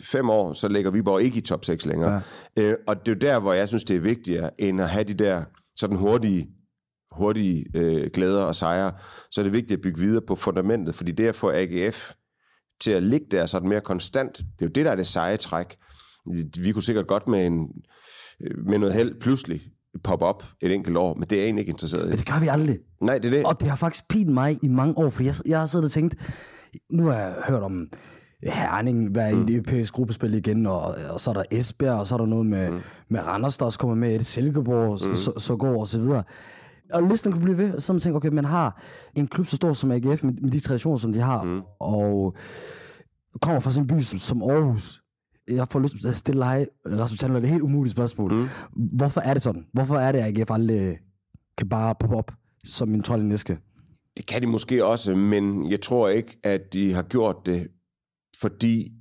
fem 0.00 0.30
år, 0.30 0.52
så 0.52 0.68
ligger 0.68 0.90
Viborg 0.90 1.22
ikke 1.22 1.38
i 1.38 1.40
top 1.40 1.64
6 1.64 1.86
længere. 1.86 2.22
Ja. 2.56 2.62
Øh, 2.62 2.76
og 2.86 2.96
det 2.96 3.08
er 3.08 3.14
jo 3.14 3.18
der, 3.18 3.40
hvor 3.40 3.52
jeg 3.52 3.68
synes, 3.68 3.84
det 3.84 3.96
er 3.96 4.00
vigtigere, 4.00 4.60
end 4.60 4.80
at 4.80 4.88
have 4.88 5.04
de 5.04 5.14
der 5.14 5.44
sådan 5.76 5.96
hurtige 5.96 6.48
hurtige 7.16 7.64
øh, 7.74 8.10
glæder 8.14 8.42
og 8.42 8.54
sejre, 8.54 8.92
så 9.30 9.40
er 9.40 9.42
det 9.42 9.52
vigtigt 9.52 9.72
at 9.72 9.80
bygge 9.80 10.00
videre 10.00 10.22
på 10.26 10.36
fundamentet, 10.36 10.94
fordi 10.94 11.12
det 11.12 11.26
at 11.26 11.34
få 11.34 11.50
AGF 11.54 12.12
til 12.80 12.90
at 12.90 13.02
ligge 13.02 13.26
der 13.30 13.46
sådan 13.46 13.68
mere 13.68 13.80
konstant, 13.80 14.36
det 14.36 14.44
er 14.44 14.66
jo 14.66 14.68
det, 14.68 14.84
der 14.84 14.90
er 14.90 14.96
det 14.96 15.06
seje 15.06 15.36
træk. 15.36 15.76
Vi 16.58 16.72
kunne 16.72 16.82
sikkert 16.82 17.06
godt 17.06 17.28
med, 17.28 17.46
en, 17.46 17.68
øh, 18.40 18.66
med 18.66 18.78
noget 18.78 18.94
held 18.94 19.20
pludselig 19.20 19.62
poppe 20.04 20.24
op 20.24 20.44
et 20.60 20.72
enkelt 20.72 20.96
år, 20.96 21.14
men 21.14 21.22
det 21.22 21.32
er 21.32 21.36
jeg 21.36 21.44
egentlig 21.44 21.62
ikke 21.62 21.70
interesseret 21.70 22.04
i. 22.04 22.08
Men 22.08 22.18
det 22.18 22.26
gør 22.26 22.40
vi 22.40 22.48
aldrig. 22.48 22.78
Nej, 23.00 23.18
det 23.18 23.26
er 23.26 23.30
det. 23.30 23.44
Og 23.44 23.60
det 23.60 23.68
har 23.68 23.76
faktisk 23.76 24.08
pint 24.08 24.30
mig 24.30 24.58
i 24.62 24.68
mange 24.68 24.98
år, 24.98 25.10
for 25.10 25.22
jeg, 25.22 25.34
jeg 25.46 25.58
har 25.58 25.66
siddet 25.66 25.84
og 25.84 25.92
tænkt, 25.92 26.16
nu 26.92 27.06
har 27.06 27.14
jeg 27.14 27.34
hørt 27.48 27.62
om 27.62 27.88
Herning 28.42 29.14
være 29.14 29.32
mm. 29.32 29.40
i 29.40 29.44
det 29.44 29.54
europæiske 29.54 29.94
gruppespil 29.94 30.34
igen, 30.34 30.66
og, 30.66 30.94
og 31.10 31.20
så 31.20 31.30
er 31.30 31.34
der 31.34 31.44
Esbjerg, 31.50 31.98
og 31.98 32.06
så 32.06 32.14
er 32.14 32.18
der 32.18 32.26
noget 32.26 32.46
med, 32.46 32.70
mm. 32.70 32.80
med 33.08 33.20
Randers, 33.20 33.58
der 33.58 33.64
også 33.64 33.78
kommer 33.78 33.96
med, 33.96 34.12
det 34.12 34.26
Silkeborg, 34.26 35.08
mm. 35.08 35.14
så, 35.14 35.32
så 35.38 35.56
går 35.56 35.80
og 35.80 35.88
så 35.88 35.98
videre 35.98 36.22
og 36.92 37.02
listen 37.02 37.32
kunne 37.32 37.44
blive 37.44 37.58
ved, 37.58 37.80
så 37.80 37.92
man 37.92 38.00
tænker, 38.00 38.16
okay, 38.16 38.28
man 38.28 38.44
har 38.44 38.82
en 39.14 39.26
klub 39.26 39.46
så 39.46 39.56
stor 39.56 39.72
som 39.72 39.90
AGF, 39.90 40.24
med, 40.24 40.32
med 40.32 40.50
de 40.50 40.60
traditioner, 40.60 40.96
som 40.96 41.12
de 41.12 41.20
har, 41.20 41.42
mm. 41.42 41.62
og 41.80 42.36
kommer 43.42 43.60
fra 43.60 43.70
sin 43.70 43.86
by 43.86 44.00
som, 44.00 44.42
Aarhus. 44.42 45.00
Jeg 45.48 45.66
får 45.70 45.80
lyst 45.80 45.94
til 46.00 46.08
at 46.08 46.16
stille 46.16 46.40
dig, 46.40 46.66
Rasmus 46.86 47.18
Chandler, 47.18 47.40
det 47.40 47.46
et 47.46 47.50
helt 47.50 47.62
umuligt 47.62 47.92
spørgsmål. 47.92 48.32
Mm. 48.32 48.46
Hvorfor 48.96 49.20
er 49.20 49.34
det 49.34 49.42
sådan? 49.42 49.64
Hvorfor 49.72 49.96
er 49.96 50.12
det, 50.12 50.18
at 50.18 50.38
AGF 50.38 50.50
aldrig 50.50 50.98
kan 51.58 51.68
bare 51.68 51.94
poppe 52.00 52.16
op 52.16 52.32
som 52.64 52.94
en 52.94 53.02
trold 53.02 53.22
i 53.22 53.24
næske? 53.24 53.58
Det 54.16 54.26
kan 54.26 54.42
de 54.42 54.46
måske 54.46 54.84
også, 54.84 55.14
men 55.14 55.70
jeg 55.70 55.80
tror 55.80 56.08
ikke, 56.08 56.38
at 56.42 56.72
de 56.72 56.92
har 56.92 57.02
gjort 57.02 57.36
det, 57.46 57.68
fordi 58.40 58.92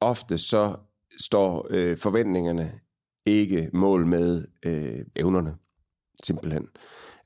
ofte 0.00 0.38
så 0.38 0.76
står 1.20 1.66
øh, 1.70 1.96
forventningerne 1.96 2.80
ikke 3.26 3.70
mål 3.72 4.06
med 4.06 4.44
øh, 4.64 5.04
evnerne, 5.16 5.54
simpelthen. 6.24 6.68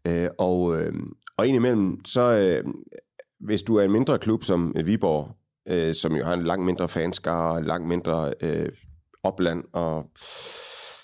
Øh, 0.07 0.29
og, 0.39 0.81
øh, 0.81 0.93
og 1.37 1.47
indimellem, 1.47 2.05
så 2.05 2.21
øh, 2.21 2.73
hvis 3.41 3.63
du 3.63 3.77
er 3.77 3.85
en 3.85 3.93
mindre 3.93 4.19
klub 4.19 4.45
som 4.45 4.75
øh, 4.77 4.87
Viborg, 4.87 5.37
øh, 5.69 5.95
som 5.95 6.17
jo 6.17 6.25
har 6.25 6.35
en 6.35 6.45
langt 6.45 6.65
mindre 6.65 6.89
fanskare, 6.89 7.59
en 7.59 7.65
langt 7.65 7.89
mindre 7.89 8.35
øh, 8.41 8.69
opland 9.23 9.65
og 9.73 10.11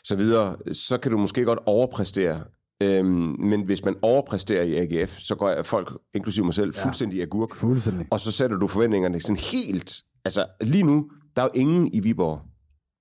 så 0.04 0.16
videre, 0.16 0.56
så 0.72 0.98
kan 0.98 1.12
du 1.12 1.18
måske 1.18 1.44
godt 1.44 1.58
overpræstere. 1.66 2.44
Øhm, 2.82 3.36
men 3.38 3.64
hvis 3.64 3.84
man 3.84 3.94
overpræsterer 4.02 4.62
i 4.62 4.74
AGF, 4.76 5.18
så 5.18 5.34
går 5.34 5.62
folk, 5.62 5.92
inklusive 6.14 6.44
mig 6.44 6.54
selv, 6.54 6.74
fuldstændig 6.74 7.22
agurk. 7.22 7.54
Fuldstændig. 7.54 8.06
Og 8.10 8.20
så 8.20 8.32
sætter 8.32 8.56
du 8.56 8.66
forventningerne 8.66 9.20
sådan 9.20 9.36
helt 9.36 10.02
altså 10.26 10.46
lige 10.60 10.82
nu, 10.82 11.10
der 11.36 11.42
er 11.42 11.46
jo 11.54 11.60
ingen 11.60 11.90
i 11.92 12.00
Viborg, 12.00 12.40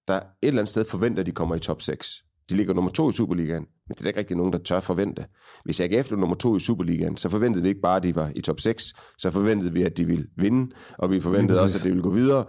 der 0.07 0.15
et 0.15 0.23
eller 0.41 0.59
andet 0.61 0.69
sted 0.69 0.85
forventer, 0.85 1.19
at 1.19 1.25
de 1.25 1.31
kommer 1.31 1.55
i 1.55 1.59
top 1.59 1.81
6. 1.81 2.23
De 2.49 2.55
ligger 2.55 2.73
nummer 2.73 2.91
to 2.91 3.09
i 3.09 3.13
Superligaen, 3.13 3.65
men 3.87 3.93
det 3.93 3.99
er 3.99 4.03
der 4.03 4.07
ikke 4.07 4.19
rigtig 4.19 4.37
nogen, 4.37 4.53
der 4.53 4.59
tør 4.59 4.79
forvente. 4.79 5.25
Hvis 5.63 5.79
AGF 5.79 6.11
lå 6.11 6.17
nummer 6.17 6.35
to 6.35 6.57
i 6.57 6.59
Superligaen, 6.59 7.17
så 7.17 7.29
forventede 7.29 7.63
vi 7.63 7.69
ikke 7.69 7.81
bare, 7.81 7.97
at 7.97 8.03
de 8.03 8.15
var 8.15 8.31
i 8.35 8.41
top 8.41 8.59
6, 8.59 8.93
så 9.17 9.31
forventede 9.31 9.73
vi, 9.73 9.83
at 9.83 9.97
de 9.97 10.05
ville 10.05 10.27
vinde, 10.37 10.75
og 10.97 11.11
vi 11.11 11.19
forventede 11.19 11.61
også, 11.61 11.77
at 11.77 11.83
de 11.83 11.89
ville 11.89 12.03
gå 12.03 12.09
videre. 12.09 12.45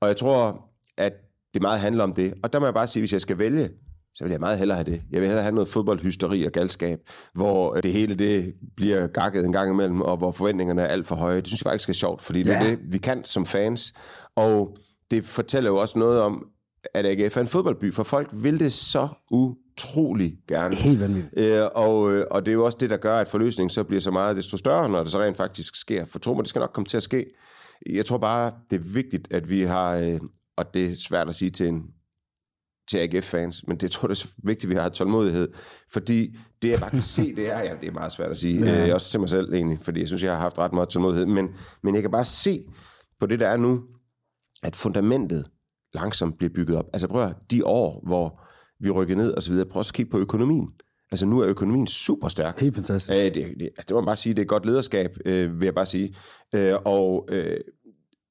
Og 0.00 0.08
jeg 0.08 0.16
tror, 0.16 0.68
at 0.98 1.12
det 1.54 1.62
meget 1.62 1.80
handler 1.80 2.04
om 2.04 2.12
det. 2.12 2.34
Og 2.42 2.52
der 2.52 2.60
må 2.60 2.66
jeg 2.66 2.74
bare 2.74 2.86
sige, 2.86 3.00
hvis 3.00 3.12
jeg 3.12 3.20
skal 3.20 3.38
vælge, 3.38 3.68
så 4.14 4.24
vil 4.24 4.30
jeg 4.30 4.40
meget 4.40 4.58
hellere 4.58 4.76
have 4.76 4.84
det. 4.92 5.02
Jeg 5.10 5.20
vil 5.20 5.26
hellere 5.28 5.42
have 5.42 5.54
noget 5.54 5.68
fodboldhysteri 5.68 6.44
og 6.44 6.52
galskab, 6.52 6.98
hvor 7.34 7.74
det 7.74 7.92
hele 7.92 8.14
det 8.14 8.54
bliver 8.76 9.06
gakket 9.06 9.44
en 9.44 9.52
gang 9.52 9.70
imellem, 9.70 10.00
og 10.02 10.16
hvor 10.16 10.32
forventningerne 10.32 10.82
er 10.82 10.86
alt 10.86 11.06
for 11.06 11.14
høje. 11.14 11.36
Det 11.36 11.46
synes 11.46 11.60
jeg 11.64 11.70
faktisk 11.70 11.88
er 11.88 11.92
sjovt, 11.92 12.22
fordi 12.22 12.42
det 12.42 12.56
er 12.56 12.64
Ja. 12.64 12.70
det, 12.70 12.78
vi 12.90 12.98
kan 12.98 13.24
som 13.24 13.46
fans. 13.46 13.92
Og 14.36 14.76
det 15.10 15.24
fortæller 15.24 15.70
jo 15.70 15.76
også 15.76 15.98
noget 15.98 16.20
om, 16.20 16.46
at 16.94 17.06
AGF 17.06 17.36
er 17.36 17.40
en 17.40 17.46
fodboldby, 17.46 17.94
for 17.94 18.02
folk 18.02 18.28
vil 18.32 18.60
det 18.60 18.72
så 18.72 19.08
utrolig 19.30 20.34
gerne. 20.48 20.74
Helt 20.76 21.00
vanvittigt. 21.00 21.34
Øh, 21.38 21.62
og, 21.74 22.12
øh, 22.12 22.24
og 22.30 22.44
det 22.46 22.50
er 22.50 22.54
jo 22.54 22.64
også 22.64 22.78
det, 22.80 22.90
der 22.90 22.96
gør, 22.96 23.16
at 23.16 23.28
forløsningen 23.28 23.70
så 23.70 23.84
bliver 23.84 24.00
så 24.00 24.10
meget 24.10 24.36
desto 24.36 24.56
større, 24.56 24.88
når 24.88 25.02
det 25.02 25.10
så 25.12 25.18
rent 25.20 25.36
faktisk 25.36 25.74
sker. 25.76 26.04
For 26.04 26.18
tro 26.18 26.34
mig, 26.34 26.42
det 26.42 26.48
skal 26.48 26.60
nok 26.60 26.70
komme 26.74 26.86
til 26.86 26.96
at 26.96 27.02
ske. 27.02 27.26
Jeg 27.90 28.06
tror 28.06 28.18
bare, 28.18 28.52
det 28.70 28.76
er 28.76 28.82
vigtigt, 28.84 29.28
at 29.30 29.50
vi 29.50 29.60
har, 29.60 29.96
øh, 29.96 30.20
og 30.56 30.74
det 30.74 30.84
er 30.86 30.96
svært 31.08 31.28
at 31.28 31.34
sige 31.34 31.50
til 31.50 31.68
en 31.68 31.82
til 32.90 32.98
AGF-fans, 32.98 33.66
men 33.66 33.76
det 33.76 33.82
jeg 33.82 33.90
tror 33.90 34.08
det 34.08 34.22
er 34.22 34.28
vigtigt, 34.44 34.64
at 34.64 34.70
vi 34.70 34.74
har 34.74 34.88
tålmodighed, 34.88 35.48
fordi 35.92 36.36
det 36.62 36.70
jeg 36.70 36.80
bare 36.80 36.90
kan 36.90 37.02
se, 37.02 37.34
det 37.36 37.52
er, 37.52 37.58
ja, 37.60 37.74
det 37.80 37.88
er 37.88 37.92
meget 37.92 38.12
svært 38.12 38.30
at 38.30 38.38
sige, 38.38 38.64
Ja. 38.64 38.88
øh, 38.88 38.94
også 38.94 39.10
til 39.10 39.20
mig 39.20 39.28
selv 39.28 39.52
egentlig, 39.54 39.78
fordi 39.82 40.00
jeg 40.00 40.08
synes, 40.08 40.22
jeg 40.22 40.32
har 40.32 40.38
haft 40.40 40.58
ret 40.58 40.72
meget 40.72 40.88
tålmodighed, 40.88 41.26
men, 41.26 41.48
men 41.82 41.94
jeg 41.94 42.02
kan 42.02 42.10
bare 42.10 42.24
se 42.24 42.62
på 43.20 43.26
det, 43.26 43.40
der 43.40 43.48
er 43.48 43.56
nu, 43.56 43.80
at 44.62 44.76
fundamentet 44.76 45.46
langsomt 45.94 46.38
bliver 46.38 46.50
bygget 46.54 46.76
op. 46.76 46.84
Altså 46.92 47.08
prøv 47.08 47.24
at, 47.24 47.34
de 47.50 47.66
år, 47.66 48.02
hvor 48.06 48.40
vi 48.84 48.90
rykker 48.90 49.16
ned 49.16 49.32
og 49.34 49.42
så 49.42 49.50
videre, 49.50 49.68
prøv 49.68 49.80
at 49.80 49.90
kigge 49.94 50.10
på 50.10 50.18
økonomien. 50.18 50.68
Altså 51.12 51.26
nu 51.26 51.40
er 51.40 51.48
økonomien 51.48 51.86
super 51.86 52.28
stærk. 52.28 52.60
Helt 52.60 52.74
fantastisk. 52.74 53.18
Øh, 53.18 53.24
det, 53.24 53.34
det, 53.34 53.44
altså, 53.62 53.84
det 53.88 53.90
må 53.90 54.00
man 54.00 54.06
bare 54.06 54.16
sige, 54.16 54.34
det 54.34 54.42
er 54.42 54.46
godt 54.46 54.66
lederskab, 54.66 55.10
øh, 55.24 55.60
vil 55.60 55.66
jeg 55.66 55.74
bare 55.74 55.86
sige. 55.86 56.14
Øh, 56.54 56.72
og 56.84 57.28
øh, 57.30 57.56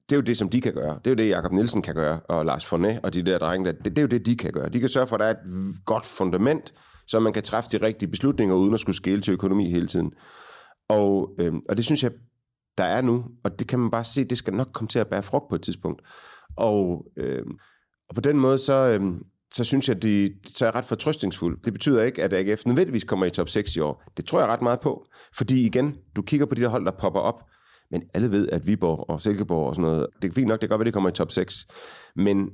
det 0.09 0.15
er 0.15 0.17
jo 0.17 0.21
det, 0.21 0.37
som 0.37 0.49
de 0.49 0.61
kan 0.61 0.73
gøre. 0.73 0.99
Det 1.05 1.07
er 1.07 1.11
jo 1.11 1.15
det, 1.15 1.29
Jakob 1.29 1.51
Nielsen 1.51 1.81
kan 1.81 1.95
gøre, 1.95 2.19
og 2.19 2.45
Lars 2.45 2.65
Fornet 2.65 2.99
og 3.03 3.13
de 3.13 3.25
der 3.25 3.37
drenge, 3.37 3.65
der, 3.65 3.71
det, 3.71 3.85
det 3.85 3.97
er 3.97 4.01
jo 4.01 4.07
det, 4.07 4.25
de 4.25 4.35
kan 4.35 4.51
gøre. 4.51 4.69
De 4.69 4.79
kan 4.79 4.89
sørge 4.89 5.07
for, 5.07 5.15
at 5.15 5.19
der 5.19 5.25
er 5.25 5.31
et 5.31 5.75
godt 5.85 6.05
fundament, 6.05 6.73
så 7.07 7.19
man 7.19 7.33
kan 7.33 7.43
træffe 7.43 7.69
de 7.71 7.85
rigtige 7.85 8.09
beslutninger, 8.09 8.55
uden 8.55 8.73
at 8.73 8.79
skulle 8.79 8.95
skæle 8.95 9.21
til 9.21 9.33
økonomi 9.33 9.69
hele 9.69 9.87
tiden. 9.87 10.11
Og, 10.89 11.29
øh, 11.39 11.53
og 11.69 11.77
det 11.77 11.85
synes 11.85 12.03
jeg, 12.03 12.11
der 12.77 12.83
er 12.83 13.01
nu, 13.01 13.25
og 13.43 13.59
det 13.59 13.67
kan 13.67 13.79
man 13.79 13.91
bare 13.91 14.03
se, 14.03 14.25
det 14.25 14.37
skal 14.37 14.53
nok 14.53 14.69
komme 14.73 14.87
til 14.87 14.99
at 14.99 15.07
bære 15.07 15.23
frugt 15.23 15.49
på 15.49 15.55
et 15.55 15.61
tidspunkt. 15.61 16.01
Og, 16.57 17.05
øh, 17.17 17.45
og 18.09 18.15
på 18.15 18.21
den 18.21 18.39
måde, 18.39 18.57
så, 18.57 18.73
øh, 18.73 19.15
så 19.53 19.63
synes 19.63 19.89
jeg, 19.89 20.03
de, 20.03 20.33
så 20.45 20.65
er 20.65 20.67
jeg 20.67 20.75
ret 20.75 20.85
fortrøstningsfuld. 20.85 21.63
Det 21.63 21.73
betyder 21.73 22.03
ikke, 22.03 22.23
at 22.23 22.33
AGF 22.33 22.65
nødvendigvis 22.65 23.03
kommer 23.03 23.25
i 23.25 23.29
top 23.29 23.49
6 23.49 23.75
i 23.75 23.79
år. 23.79 24.03
Det 24.17 24.25
tror 24.25 24.39
jeg 24.39 24.47
ret 24.47 24.61
meget 24.61 24.79
på. 24.79 25.05
Fordi 25.37 25.65
igen, 25.65 25.97
du 26.15 26.21
kigger 26.21 26.45
på 26.45 26.55
de 26.55 26.61
der 26.61 26.67
hold, 26.67 26.85
der 26.85 26.91
popper 26.91 27.19
op, 27.19 27.43
men 27.91 28.01
alle 28.13 28.31
ved, 28.31 28.49
at 28.49 28.67
Viborg 28.67 29.09
og 29.09 29.21
Silkeborg 29.21 29.67
og 29.69 29.75
sådan 29.75 29.91
noget, 29.91 30.07
det 30.21 30.29
er 30.29 30.33
fint 30.33 30.47
nok, 30.47 30.61
det 30.61 30.69
kan 30.69 30.69
godt 30.69 30.79
være, 30.79 30.85
det 30.85 30.93
kommer 30.93 31.09
i 31.09 31.13
top 31.13 31.31
6. 31.31 31.67
Men 32.15 32.49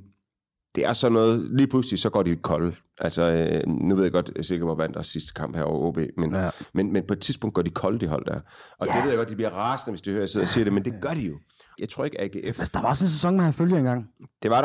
det 0.74 0.86
er 0.86 0.92
sådan 0.92 1.12
noget, 1.12 1.46
lige 1.50 1.66
pludselig 1.66 1.98
så 1.98 2.10
går 2.10 2.22
de 2.22 2.36
kolde. 2.36 2.74
Altså, 2.98 3.22
øh, 3.32 3.68
nu 3.68 3.94
ved 3.94 4.02
jeg 4.02 4.12
godt, 4.12 4.30
at 4.36 4.44
Silkeborg 4.44 4.78
vandt 4.78 4.96
også 4.96 5.10
sidste 5.10 5.32
kamp 5.34 5.56
her 5.56 5.62
over 5.62 5.88
OB, 5.88 5.98
men, 6.16 6.34
Ja. 6.34 6.50
men, 6.74 6.92
men 6.92 7.02
på 7.08 7.12
et 7.12 7.20
tidspunkt 7.20 7.54
går 7.54 7.62
de 7.62 7.70
kolde, 7.70 7.98
de 7.98 8.06
hold 8.06 8.24
der. 8.24 8.40
Og 8.78 8.86
ja. 8.86 8.92
det 8.92 9.02
ved 9.02 9.10
jeg 9.10 9.18
godt, 9.18 9.30
de 9.30 9.34
bliver 9.34 9.50
rasende, 9.50 9.92
hvis 9.92 10.00
de 10.00 10.10
hører, 10.10 10.22
jeg 10.22 10.28
sidder 10.28 10.44
og 10.44 10.48
siger 10.48 10.64
det, 10.64 10.72
men 10.72 10.84
det 10.84 10.94
gør 11.00 11.10
de 11.10 11.20
jo. 11.20 11.34
Jeg 11.78 11.88
tror 11.88 12.04
ikke, 12.04 12.20
AGF... 12.20 12.58
Altså, 12.58 12.70
der 12.74 12.80
var 12.80 12.88
også 12.88 13.04
en 13.04 13.08
sæson 13.08 13.36
med 13.36 13.44
han 13.44 13.52
følger 13.52 13.78
engang. 13.78 14.06
Det 14.42 14.50
var 14.50 14.60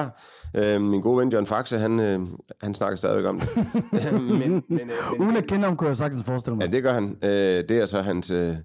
der. 0.53 0.75
Øh, 0.75 0.81
min 0.81 1.01
gode 1.01 1.17
ven 1.17 1.31
John 1.31 1.45
Faxe, 1.45 1.77
han, 1.79 1.99
øh, 1.99 2.19
han 2.61 2.75
snakker 2.75 2.97
stadigvæk 2.97 3.25
om 3.25 3.39
det. 3.39 3.49
men, 4.13 4.39
men, 4.39 4.53
øh, 4.53 4.61
men, 4.69 4.91
Uden 5.19 5.37
at 5.37 5.45
kende 5.47 5.65
ham, 5.65 5.77
kunne 5.77 5.87
jeg 5.87 5.97
sagtens 5.97 6.25
forestille 6.25 6.55
mig. 6.55 6.65
Ja, 6.65 6.71
det 6.71 6.83
gør 6.83 6.93
han. 6.93 7.17
Øh, 7.23 7.29
det 7.69 7.71
er 7.71 7.85
så 7.85 8.01
hans 8.01 8.31
øh, 8.31 8.55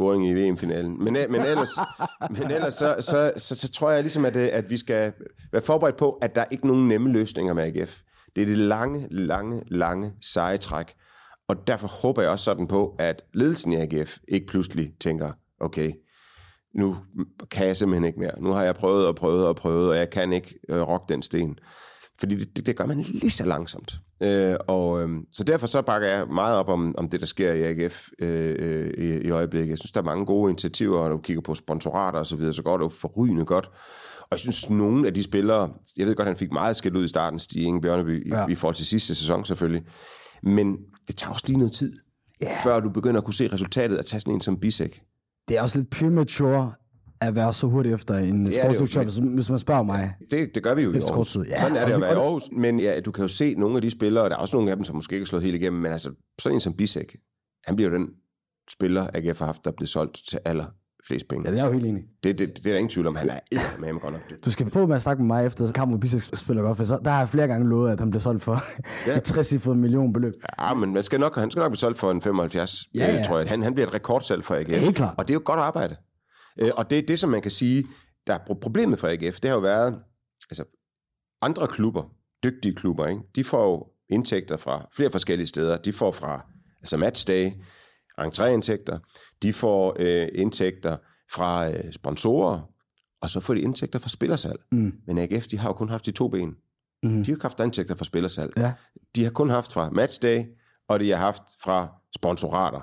scoring 0.00 0.26
i 0.26 0.34
VM-finalen. 0.34 1.04
Men, 1.04 1.16
øh, 1.16 1.30
men 1.30 1.40
ellers, 1.40 1.70
men 2.38 2.50
ellers 2.50 2.74
så, 2.74 2.96
så, 3.00 3.32
så, 3.36 3.56
så 3.56 3.68
tror 3.72 3.90
jeg 3.90 4.02
ligesom, 4.02 4.24
at, 4.24 4.36
øh, 4.36 4.48
at 4.52 4.70
vi 4.70 4.76
skal 4.76 5.12
være 5.52 5.62
forberedt 5.62 5.96
på, 5.96 6.10
at 6.10 6.34
der 6.34 6.40
er 6.40 6.46
ikke 6.50 6.66
nogen 6.66 6.88
nemme 6.88 7.12
løsninger 7.12 7.52
med 7.52 7.64
AGF. 7.64 8.00
Det 8.36 8.42
er 8.42 8.46
det 8.46 8.58
lange, 8.58 9.08
lange, 9.10 9.62
lange 9.66 10.12
seje 10.20 10.58
træk. 10.58 10.94
Og 11.48 11.56
derfor 11.66 11.88
håber 11.88 12.22
jeg 12.22 12.30
også 12.30 12.44
sådan 12.44 12.66
på, 12.66 12.96
at 12.98 13.22
ledelsen 13.34 13.72
i 13.72 13.76
AGF 13.76 14.18
ikke 14.28 14.46
pludselig 14.46 14.92
tænker, 15.00 15.32
okay, 15.60 15.92
nu 16.74 16.96
kan 17.50 17.66
jeg 17.66 17.76
simpelthen 17.76 18.04
ikke 18.04 18.20
mere. 18.20 18.42
Nu 18.42 18.50
har 18.50 18.62
jeg 18.62 18.74
prøvet 18.74 19.06
og 19.06 19.16
prøvet 19.16 19.46
og 19.46 19.56
prøvet, 19.56 19.88
og 19.88 19.96
jeg 19.96 20.10
kan 20.10 20.32
ikke 20.32 20.58
øh, 20.68 20.80
rokke 20.80 21.12
den 21.12 21.22
sten. 21.22 21.58
Fordi 22.20 22.34
det, 22.34 22.56
det, 22.56 22.66
det 22.66 22.76
gør 22.76 22.86
man 22.86 23.00
lige 23.00 23.30
så 23.30 23.46
langsomt. 23.46 24.00
Øh, 24.22 24.56
og, 24.68 25.02
øh, 25.02 25.08
så 25.32 25.44
derfor 25.44 25.66
så 25.66 25.82
bakker 25.82 26.08
jeg 26.08 26.26
meget 26.28 26.56
op 26.56 26.68
om, 26.68 26.94
om 26.98 27.08
det, 27.08 27.20
der 27.20 27.26
sker 27.26 27.52
i 27.52 27.62
AGF 27.62 28.08
øh, 28.18 28.56
øh, 28.58 28.90
i, 28.98 29.26
i 29.26 29.30
øjeblikket. 29.30 29.70
Jeg 29.70 29.78
synes, 29.78 29.92
der 29.92 30.00
er 30.00 30.04
mange 30.04 30.26
gode 30.26 30.50
initiativer, 30.50 30.98
og 30.98 31.08
når 31.08 31.16
du 31.16 31.22
kigger 31.22 31.40
på 31.40 31.54
sponsorater 31.54 32.18
og 32.18 32.26
så 32.26 32.36
videre, 32.36 32.54
så 32.54 32.62
går 32.62 32.76
det 32.76 32.84
jo 32.84 32.88
forrygende 32.88 33.44
godt. 33.44 33.70
Og 34.20 34.28
jeg 34.32 34.38
synes, 34.38 34.70
nogle 34.70 35.06
af 35.06 35.14
de 35.14 35.22
spillere, 35.22 35.72
jeg 35.96 36.06
ved 36.06 36.14
godt, 36.14 36.28
han 36.28 36.36
fik 36.36 36.52
meget 36.52 36.76
skæld 36.76 36.96
ud 36.96 37.04
i 37.04 37.08
starten, 37.08 37.38
Stig 37.38 37.62
Inge 37.62 37.80
Bjørneby, 37.80 38.26
i, 38.26 38.28
Ja. 38.28 38.40
ja. 38.40 38.46
i 38.48 38.54
forhold 38.54 38.74
til 38.74 38.86
sidste 38.86 39.14
sæson 39.14 39.44
selvfølgelig. 39.44 39.82
Men 40.42 40.76
det 41.06 41.16
tager 41.16 41.32
også 41.32 41.44
lige 41.46 41.58
noget 41.58 41.72
tid, 41.72 41.92
yeah. 42.44 42.52
før 42.62 42.80
du 42.80 42.90
begynder 42.90 43.18
at 43.18 43.24
kunne 43.24 43.34
se 43.34 43.48
resultatet 43.52 43.96
af 43.96 43.98
at 43.98 44.06
tage 44.06 44.20
sådan 44.20 44.34
en 44.34 44.40
som 44.40 44.56
Bisek. 44.60 45.02
Det 45.48 45.56
er 45.58 45.62
også 45.62 45.78
lidt 45.78 45.90
premature 45.90 46.72
at 47.20 47.34
være 47.34 47.52
så 47.52 47.66
hurtigt 47.66 47.94
efter 47.94 48.16
en 48.16 48.46
det 48.46 48.58
er 48.58 48.62
sportsdirektør, 48.72 49.00
jo. 49.00 49.04
hvis, 49.04 49.16
hvis 49.34 49.50
man 49.50 49.58
spørger 49.58 49.82
mig. 49.82 50.14
Det, 50.30 50.54
det 50.54 50.62
gør 50.62 50.74
vi 50.74 50.82
jo 50.82 50.92
i 50.92 50.96
Efter 50.96 51.10
Aarhus. 51.10 51.32
kort 51.34 51.44
tid, 51.44 51.50
ja. 51.52 51.60
Sådan 51.60 51.76
er 51.76 51.80
Og 51.82 51.86
det 51.86 51.92
at 51.92 51.96
det- 51.96 52.02
være 52.02 52.10
i 52.10 52.14
og 52.14 52.16
det- 52.16 52.22
Aarhus. 52.22 52.42
Men 52.52 52.80
ja, 52.80 53.00
du 53.00 53.10
kan 53.10 53.22
jo 53.22 53.28
se 53.28 53.54
nogle 53.54 53.76
af 53.76 53.82
de 53.82 53.90
spillere, 53.90 54.24
der 54.28 54.30
er 54.34 54.38
også 54.38 54.56
nogle 54.56 54.70
af 54.70 54.76
dem, 54.76 54.84
som 54.84 54.96
måske 54.96 55.12
ikke 55.14 55.24
har 55.24 55.26
slået 55.26 55.44
helt 55.44 55.54
igennem, 55.56 55.82
men 55.82 55.92
altså 55.92 56.10
sådan 56.40 56.56
en 56.56 56.60
som 56.60 56.72
Bisek, 56.74 57.16
han 57.66 57.76
bliver 57.76 57.90
jo 57.90 57.96
den 57.96 58.08
spiller, 58.70 59.06
AGF 59.14 59.38
har 59.38 59.46
haft, 59.46 59.64
der 59.64 59.70
er 59.70 59.74
blevet 59.76 59.88
solgt 59.88 60.20
til 60.30 60.38
aller 60.44 60.64
flest 61.06 61.28
penge. 61.28 61.44
Ja, 61.48 61.50
det 61.52 61.58
er 61.60 61.62
jeg 61.64 61.68
jo 61.68 61.72
helt 61.78 61.86
enig. 61.86 62.02
Det, 62.24 62.38
det, 62.38 62.48
det 62.56 62.66
er 62.66 62.70
der 62.70 62.76
ingen 62.78 62.88
tvivl 62.90 63.06
om, 63.06 63.16
han 63.16 63.30
er 63.30 63.38
med 63.80 63.92
med 63.92 64.00
godt 64.00 64.12
nok. 64.12 64.22
Det. 64.30 64.44
Du 64.44 64.50
skal 64.50 64.70
på 64.70 64.86
med 64.86 64.96
at 64.96 65.02
snakke 65.02 65.22
med 65.22 65.26
mig 65.26 65.46
efter 65.46 65.72
kampen, 65.72 65.92
hvor 65.92 66.00
Bisek 66.00 66.36
spiller 66.36 66.62
godt, 66.62 66.76
for 66.76 66.84
så, 66.84 66.98
der 67.04 67.10
har 67.10 67.18
jeg 67.18 67.28
flere 67.28 67.46
gange 67.48 67.68
lovet, 67.68 67.90
at 67.92 68.00
han 68.00 68.10
bliver 68.10 68.20
solgt 68.20 68.42
for 68.42 68.58
Ja. 69.06 69.16
et 69.18 69.22
60 69.22 69.66
million 69.66 70.12
beløb. 70.12 70.34
Ja, 70.60 70.74
men 70.74 70.92
man 70.94 71.04
skal 71.04 71.20
nok, 71.20 71.36
han 71.36 71.50
skal 71.50 71.60
nok 71.60 71.70
blive 71.70 71.78
solgt 71.78 71.98
for 71.98 72.10
en 72.10 72.22
75, 72.22 72.84
Ja, 72.94 73.00
ja, 73.04 73.10
ja. 73.12 73.16
ja. 73.18 73.24
tror 73.24 73.38
jeg. 73.38 73.48
Han, 73.48 73.62
han 73.62 73.74
bliver 73.74 73.86
et 73.86 73.94
rekordsalg 73.94 74.44
for 74.44 74.54
AGF. 74.54 74.70
Helt 74.80 74.96
klart. 74.96 75.14
Og 75.18 75.28
det 75.28 75.34
er 75.34 75.36
jo 75.36 75.42
godt 75.44 75.60
arbejde. 75.60 75.96
Øh, 76.58 76.70
Og 76.76 76.90
det 76.90 76.98
er 76.98 77.02
det, 77.06 77.18
som 77.18 77.30
man 77.30 77.42
kan 77.42 77.50
sige, 77.50 77.86
der 78.26 78.34
er 78.34 78.38
pro- 78.38 78.58
problemet 78.60 78.98
for 78.98 79.08
AGF, 79.08 79.40
det 79.40 79.48
har 79.48 79.56
jo 79.56 79.60
været, 79.60 80.02
altså 80.50 80.64
andre 81.42 81.66
klubber, 81.68 82.04
dygtige 82.44 82.74
klubber, 82.74 83.06
ikke? 83.06 83.20
de 83.36 83.44
får 83.44 83.64
jo 83.70 83.86
indtægter 84.14 84.56
fra 84.56 84.88
flere 84.96 85.10
forskellige 85.10 85.46
steder. 85.46 85.76
De 85.78 85.92
får 85.92 86.12
fra 86.12 86.46
altså 86.80 86.96
matchday, 86.96 87.50
entréindtægter, 88.20 88.98
de 89.42 89.52
får 89.52 89.96
øh, 89.98 90.28
indtægter 90.34 90.96
fra 91.32 91.70
øh, 91.70 91.92
sponsorer, 91.92 92.60
og 93.22 93.30
så 93.30 93.40
får 93.40 93.54
de 93.54 93.60
indtægter 93.60 93.98
fra 93.98 94.08
spillersalg. 94.08 94.60
Mm. 94.72 94.92
Men 95.06 95.18
AGF, 95.18 95.46
de 95.46 95.58
har 95.58 95.68
jo 95.68 95.72
kun 95.72 95.88
haft 95.88 96.06
de 96.06 96.10
to 96.10 96.28
ben. 96.28 96.48
Mm. 97.02 97.10
De 97.10 97.16
har 97.16 97.24
jo 97.28 97.32
ikke 97.32 97.42
haft 97.42 97.60
indtægter 97.60 97.94
fra 97.94 98.04
spillersalg. 98.04 98.52
Ja, 98.56 98.72
De 99.16 99.24
har 99.24 99.30
kun 99.30 99.50
haft 99.50 99.72
fra 99.72 99.90
matchday, 99.90 100.44
og 100.88 101.00
de 101.00 101.10
har 101.10 101.16
haft 101.16 101.42
fra 101.62 101.88
sponsorater. 102.16 102.80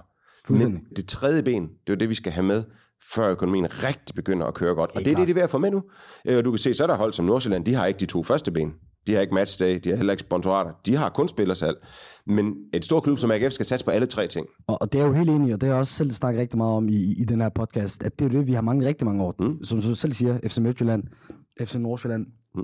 Men 0.50 0.86
det 0.96 1.08
tredje 1.08 1.44
ben, 1.44 1.64
det 1.64 1.70
er 1.90 1.94
jo 1.94 1.96
det, 1.96 2.10
vi 2.10 2.16
skal 2.16 2.32
have 2.32 2.46
med, 2.46 2.64
før 3.14 3.30
økonomien 3.30 3.84
rigtig 3.84 4.16
begynder 4.16 4.46
at 4.46 4.54
køre 4.54 4.76
godt. 4.76 4.92
Og 4.96 5.06
det 5.06 5.12
er 5.12 5.16
det, 5.16 5.28
de 5.28 5.32
er 5.32 5.36
ved 5.36 5.42
at 5.42 5.50
få 5.50 5.58
med 5.58 5.72
nu. 5.72 5.84
Øh, 6.28 6.38
Og 6.38 6.46
du 6.46 6.52
kan 6.52 6.58
se, 6.58 6.74
så 6.74 6.84
er 6.84 6.88
der 6.88 6.96
hold 6.98 7.14
som 7.14 7.26
Nordsjælland, 7.26 7.66
de 7.66 7.74
har 7.74 7.86
ikke 7.86 8.00
de 8.00 8.06
to 8.06 8.24
første 8.24 8.52
ben. 8.52 8.74
De 9.08 9.14
har 9.14 9.22
ikke 9.22 9.34
matchday, 9.34 9.80
de 9.84 9.90
har 9.90 9.96
heller 9.96 10.14
ikke 10.14 10.22
sponsorater. 10.22 10.72
De 10.86 10.96
har 10.96 11.10
kun 11.10 11.28
spillersalg. 11.28 11.78
Men 12.26 12.56
et 12.74 12.86
stort 12.86 13.04
klub 13.04 13.18
som 13.18 13.32
AGF 13.32 13.52
skal 13.54 13.66
satse 13.66 13.86
på 13.86 13.92
alle 13.92 14.08
tre 14.08 14.28
ting. 14.28 14.46
og, 14.68 14.82
og 14.82 14.94
det 14.94 15.02
er 15.02 15.06
jo 15.06 15.14
helt 15.14 15.30
enig, 15.30 15.54
og 15.54 15.62
det 15.62 15.68
har 15.70 15.76
jeg 15.76 15.80
også 15.80 15.94
selv 15.94 16.12
snakket 16.12 16.42
rigtig 16.42 16.58
meget 16.58 16.74
om 16.74 16.90
i, 16.90 17.14
i 17.18 17.24
den 17.26 17.42
her 17.42 17.50
podcast, 17.50 18.04
at 18.04 18.20
det 18.20 18.26
er 18.26 18.30
jo 18.34 18.40
det, 18.40 18.48
vi 18.48 18.54
har 18.54 18.62
mange 18.62 18.88
rigtig 18.88 19.06
mange 19.06 19.24
år. 19.24 19.36
Mm. 19.40 19.64
Som 19.64 19.82
du 19.82 19.96
selv 19.96 20.14
siger, 20.14 20.40
FC 20.48 20.58
Midtjylland, 20.58 21.04
FC 21.62 21.76
Nordsjælland, 21.76 22.26
Mm. 22.56 22.64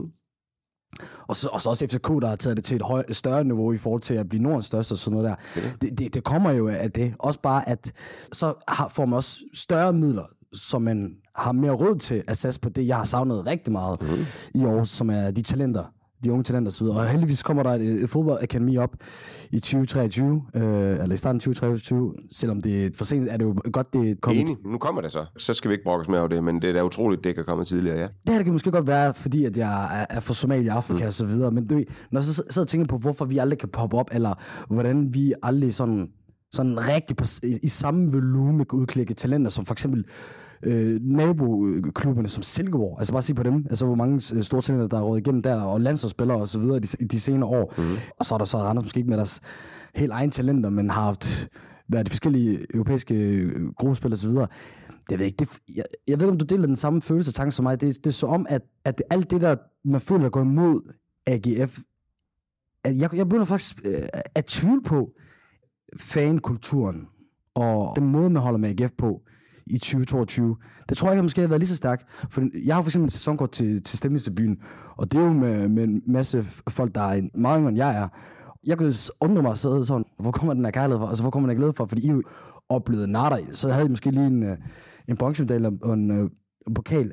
Og, 1.28 1.36
så, 1.36 1.50
og 1.52 1.62
så 1.62 1.70
også 1.70 1.88
FCK, 1.88 2.08
der 2.08 2.28
har 2.28 2.36
taget 2.36 2.58
det 2.58 2.66
til 2.66 2.76
et 2.76 2.82
høj, 2.82 3.04
større 3.12 3.44
niveau 3.44 3.74
i 3.74 3.78
forhold 3.78 4.02
til 4.02 4.14
at 4.14 4.30
blive 4.30 4.44
Nordens 4.44 4.66
største 4.66 4.94
og 4.94 4.98
sådan 4.98 5.20
noget 5.20 5.38
der. 5.56 5.62
Det, 5.82 6.00
det, 6.00 6.14
det 6.14 6.24
kommer 6.24 6.52
jo 6.52 6.68
af 6.68 6.92
det. 6.92 7.14
Også 7.20 7.40
bare, 7.40 7.70
at 7.70 7.92
så 8.32 8.54
har, 8.68 8.88
får 8.88 9.06
man 9.06 9.18
også 9.18 9.40
større 9.54 9.94
midler, 9.94 10.26
så 10.54 10.80
man 10.80 11.16
har 11.36 11.52
mere 11.52 11.72
råd 11.72 11.96
til 11.96 12.24
at 12.28 12.38
satse 12.38 12.60
på 12.60 12.70
det, 12.70 12.88
jeg 12.88 12.98
har 12.98 13.04
savnet 13.04 13.48
rigtig 13.48 13.72
meget 13.72 14.02
mm. 14.02 14.26
i 14.62 14.66
år, 14.66 14.84
som 14.84 15.10
er 15.10 15.32
de 15.32 15.42
talenter, 15.42 15.84
de 16.24 16.32
unge 16.32 16.44
talenter 16.44 16.72
osv. 16.72 16.86
Og 16.86 17.08
heldigvis 17.08 17.44
kommer 17.44 17.64
der 17.64 17.70
et, 17.70 18.04
et 18.04 18.10
fodboldakademi 18.10 18.78
op 18.78 18.96
i 19.52 19.60
2023, 19.60 20.42
øh, 20.56 20.62
eller 20.64 21.14
i 21.14 21.18
starten 21.18 21.38
af 21.38 21.42
2023, 21.42 22.14
selvom 22.32 22.62
det 22.62 22.86
er 22.86 22.90
for 22.96 23.04
sent, 23.04 23.30
er 23.32 23.38
det 23.38 23.46
jo 23.46 23.56
godt, 23.72 23.94
det 23.94 24.10
er 24.10 24.16
kommet 24.22 24.42
Enig, 24.42 24.58
nu 24.66 24.78
kommer 24.78 25.02
det 25.02 25.12
så. 25.12 25.26
Så 25.38 25.54
skal 25.54 25.70
vi 25.70 25.74
ikke 25.74 25.84
brokkes 25.84 26.10
med 26.10 26.20
over 26.20 26.28
det, 26.28 26.44
men 26.44 26.62
det 26.62 26.70
er 26.70 26.74
da 26.74 26.84
utroligt, 26.84 27.24
det 27.24 27.30
ikke 27.30 27.42
er 27.42 27.46
kommet 27.46 27.68
tidligere, 27.68 27.98
ja. 27.98 28.08
Det 28.28 28.36
her 28.36 28.44
kan 28.44 28.52
måske 28.54 28.72
godt 28.72 28.88
være, 28.88 29.14
fordi 29.14 29.46
at 29.46 29.58
jeg 29.58 30.02
er, 30.02 30.06
er 30.10 30.20
fra 30.20 30.34
Somalia, 30.34 30.74
Afrika 30.74 31.04
mm. 31.04 31.08
og 31.08 31.14
så 31.14 31.26
videre, 31.26 31.52
men 31.52 31.70
ved, 31.70 31.86
når 32.12 32.20
jeg 32.20 32.24
så 32.26 32.34
sidder 32.34 32.62
og 32.62 32.68
tænker 32.68 32.88
på, 32.88 32.98
hvorfor 32.98 33.26
vi 33.26 33.38
aldrig 33.38 33.60
kan 33.60 33.70
poppe 33.70 33.98
op, 33.98 34.10
eller 34.12 34.34
hvordan 34.70 35.14
vi 35.14 35.34
aldrig 35.44 35.74
sådan, 35.74 36.10
sådan 36.52 36.90
rigtig 36.90 37.16
på, 37.16 37.26
i, 37.44 37.58
i 37.64 37.70
samme 37.70 38.12
volumen 38.12 38.66
kan 38.66 38.80
udklikke 38.80 39.14
talenter, 39.14 39.52
som 39.52 39.66
for 39.66 39.74
eksempel 39.74 40.06
øh, 40.64 41.00
naboklubberne 41.02 42.28
som 42.28 42.44
Silkeborg. 42.44 42.96
Altså 43.00 43.14
bare 43.14 43.22
se 43.22 43.34
på 43.34 43.44
dem. 43.44 43.66
Altså 43.70 43.86
hvor 43.86 43.96
mange 43.96 44.36
øh, 44.36 44.44
store 44.44 44.62
talenter, 44.62 44.88
der 44.88 44.98
er 44.98 45.02
råd 45.02 45.18
igennem 45.18 45.42
der, 45.42 45.62
og 45.62 45.82
landsholdsspillere 45.82 46.38
og 46.38 46.48
så 46.48 46.60
videre 46.60 46.80
de, 46.80 46.88
de 46.88 47.20
senere 47.20 47.50
år. 47.50 47.74
Mm. 47.78 47.84
Og 48.20 48.26
så 48.26 48.34
er 48.34 48.38
der 48.38 48.46
så 48.46 48.58
Randers 48.58 48.84
måske 48.84 48.98
ikke 48.98 49.10
med 49.10 49.18
deres 49.18 49.42
helt 49.96 50.12
egen 50.12 50.32
talenter, 50.32 50.70
men 50.70 50.90
har 50.90 51.04
haft 51.04 51.50
været 51.88 52.06
de 52.06 52.12
forskellige 52.12 52.66
europæiske 52.74 53.16
øh, 53.16 53.70
gruppespil 53.78 54.12
og 54.12 54.18
så 54.18 54.28
videre. 54.28 54.48
Jeg 55.10 55.20
ved 55.20 55.26
ikke, 55.26 55.38
det, 55.38 55.50
jeg, 55.76 55.84
jeg 56.08 56.20
ved 56.20 56.26
ikke, 56.26 56.32
om 56.32 56.38
du 56.38 56.46
deler 56.46 56.68
den 56.68 56.76
samme 56.76 57.02
følelse 57.02 57.30
og 57.30 57.36
tanke 57.36 57.52
som 57.52 57.64
mig. 57.64 57.82
Det, 57.82 57.96
det 57.98 58.08
er 58.08 58.12
så 58.12 58.28
om, 58.28 58.46
at, 58.50 58.62
at 58.86 59.04
alt 59.10 59.32
det 59.32 59.42
der, 59.42 59.56
man 59.86 60.02
føler, 60.02 60.30
går 60.30 60.42
imod 60.42 60.94
AGF, 61.28 61.80
at 62.84 62.98
jeg, 62.98 63.14
jeg 63.14 63.30
begynder 63.30 63.46
faktisk 63.46 63.82
øh, 63.86 64.08
at 64.36 64.46
tvivle 64.46 64.84
på 64.84 65.12
fankulturen 65.98 67.08
og 67.56 67.96
den 67.96 68.08
måde, 68.08 68.30
man 68.30 68.42
holder 68.42 68.60
med 68.60 68.70
AGF 68.70 68.92
på 68.98 69.22
i 69.68 69.78
2022. 69.78 70.56
Det 70.90 70.98
tror 70.98 71.08
jeg, 71.08 71.16
jeg 71.16 71.24
måske 71.24 71.42
har 71.42 71.48
været 71.48 71.60
lige 71.60 71.70
så 71.70 71.76
stærk. 71.76 72.04
For 72.30 72.42
jeg 72.66 72.76
har 72.76 72.82
for 72.82 72.90
eksempel 72.90 73.08
et 73.08 73.14
sæsonkort 73.14 73.52
til, 73.52 73.84
til 73.84 73.98
stemningsdebuten, 73.98 74.58
og 74.98 75.12
det 75.12 75.20
er 75.20 75.24
jo 75.24 75.34
med, 75.34 75.68
med 75.68 75.84
en 75.84 76.02
masse 76.08 76.44
folk, 76.70 76.96
der 76.96 77.02
er 77.02 77.22
meget 77.38 77.58
yngre 77.60 77.70
end 77.70 77.78
jeg 77.78 77.96
er. 77.98 78.08
Jeg 78.66 78.78
kunne 78.78 78.94
undre 79.22 79.42
mig 79.42 79.58
sidde 79.58 79.86
sådan, 79.86 80.06
hvor 80.20 80.32
kommer 80.32 80.54
den 80.54 80.66
her 80.66 80.72
kærlighed 80.72 81.00
fra? 81.00 81.10
Altså, 81.10 81.24
hvor 81.24 81.32
kommer 81.32 81.50
den 81.50 81.58
her 81.58 81.62
glæde 81.62 81.74
fra? 81.74 81.86
Fordi 81.86 82.06
I 82.08 82.10
jo 82.10 82.24
oplevede 82.70 83.12
natter. 83.12 83.38
Så 83.52 83.70
havde 83.70 83.86
I 83.86 83.90
måske 83.90 84.12
lige 84.12 84.28
en, 84.28 84.44
øh, 84.44 84.58
en 85.10 85.18
bronzemedalje 85.18 85.72
og 85.82 85.94
en, 85.94 86.12
øh, 86.12 86.30
en 86.68 86.74
pokal. 86.74 87.12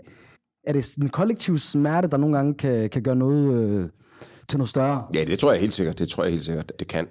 Er 0.66 0.72
det 0.72 0.96
en 0.96 1.08
kollektiv 1.08 1.58
smerte, 1.58 2.08
der 2.08 2.16
nogle 2.16 2.36
gange 2.36 2.54
kan, 2.54 2.90
kan 2.90 3.02
gøre 3.02 3.16
noget 3.16 3.62
øh, 3.62 3.88
til 4.48 4.58
noget 4.58 4.68
større? 4.68 5.06
Ja, 5.14 5.24
det 5.24 5.38
tror 5.38 5.52
jeg 5.52 5.60
helt 5.60 5.72
sikkert. 5.72 5.98
Det 5.98 6.08
tror 6.08 6.24
jeg 6.24 6.32
helt 6.32 6.44
sikkert, 6.44 6.72
det 6.78 6.88
kan. 6.88 7.06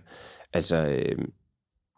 Altså, 0.53 0.89
øh, 0.89 1.25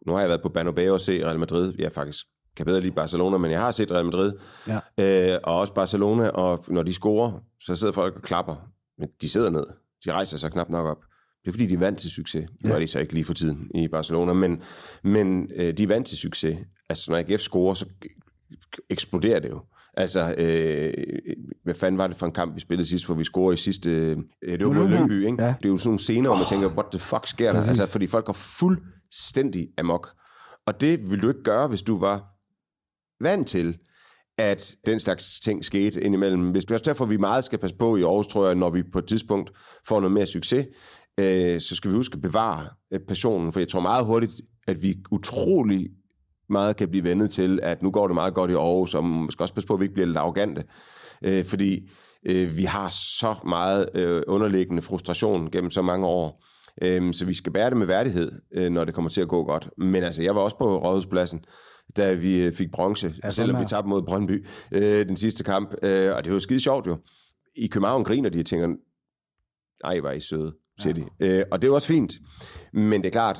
nu 0.08 0.14
har 0.14 0.20
jeg 0.20 0.30
været 0.30 0.42
på 0.42 0.50
Bernabeu 0.50 0.94
og 0.94 1.00
se 1.00 1.26
Real 1.26 1.40
Madrid. 1.40 1.74
Jeg 1.80 1.92
faktisk 1.92 2.26
kan 2.58 2.66
bedre 2.66 2.82
lide 2.82 2.92
Barcelona, 2.92 3.38
men 3.38 3.52
jeg 3.52 3.60
har 3.60 3.72
set 3.72 3.92
Real 3.92 4.06
Madrid. 4.06 4.34
Ja. 4.68 5.34
Øh, 5.34 5.40
og 5.44 5.60
også 5.60 5.74
Barcelona, 5.74 6.30
og 6.30 6.66
når 6.68 6.84
de 6.84 6.94
scorer, 6.94 7.32
så 7.60 7.76
sidder 7.76 7.94
folk 7.94 8.16
og 8.16 8.22
klapper. 8.22 8.56
Men 8.98 9.10
de 9.22 9.30
sidder 9.30 9.50
ned. 9.50 9.64
De 10.06 10.12
rejser 10.12 10.38
sig 10.38 10.52
knap 10.52 10.70
nok 10.70 10.88
op. 10.88 10.98
Det 11.44 11.48
er 11.48 11.52
fordi, 11.52 11.66
de 11.66 11.74
er 11.74 11.80
vant 11.80 12.00
til 12.00 12.10
succes. 12.10 12.46
Det 12.64 12.70
ja. 12.70 12.76
er 12.76 12.80
de 12.80 12.88
så 12.88 13.00
ikke 13.00 13.14
lige 13.14 13.26
for 13.26 13.34
tiden 13.34 13.72
i 13.76 13.88
Barcelona, 13.88 14.34
men, 14.34 14.62
men 15.04 15.52
øh, 15.56 15.78
de 15.78 15.84
er 15.84 15.88
vant 15.88 16.08
til 16.08 16.18
succes. 16.18 16.58
Altså, 16.90 17.12
når 17.12 17.18
AGF 17.18 17.42
scorer, 17.42 17.74
så 17.74 17.86
eksploderer 18.90 19.40
det 19.40 19.50
jo. 19.50 19.62
Altså, 19.94 20.36
øh, 20.38 20.94
hvad 21.64 21.74
fanden 21.74 21.98
var 21.98 22.08
det 22.08 22.18
for 22.18 22.26
en 22.26 22.32
kamp, 22.32 22.56
vi 22.56 22.60
spillede 22.60 22.90
sidst, 22.90 23.06
hvor 23.06 23.16
vi 23.16 23.24
scorede 23.24 23.54
i 23.54 23.58
sidste... 23.58 23.90
Øh, 24.42 24.60
det 24.60 24.68
var 24.68 24.74
mod 24.74 24.88
Lyngby, 24.88 25.26
ikke? 25.26 25.44
Ja. 25.44 25.56
Det 25.58 25.66
er 25.66 25.70
jo 25.70 25.78
sådan 25.78 25.90
nogle 25.90 26.00
scener, 26.00 26.30
hvor 26.30 26.38
man 26.38 26.46
tænker, 26.50 26.68
what 26.68 26.86
the 26.92 27.00
fuck 27.00 27.28
sker 27.28 27.46
der? 27.46 27.54
Præcis. 27.54 27.70
Altså, 27.70 27.92
fordi 27.92 28.08
folk 28.08 28.26
går 28.26 28.34
fuldstændig 28.34 29.68
amok. 29.78 30.10
Og 30.68 30.82
det 30.82 31.00
ville 31.10 31.22
du 31.22 31.28
ikke 31.28 31.44
gøre, 31.44 31.68
hvis 31.68 31.82
du 31.82 32.00
var 32.00 32.31
vant 33.24 33.48
til, 33.48 33.78
at 34.38 34.76
den 34.86 35.00
slags 35.00 35.40
ting 35.40 35.66
skete 35.66 36.02
indimellem. 36.02 36.52
Hvis 36.52 36.66
det 36.66 36.76
er 36.76 36.78
derfor, 36.78 37.06
vi 37.06 37.18
meget 37.18 37.46
skal 37.46 37.60
passe 37.60 37.76
på 37.76 37.96
i 37.96 38.02
Aarhus, 38.02 38.28
tror 38.28 38.46
jeg, 38.46 38.56
når 38.56 38.70
vi 38.70 38.84
på 38.84 39.00
et 39.00 39.08
tidspunkt 39.08 39.52
får 39.88 40.00
noget 40.00 40.12
mere 40.12 40.26
succes, 40.26 40.66
øh, 41.20 41.62
så 41.62 41.76
skal 41.76 41.92
vi 41.92 41.96
huske 41.96 42.16
at 42.16 42.22
bevare 42.22 42.68
øh, 42.94 43.00
passionen, 43.08 43.54
for 43.54 43.60
jeg 43.60 43.70
tror 43.70 43.80
meget 43.80 44.06
hurtigt, 44.06 44.34
at 44.68 44.84
vi 44.84 44.96
utrolig 45.12 45.90
meget 46.50 46.76
kan 46.76 46.90
blive 46.90 47.04
vendet 47.04 47.32
til, 47.32 47.60
at 47.64 47.84
nu 47.84 47.92
går 47.92 48.08
det 48.08 48.16
meget 48.16 48.34
godt 48.34 48.52
i 48.52 48.54
Aarhus, 48.54 48.94
og 48.94 49.04
man 49.04 49.32
skal 49.32 49.44
også 49.44 49.54
passe 49.54 49.68
på, 49.68 49.74
at 49.74 49.80
vi 49.80 49.86
ikke 49.86 49.94
bliver 49.94 50.08
lidt 50.08 50.18
arrogante. 50.18 50.64
Øh, 51.26 51.46
fordi 51.46 51.90
øh, 52.26 52.58
vi 52.58 52.64
har 52.64 52.90
så 52.90 53.36
meget 53.46 53.90
øh, 53.94 54.22
underliggende 54.28 54.82
frustration 54.82 55.52
gennem 55.52 55.72
så 55.72 55.82
mange 55.82 56.08
år, 56.08 56.44
øh, 56.84 57.14
så 57.14 57.26
vi 57.26 57.34
skal 57.34 57.54
bære 57.54 57.70
det 57.70 57.78
med 57.78 57.88
værdighed, 57.88 58.32
øh, 58.54 58.70
når 58.70 58.86
det 58.86 58.94
kommer 58.94 59.10
til 59.10 59.22
at 59.22 59.28
gå 59.28 59.44
godt. 59.44 59.70
Men 59.78 60.04
altså, 60.04 60.24
jeg 60.24 60.36
var 60.36 60.42
også 60.42 60.58
på 60.58 60.78
Rådhuspladsen, 60.78 61.44
da 61.98 62.14
vi 62.14 62.44
øh, 62.44 62.54
fik 62.54 62.72
bronze, 62.72 63.14
ja, 63.24 63.32
selvom 63.32 63.62
vi 63.62 63.66
tabte 63.66 63.90
mod 63.90 64.02
Brøndby 64.02 64.48
øh, 64.72 65.08
den 65.08 65.18
sidste 65.18 65.44
kamp, 65.44 65.74
øh, 65.84 66.16
og 66.16 66.24
det 66.24 66.34
var 66.34 66.40
skide 66.40 66.60
sjovt 66.60 66.88
jo. 66.88 66.98
I 67.56 67.68
København 67.68 68.04
griner 68.04 68.30
de 68.30 68.40
og 68.40 68.46
tænker, 68.46 68.76
ej, 69.84 70.00
var 70.00 70.12
I 70.12 70.20
søde, 70.20 70.56
siger 70.80 70.94
ja. 71.20 71.26
de. 71.26 71.40
Øh, 71.40 71.44
og 71.52 71.62
det 71.62 71.68
er 71.68 71.72
også 71.72 71.88
fint, 71.88 72.14
men 72.74 73.02
det 73.02 73.08
er 73.08 73.12
klart, 73.12 73.40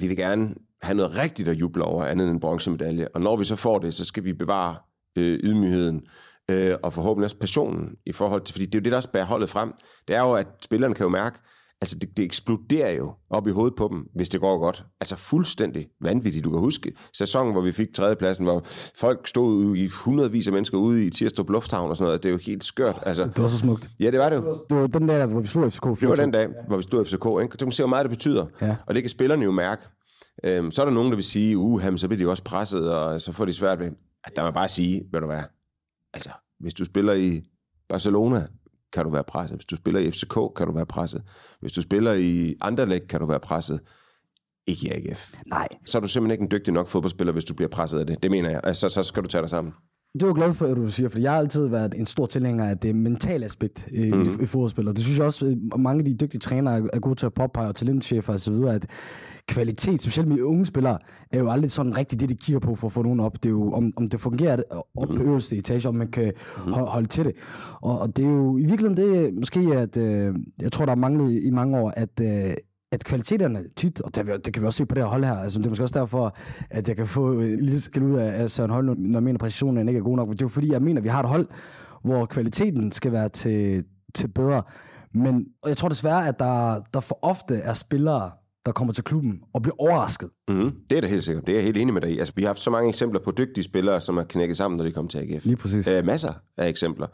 vi 0.00 0.06
vil 0.06 0.16
gerne 0.16 0.54
have 0.82 0.96
noget 0.96 1.16
rigtigt 1.16 1.48
at 1.48 1.54
juble 1.54 1.84
over, 1.84 2.04
andet 2.04 2.26
end 2.26 2.34
en 2.34 2.40
bronzemedalje. 2.40 3.08
Og 3.14 3.20
når 3.20 3.36
vi 3.36 3.44
så 3.44 3.56
får 3.56 3.78
det, 3.78 3.94
så 3.94 4.04
skal 4.04 4.24
vi 4.24 4.32
bevare 4.32 4.76
øh, 5.16 5.38
ydmygheden 5.42 6.02
øh, 6.50 6.74
og 6.82 6.92
forhåbentlig 6.92 7.24
også 7.24 7.38
passionen 7.38 7.96
i 8.06 8.12
forhold 8.12 8.42
til, 8.42 8.52
fordi 8.52 8.66
det 8.66 8.74
er 8.74 8.78
jo 8.78 8.82
det, 8.82 8.90
der 8.90 8.96
også 8.96 9.10
bærer 9.10 9.24
holdet 9.24 9.50
frem. 9.50 9.72
Det 10.08 10.16
er 10.16 10.20
jo, 10.20 10.32
at 10.32 10.46
spillerne 10.60 10.94
kan 10.94 11.04
jo 11.04 11.10
mærke, 11.10 11.38
altså 11.82 11.98
det, 11.98 12.16
det 12.16 12.24
eksploderer 12.24 12.90
jo 12.90 13.12
op 13.30 13.46
i 13.46 13.50
hovedet 13.50 13.74
på 13.76 13.88
dem, 13.92 14.06
hvis 14.14 14.28
det 14.28 14.40
går 14.40 14.58
godt. 14.58 14.84
Altså 15.00 15.16
fuldstændig 15.16 15.88
vanvittigt. 16.00 16.44
Du 16.44 16.50
kan 16.50 16.58
huske 16.58 16.92
sæsonen, 17.14 17.52
hvor 17.52 17.62
vi 17.62 17.72
fik 17.72 17.94
tredjepladsen, 17.94 18.44
hvor 18.44 18.64
folk 18.96 19.26
stod 19.26 19.76
i 19.76 19.86
hundredvis 19.86 20.46
af 20.46 20.52
mennesker 20.52 20.78
ude 20.78 21.06
i 21.06 21.10
Tirstrup 21.10 21.50
Lufthavn 21.50 21.90
og 21.90 21.96
sådan 21.96 22.06
noget. 22.06 22.22
Det 22.22 22.28
er 22.28 22.32
jo 22.32 22.38
helt 22.46 22.64
skørt. 22.64 22.98
Altså, 23.02 23.24
det 23.24 23.42
var 23.42 23.48
så 23.48 23.58
smukt. 23.58 23.90
Ja, 24.00 24.10
det 24.10 24.18
var 24.18 24.28
det 24.28 24.36
jo. 24.36 24.56
Det 24.68 24.76
var 24.76 24.86
den 24.86 25.08
der, 25.08 25.26
hvor 25.26 25.40
vi 25.40 25.46
stod 25.46 25.70
FCK. 25.70 25.82
14. 25.82 26.00
Det 26.00 26.08
var 26.08 26.16
den 26.16 26.30
dag, 26.30 26.48
hvor 26.68 26.76
vi 26.76 26.82
stod 26.82 27.04
FCK. 27.04 27.42
Ikke? 27.42 27.56
Du 27.56 27.64
kan 27.64 27.72
se, 27.72 27.82
hvor 27.82 27.88
meget 27.88 28.04
det 28.04 28.10
betyder. 28.10 28.46
Ja. 28.60 28.76
Og 28.86 28.94
det 28.94 29.02
kan 29.02 29.10
spillerne 29.10 29.44
jo 29.44 29.50
mærke. 29.50 29.82
Øhm, 30.44 30.70
så 30.70 30.82
er 30.82 30.86
der 30.86 30.92
nogen, 30.92 31.10
der 31.10 31.16
vil 31.16 31.24
sige, 31.24 31.58
uh, 31.58 31.96
så 31.96 32.08
bliver 32.08 32.24
de 32.24 32.30
også 32.30 32.44
presset, 32.44 32.94
og 32.94 33.20
så 33.20 33.32
får 33.32 33.44
de 33.44 33.52
svært 33.52 33.78
ved. 33.78 33.90
At 34.24 34.36
der 34.36 34.44
må 34.44 34.50
bare 34.50 34.68
sige, 34.68 35.02
hvad 35.10 35.20
du 35.20 35.26
hvad, 35.26 35.42
altså, 36.14 36.30
hvis 36.60 36.74
du 36.74 36.84
spiller 36.84 37.12
i 37.12 37.42
Barcelona, 37.88 38.46
kan 38.92 39.04
du 39.04 39.10
være 39.10 39.24
presset. 39.24 39.56
Hvis 39.56 39.66
du 39.66 39.76
spiller 39.76 40.00
i 40.00 40.10
FCK, 40.10 40.34
kan 40.56 40.66
du 40.66 40.72
være 40.72 40.86
presset. 40.86 41.22
Hvis 41.60 41.72
du 41.72 41.82
spiller 41.82 42.12
i 42.12 42.54
andre 42.60 42.86
læg, 42.86 43.08
kan 43.08 43.20
du 43.20 43.26
være 43.26 43.40
presset. 43.40 43.80
Ikke 44.66 44.86
i 44.86 44.90
AGF. 44.90 45.32
Nej. 45.46 45.68
Så 45.86 45.98
er 45.98 46.02
du 46.02 46.08
simpelthen 46.08 46.32
ikke 46.32 46.42
en 46.42 46.50
dygtig 46.50 46.74
nok 46.74 46.88
fodboldspiller, 46.88 47.32
hvis 47.32 47.44
du 47.44 47.54
bliver 47.54 47.68
presset 47.68 47.98
af 48.00 48.06
det. 48.06 48.22
Det 48.22 48.30
mener 48.30 48.50
jeg. 48.50 48.60
Altså, 48.64 48.88
så 48.88 49.02
skal 49.02 49.22
du 49.22 49.28
tage 49.28 49.42
dig 49.42 49.50
sammen. 49.50 49.74
Det 50.20 50.28
var 50.28 50.34
glad 50.34 50.54
for, 50.54 50.66
at 50.66 50.76
du 50.76 50.90
siger, 50.90 51.08
for 51.08 51.18
jeg 51.18 51.32
har 51.32 51.38
altid 51.38 51.68
været 51.68 51.94
en 51.94 52.06
stor 52.06 52.26
tilhænger 52.26 52.64
af 52.64 52.78
det 52.78 52.94
mentale 52.94 53.44
aspekt 53.44 53.88
i, 53.92 54.12
mm. 54.12 54.22
i, 54.22 54.24
mhm. 54.24 54.42
i 54.42 54.46
fodboldspil. 54.46 54.88
Og 54.88 54.96
det 54.96 55.04
synes 55.04 55.18
jeg 55.18 55.26
også, 55.26 55.46
at 55.46 55.80
mange 55.80 55.98
af 55.98 56.04
de 56.04 56.14
dygtige 56.14 56.40
trænere 56.40 56.88
er 56.92 57.00
gode 57.00 57.14
til 57.14 57.26
at 57.26 57.34
påpege, 57.34 57.68
og 57.68 57.76
talentchefer 57.76 58.32
osv., 58.32 58.54
at 58.54 58.86
kvalitet, 59.48 60.00
specielt 60.00 60.28
med 60.28 60.42
unge 60.42 60.66
spillere, 60.66 60.98
er 61.30 61.38
jo 61.38 61.50
aldrig 61.50 61.70
sådan 61.70 61.96
rigtigt 61.96 62.20
det, 62.20 62.28
de 62.28 62.34
kigger 62.34 62.60
på 62.60 62.74
for 62.74 62.86
at 62.86 62.92
få 62.92 63.02
nogen 63.02 63.20
op. 63.20 63.42
Det 63.42 63.46
er 63.46 63.50
jo, 63.50 63.72
om, 63.72 63.92
om 63.96 64.08
det 64.08 64.20
fungerer 64.20 64.62
op 64.96 65.08
på 65.08 65.14
mhm. 65.14 65.22
øverste 65.22 65.56
etage, 65.56 65.88
om 65.88 65.94
man 65.94 66.10
kan 66.10 66.32
mm. 66.66 66.72
holde 66.72 67.08
til 67.08 67.24
det. 67.24 67.32
Og, 67.82 67.98
og 67.98 68.16
det 68.16 68.24
er 68.24 68.30
jo 68.30 68.58
i 68.58 68.64
virkeligheden 68.64 68.96
det, 68.96 69.34
måske, 69.34 69.60
at 69.60 69.96
øh, 69.96 70.34
jeg 70.60 70.72
tror, 70.72 70.84
der 70.84 70.92
er 70.92 70.96
manglet 70.96 71.42
i 71.44 71.50
mange 71.50 71.78
år, 71.78 71.92
at 71.96 72.20
øh, 72.20 72.54
at 72.92 73.04
kvaliteterne 73.04 73.64
tit, 73.76 74.00
og 74.00 74.14
det, 74.14 74.26
det 74.44 74.54
kan 74.54 74.62
vi 74.62 74.66
også 74.66 74.76
se 74.76 74.86
på 74.86 74.94
det 74.94 75.02
her 75.02 75.10
hold 75.10 75.24
her, 75.24 75.36
altså 75.36 75.58
det 75.58 75.66
er 75.66 75.70
måske 75.70 75.84
også 75.84 75.98
derfor, 75.98 76.36
at 76.70 76.88
jeg 76.88 76.96
kan 76.96 77.06
få 77.06 77.40
lidt 77.40 77.82
skæld 77.82 78.04
ud 78.04 78.18
af, 78.18 78.42
af 78.42 78.50
Søren 78.50 78.70
Hold, 78.70 78.86
når 78.98 79.18
jeg 79.18 79.22
mener, 79.22 79.38
præcisionen 79.38 79.88
ikke 79.88 79.98
er 79.98 80.02
god 80.04 80.16
nok, 80.16 80.28
men 80.28 80.36
det 80.36 80.42
er 80.42 80.46
jo 80.46 80.48
fordi, 80.48 80.72
jeg 80.72 80.82
mener, 80.82 81.00
at 81.00 81.04
vi 81.04 81.08
har 81.08 81.20
et 81.20 81.28
hold, 81.28 81.46
hvor 82.04 82.26
kvaliteten 82.26 82.92
skal 82.92 83.12
være 83.12 83.28
til, 83.28 83.84
til 84.14 84.28
bedre. 84.28 84.62
Men 85.14 85.46
og 85.62 85.68
jeg 85.68 85.76
tror 85.76 85.88
desværre, 85.88 86.28
at 86.28 86.38
der, 86.38 86.80
der 86.94 87.00
for 87.00 87.18
ofte 87.22 87.54
er 87.54 87.72
spillere, 87.72 88.30
der 88.66 88.72
kommer 88.72 88.94
til 88.94 89.04
klubben 89.04 89.40
og 89.54 89.62
bliver 89.62 89.74
overrasket. 89.78 90.30
Mm, 90.48 90.72
det 90.90 90.96
er 90.96 91.00
da 91.00 91.06
helt 91.06 91.24
sikkert. 91.24 91.46
Det 91.46 91.52
er 91.52 91.56
jeg 91.56 91.64
helt 91.64 91.76
enig 91.76 91.94
med 91.94 92.00
dig 92.02 92.10
i. 92.10 92.18
Altså, 92.18 92.34
vi 92.36 92.42
har 92.42 92.48
haft 92.48 92.60
så 92.60 92.70
mange 92.70 92.88
eksempler 92.88 93.20
på 93.20 93.32
dygtige 93.38 93.64
spillere, 93.64 94.00
som 94.00 94.16
er 94.16 94.22
knækket 94.22 94.56
sammen, 94.56 94.78
når 94.78 94.84
de 94.84 94.92
kommer 94.92 95.08
til 95.08 95.18
AGF. 95.18 95.44
Lige 95.44 95.56
præcis. 95.56 95.86
Æ, 95.86 96.02
masser 96.02 96.32
af 96.56 96.68
eksempler. 96.68 97.06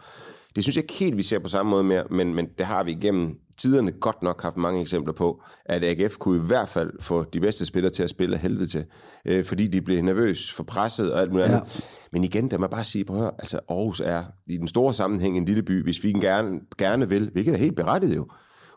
Det 0.56 0.64
synes 0.64 0.76
jeg 0.76 0.84
ikke 0.84 0.94
helt, 0.94 1.16
vi 1.16 1.22
ser 1.22 1.38
på 1.38 1.48
samme 1.48 1.70
måde 1.70 1.84
mere, 1.84 2.04
men, 2.10 2.34
men 2.34 2.48
det 2.58 2.66
har 2.66 2.84
vi 2.84 2.92
igennem 2.92 3.38
tiderne 3.58 3.92
godt 3.92 4.22
nok 4.22 4.42
haft 4.42 4.56
mange 4.56 4.80
eksempler 4.80 5.14
på, 5.14 5.42
at 5.64 5.84
AGF 5.84 6.16
kunne 6.16 6.44
i 6.44 6.46
hvert 6.46 6.68
fald 6.68 6.90
få 7.00 7.24
de 7.24 7.40
bedste 7.40 7.66
spillere 7.66 7.92
til 7.92 8.02
at 8.02 8.10
spille 8.10 8.36
af 8.36 8.42
helvede 8.42 8.66
til, 8.66 8.84
øh, 9.26 9.44
fordi 9.44 9.66
de 9.66 9.82
blev 9.82 10.02
nervøs 10.02 10.52
for 10.52 10.64
presset 10.64 11.12
og 11.12 11.20
alt 11.20 11.32
muligt 11.32 11.48
ja. 11.48 11.56
andet. 11.56 11.86
Men 12.12 12.24
igen, 12.24 12.50
der 12.50 12.58
må 12.58 12.66
bare 12.66 12.84
sige, 12.84 13.04
prøv 13.04 13.16
at 13.16 13.22
høre, 13.22 13.32
altså 13.38 13.60
Aarhus 13.68 14.00
er 14.00 14.24
i 14.46 14.56
den 14.56 14.68
store 14.68 14.94
sammenhæng 14.94 15.36
en 15.36 15.44
lille 15.44 15.62
by, 15.62 15.82
hvis 15.82 16.04
vi 16.04 16.12
gerne, 16.12 16.60
gerne 16.78 17.08
vil, 17.08 17.30
hvilket 17.32 17.54
er 17.54 17.58
helt 17.58 17.76
berettiget 17.76 18.16
jo, 18.16 18.28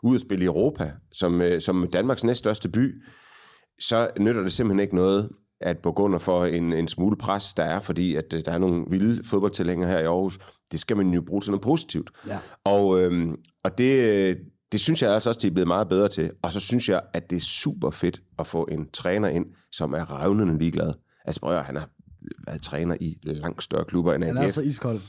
ud 0.02 0.14
at 0.14 0.20
spille 0.20 0.44
i 0.44 0.46
Europa, 0.46 0.92
som, 1.12 1.40
øh, 1.40 1.60
som 1.60 1.88
Danmarks 1.92 2.24
næststørste 2.24 2.68
by, 2.68 3.02
så 3.80 4.10
nytter 4.20 4.42
det 4.42 4.52
simpelthen 4.52 4.80
ikke 4.80 4.96
noget, 4.96 5.28
at 5.60 5.78
på 5.78 5.92
grund 5.92 6.20
for 6.20 6.44
en, 6.44 6.72
en 6.72 6.88
smule 6.88 7.16
pres, 7.16 7.54
der 7.54 7.62
er, 7.62 7.80
fordi 7.80 8.14
at 8.14 8.34
øh, 8.34 8.44
der 8.44 8.52
er 8.52 8.58
nogle 8.58 8.84
vilde 8.88 9.24
fodboldtilhængere 9.24 9.90
her 9.90 9.98
i 9.98 10.04
Aarhus, 10.04 10.38
det 10.72 10.80
skal 10.80 10.96
man 10.96 11.10
jo 11.10 11.22
bruge 11.26 11.40
til 11.40 11.50
noget 11.50 11.62
positivt. 11.62 12.10
Ja. 12.26 12.38
Og, 12.64 13.00
øhm, 13.00 13.36
og 13.64 13.78
det, 13.78 14.38
det 14.72 14.80
synes 14.80 15.02
jeg 15.02 15.14
altså 15.14 15.30
også, 15.30 15.40
de 15.42 15.46
er 15.46 15.50
blevet 15.50 15.68
meget 15.68 15.88
bedre 15.88 16.08
til. 16.08 16.30
Og 16.42 16.52
så 16.52 16.60
synes 16.60 16.88
jeg, 16.88 17.00
at 17.12 17.30
det 17.30 17.36
er 17.36 17.40
super 17.40 17.90
fedt 17.90 18.22
at 18.38 18.46
få 18.46 18.68
en 18.70 18.90
træner 18.92 19.28
ind, 19.28 19.46
som 19.72 19.92
er 19.92 20.22
revnende 20.22 20.58
ligeglad. 20.58 20.92
Altså 21.24 21.40
prøv 21.40 21.56
at, 21.56 21.64
han 21.64 21.76
har 21.76 21.88
været 22.46 22.62
træner 22.62 22.96
i 23.00 23.18
langt 23.22 23.62
større 23.62 23.84
klubber 23.84 24.14
end 24.14 24.24
AGF. 24.24 24.36
Han 24.36 24.46
er 24.46 24.50
så 24.50 24.60
iskold. 24.60 25.00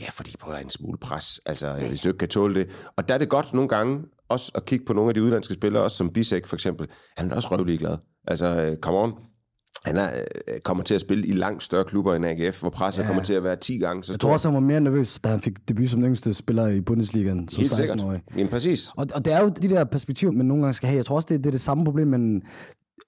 Ja, 0.00 0.06
fordi 0.12 0.36
prøv 0.36 0.54
at 0.54 0.64
en 0.64 0.70
smule 0.70 0.98
pres, 0.98 1.40
altså 1.46 1.72
hvis 1.88 2.00
du 2.00 2.08
ikke 2.08 2.18
kan 2.18 2.28
tåle 2.28 2.54
det. 2.54 2.68
Og 2.96 3.08
der 3.08 3.14
er 3.14 3.18
det 3.18 3.28
godt 3.28 3.54
nogle 3.54 3.68
gange 3.68 4.04
også 4.28 4.52
at 4.54 4.64
kigge 4.64 4.84
på 4.84 4.92
nogle 4.92 5.10
af 5.10 5.14
de 5.14 5.22
udlandske 5.22 5.54
spillere, 5.54 5.82
også 5.82 5.96
som 5.96 6.12
Bisek 6.12 6.46
for 6.46 6.56
eksempel. 6.56 6.88
Han 7.16 7.30
er 7.30 7.34
også 7.34 7.48
røvlig 7.48 7.78
glad. 7.78 7.96
Altså, 8.28 8.46
øh, 8.46 8.76
come 8.76 8.98
on 8.98 9.18
han 9.84 9.96
er, 9.96 10.10
øh, 10.48 10.60
kommer 10.60 10.84
til 10.84 10.94
at 10.94 11.00
spille 11.00 11.26
i 11.26 11.32
langt 11.32 11.62
større 11.62 11.84
klubber 11.84 12.14
end 12.14 12.26
AGF, 12.26 12.60
hvor 12.60 12.70
presset 12.70 13.02
ja. 13.02 13.06
kommer 13.06 13.22
til 13.22 13.34
at 13.34 13.44
være 13.44 13.56
10 13.56 13.78
gange 13.78 14.04
så 14.04 14.12
Jeg 14.12 14.20
tror 14.20 14.32
også, 14.32 14.48
han 14.48 14.54
var 14.54 14.60
mere 14.60 14.80
nervøs, 14.80 15.18
da 15.24 15.28
han 15.28 15.40
fik 15.40 15.68
debut 15.68 15.90
som 15.90 16.04
yngste 16.04 16.34
spiller 16.34 16.66
i 16.66 16.80
Bundesligaen 16.80 17.48
som 17.48 17.60
Helt 17.60 17.72
16-årig. 17.72 18.20
Jamen 18.36 18.48
præcis. 18.48 18.90
Og, 18.96 19.06
og 19.14 19.24
det 19.24 19.32
er 19.32 19.42
jo 19.42 19.48
de 19.48 19.68
der 19.68 19.84
perspektiver, 19.84 20.32
man 20.32 20.46
nogle 20.46 20.62
gange 20.62 20.74
skal 20.74 20.88
have. 20.88 20.96
Jeg 20.96 21.06
tror 21.06 21.16
også, 21.16 21.26
det, 21.30 21.38
det 21.38 21.46
er 21.46 21.50
det 21.50 21.60
samme 21.60 21.84
problem, 21.84 22.08
men 22.08 22.42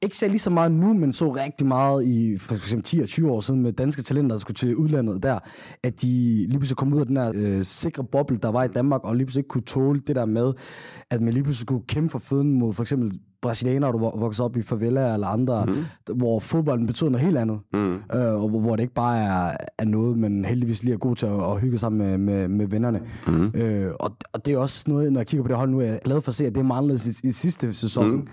ikke 0.02 0.16
ser 0.16 0.28
lige 0.28 0.38
så 0.38 0.50
meget 0.50 0.72
nu, 0.72 0.92
men 0.92 1.12
så 1.12 1.30
rigtig 1.34 1.66
meget 1.66 2.04
i 2.04 2.38
for 2.38 2.54
eksempel 2.54 2.84
10 2.84 3.00
og 3.00 3.08
20 3.08 3.30
år 3.30 3.40
siden 3.40 3.62
med 3.62 3.72
danske 3.72 4.02
talenter, 4.02 4.34
der 4.36 4.40
skulle 4.40 4.54
til 4.54 4.76
udlandet 4.76 5.22
der, 5.22 5.38
at 5.82 6.02
de 6.02 6.06
lige 6.48 6.58
pludselig 6.58 6.76
kom 6.76 6.94
ud 6.94 7.00
af 7.00 7.06
den 7.06 7.16
her 7.16 7.32
øh, 7.34 7.64
sikre 7.64 8.04
boble, 8.04 8.36
der 8.36 8.48
var 8.48 8.64
i 8.64 8.68
Danmark, 8.68 9.04
og 9.04 9.16
lige 9.16 9.26
pludselig 9.26 9.40
ikke 9.40 9.48
kunne 9.48 9.62
tåle 9.62 10.00
det 10.06 10.16
der 10.16 10.26
med, 10.26 10.52
at 11.10 11.20
man 11.20 11.34
lige 11.34 11.44
pludselig 11.44 11.66
kunne 11.66 11.82
kæmpe 11.88 12.10
for 12.10 12.18
føden 12.18 12.58
mod 12.58 12.72
for 12.72 12.82
eksempel 12.82 13.18
brasilianere, 13.42 13.92
du 13.92 13.98
vokser 13.98 14.44
op 14.44 14.56
i 14.56 14.62
favela 14.62 15.14
eller 15.14 15.26
andre, 15.26 15.66
mm. 15.66 16.14
hvor 16.16 16.38
fodbolden 16.38 16.86
betyder 16.86 17.10
noget 17.10 17.26
helt 17.26 17.38
andet. 17.38 17.60
Mm. 17.72 17.94
Øh, 17.94 18.42
og 18.42 18.48
hvor, 18.48 18.60
hvor 18.60 18.76
det 18.76 18.82
ikke 18.82 18.94
bare 18.94 19.18
er, 19.18 19.56
er 19.78 19.84
noget, 19.84 20.18
man 20.18 20.44
heldigvis 20.44 20.82
lige 20.82 20.94
er 20.94 20.98
god 20.98 21.16
til 21.16 21.26
at, 21.26 21.50
at 21.50 21.60
hygge 21.60 21.78
sammen 21.78 21.98
med, 21.98 22.18
med, 22.18 22.48
med 22.48 22.66
vennerne. 22.66 23.00
Mm. 23.26 23.60
Øh, 23.60 23.92
og, 24.00 24.16
og 24.32 24.46
det 24.46 24.54
er 24.54 24.58
også 24.58 24.84
noget, 24.88 25.12
når 25.12 25.20
jeg 25.20 25.26
kigger 25.26 25.42
på 25.44 25.48
det 25.48 25.56
hold 25.56 25.70
nu, 25.70 25.80
er 25.80 25.84
jeg 25.84 26.00
glad 26.04 26.20
for 26.20 26.28
at 26.28 26.34
se, 26.34 26.46
at 26.46 26.54
det 26.54 26.60
er 26.60 26.64
meget 26.64 26.78
anderledes 26.78 27.06
i, 27.06 27.28
i 27.28 27.32
sidste 27.32 27.74
sæson. 27.74 28.10
Mm. 28.10 28.26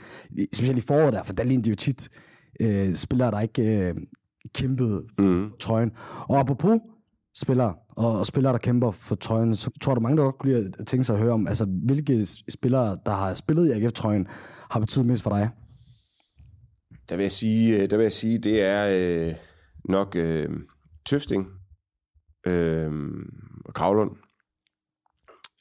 Specielt 0.54 0.78
i 0.78 0.82
foråret 0.88 1.14
der, 1.14 1.24
for 1.24 1.34
der 1.34 1.44
lignede 1.44 1.66
de 1.66 1.70
jo 1.70 1.76
tit 1.76 2.10
øh, 2.62 2.96
spillere, 2.96 3.32
der 3.32 3.40
ikke 3.40 3.88
øh, 3.88 3.96
kæmpede 4.56 5.04
mm. 5.18 5.50
trøjen. 5.60 5.92
Og 6.20 6.40
apropos 6.40 6.80
spillere, 7.42 7.76
og, 7.90 8.20
og 8.20 8.26
spillere, 8.26 8.54
der 8.54 8.60
kæmper 8.60 8.92
for 8.92 9.16
trøjen, 9.16 9.56
så 9.56 9.72
tror 9.82 9.96
du 9.96 10.02
mange, 10.02 10.18
der 10.18 10.24
godt 10.24 10.38
kunne 10.38 10.54
lide 10.54 10.72
at 10.80 10.88
tænke 10.88 11.04
sig 11.04 11.16
at 11.16 11.22
høre 11.22 11.34
om, 11.34 11.48
altså 11.48 11.66
hvilke 11.66 12.26
spillere, 12.50 12.98
der 13.06 13.12
har 13.12 13.34
spillet 13.34 13.68
i 13.68 13.72
AGF-trøjen, 13.72 14.28
har 14.72 14.80
betydet 14.80 15.06
mest 15.06 15.24
for 15.24 15.30
dig? 15.30 15.50
Der 17.10 17.16
vil 17.16 17.24
jeg 17.24 17.32
sige, 17.32 17.88
der 17.88 17.98
vil 17.98 18.04
jeg 18.04 18.12
sige 18.12 18.38
det 18.38 18.62
er 18.62 18.88
øh, 18.90 19.36
nok 19.86 20.16
øh, 20.16 20.50
Tøfting 21.06 21.48
øh, 22.48 22.92
og 23.66 23.74
Kravlund. 23.74 24.12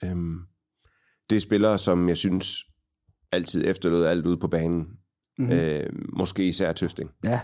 Øh, 0.05 0.17
det 1.31 1.37
er 1.37 1.41
spillere, 1.41 1.79
som 1.79 2.09
jeg 2.09 2.17
synes 2.17 2.65
altid 3.33 3.65
efterlod 3.67 4.05
alt 4.05 4.27
ude 4.27 4.37
på 4.37 4.49
banen. 4.49 4.87
Mm-hmm. 5.39 5.53
Øh, 5.53 5.91
måske 6.13 6.49
især 6.49 6.73
Tøfting. 6.73 7.11
Ja. 7.25 7.41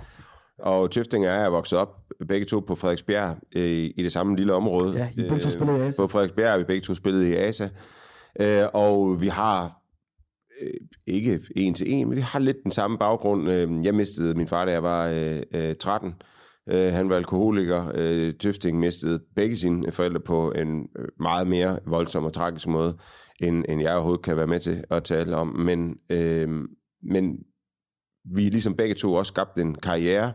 Og 0.59 0.91
Tøfting 0.91 1.27
er 1.27 1.41
jeg 1.41 1.53
vokset 1.53 1.79
op 1.79 2.05
begge 2.29 2.47
to 2.47 2.61
på 2.61 2.75
Frederiksbjerg 2.75 3.37
øh, 3.57 3.91
i 3.97 4.03
det 4.03 4.13
samme 4.13 4.37
lille 4.37 4.53
område. 4.53 4.97
Ja, 4.97 5.09
I 5.17 5.29
begge 5.29 5.39
to 5.39 5.49
spillede 5.49 5.79
i 5.79 5.83
ASA. 5.83 6.03
På 6.03 6.09
Frederiksbjerg 6.09 6.51
har 6.51 6.59
vi 6.59 6.65
begge 6.65 6.81
to 6.81 6.95
spillet 6.95 7.27
i 7.27 7.35
ASA. 7.35 7.69
Øh, 8.41 8.65
og 8.75 9.23
vi 9.23 9.27
har 9.27 9.65
øh, 10.63 10.71
ikke 11.07 11.41
en 11.57 11.75
til 11.75 11.93
en, 11.93 12.09
men 12.09 12.17
vi 12.17 12.21
har 12.21 12.39
lidt 12.39 12.57
den 12.65 12.73
samme 12.73 12.99
baggrund. 12.99 13.51
Øh, 13.51 13.85
jeg 13.85 13.95
mistede 13.95 14.35
min 14.35 14.49
far, 14.49 14.65
da 14.65 14.73
jeg 14.73 14.83
var 14.83 15.09
øh, 15.09 15.43
øh, 15.55 15.75
13. 15.75 16.15
Øh, 16.69 16.93
han 16.93 17.09
var 17.09 17.17
alkoholiker. 17.17 17.93
Øh, 17.95 18.35
Tøfting 18.35 18.79
mistede 18.79 19.21
begge 19.37 19.57
sine 19.57 19.93
forældre 19.93 20.21
på 20.21 20.53
en 20.53 20.89
øh, 20.99 21.09
meget 21.21 21.47
mere 21.47 21.79
voldsom 21.87 22.25
og 22.25 22.33
tragisk 22.33 22.67
måde, 22.67 22.97
end, 23.41 23.65
end 23.69 23.83
jeg 23.83 23.95
overhovedet 23.95 24.25
kan 24.25 24.37
være 24.37 24.47
med 24.47 24.61
til 24.61 24.85
at 24.91 25.05
tale 25.05 25.37
om. 25.37 25.47
Men, 25.47 25.97
øh, 26.11 26.49
men 27.03 27.37
vi 28.35 28.43
ligesom 28.43 28.75
begge 28.75 28.95
to 28.95 29.15
også 29.15 29.31
skabt 29.31 29.59
en 29.59 29.75
karriere, 29.75 30.33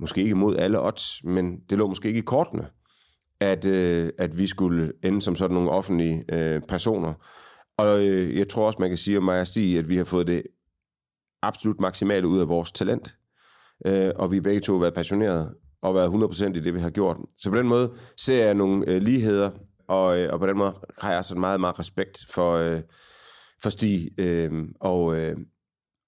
måske 0.00 0.22
ikke 0.22 0.34
mod 0.34 0.56
alle 0.56 0.86
odds, 0.86 1.24
men 1.24 1.60
det 1.70 1.78
lå 1.78 1.88
måske 1.88 2.08
ikke 2.08 2.18
i 2.18 2.22
kortene, 2.22 2.66
at, 3.40 3.64
øh, 3.64 4.10
at 4.18 4.38
vi 4.38 4.46
skulle 4.46 4.92
ende 5.04 5.22
som 5.22 5.36
sådan 5.36 5.54
nogle 5.54 5.70
offentlige 5.70 6.24
øh, 6.32 6.60
personer. 6.68 7.12
Og 7.78 8.06
øh, 8.06 8.38
jeg 8.38 8.48
tror 8.48 8.66
også, 8.66 8.76
man 8.80 8.90
kan 8.90 8.98
sige 8.98 9.18
om 9.18 9.24
mig 9.24 9.40
og 9.40 9.46
Stig, 9.46 9.78
at 9.78 9.88
vi 9.88 9.96
har 9.96 10.04
fået 10.04 10.26
det 10.26 10.42
absolut 11.42 11.80
maksimale 11.80 12.28
ud 12.28 12.40
af 12.40 12.48
vores 12.48 12.72
talent. 12.72 13.16
Øh, 13.86 14.10
og 14.16 14.32
vi 14.32 14.40
begge 14.40 14.60
to 14.60 14.72
har 14.72 14.80
været 14.80 14.94
passionerede 14.94 15.54
og 15.82 15.94
været 15.94 16.08
100% 16.08 16.44
i 16.44 16.60
det, 16.60 16.74
vi 16.74 16.80
har 16.80 16.90
gjort. 16.90 17.16
Så 17.36 17.50
på 17.50 17.56
den 17.56 17.68
måde 17.68 17.92
ser 18.16 18.44
jeg 18.44 18.54
nogle 18.54 18.90
øh, 18.90 19.02
ligheder, 19.02 19.50
og, 19.88 20.18
øh, 20.18 20.32
og 20.32 20.38
på 20.38 20.46
den 20.46 20.58
måde 20.58 20.74
har 20.98 21.12
jeg 21.12 21.24
sådan 21.24 21.40
meget, 21.40 21.60
meget 21.60 21.78
respekt 21.78 22.18
for, 22.30 22.54
øh, 22.54 22.80
for 23.62 23.70
Stig. 23.70 24.20
Øh, 24.20 24.52
og, 24.80 25.20
øh, 25.20 25.36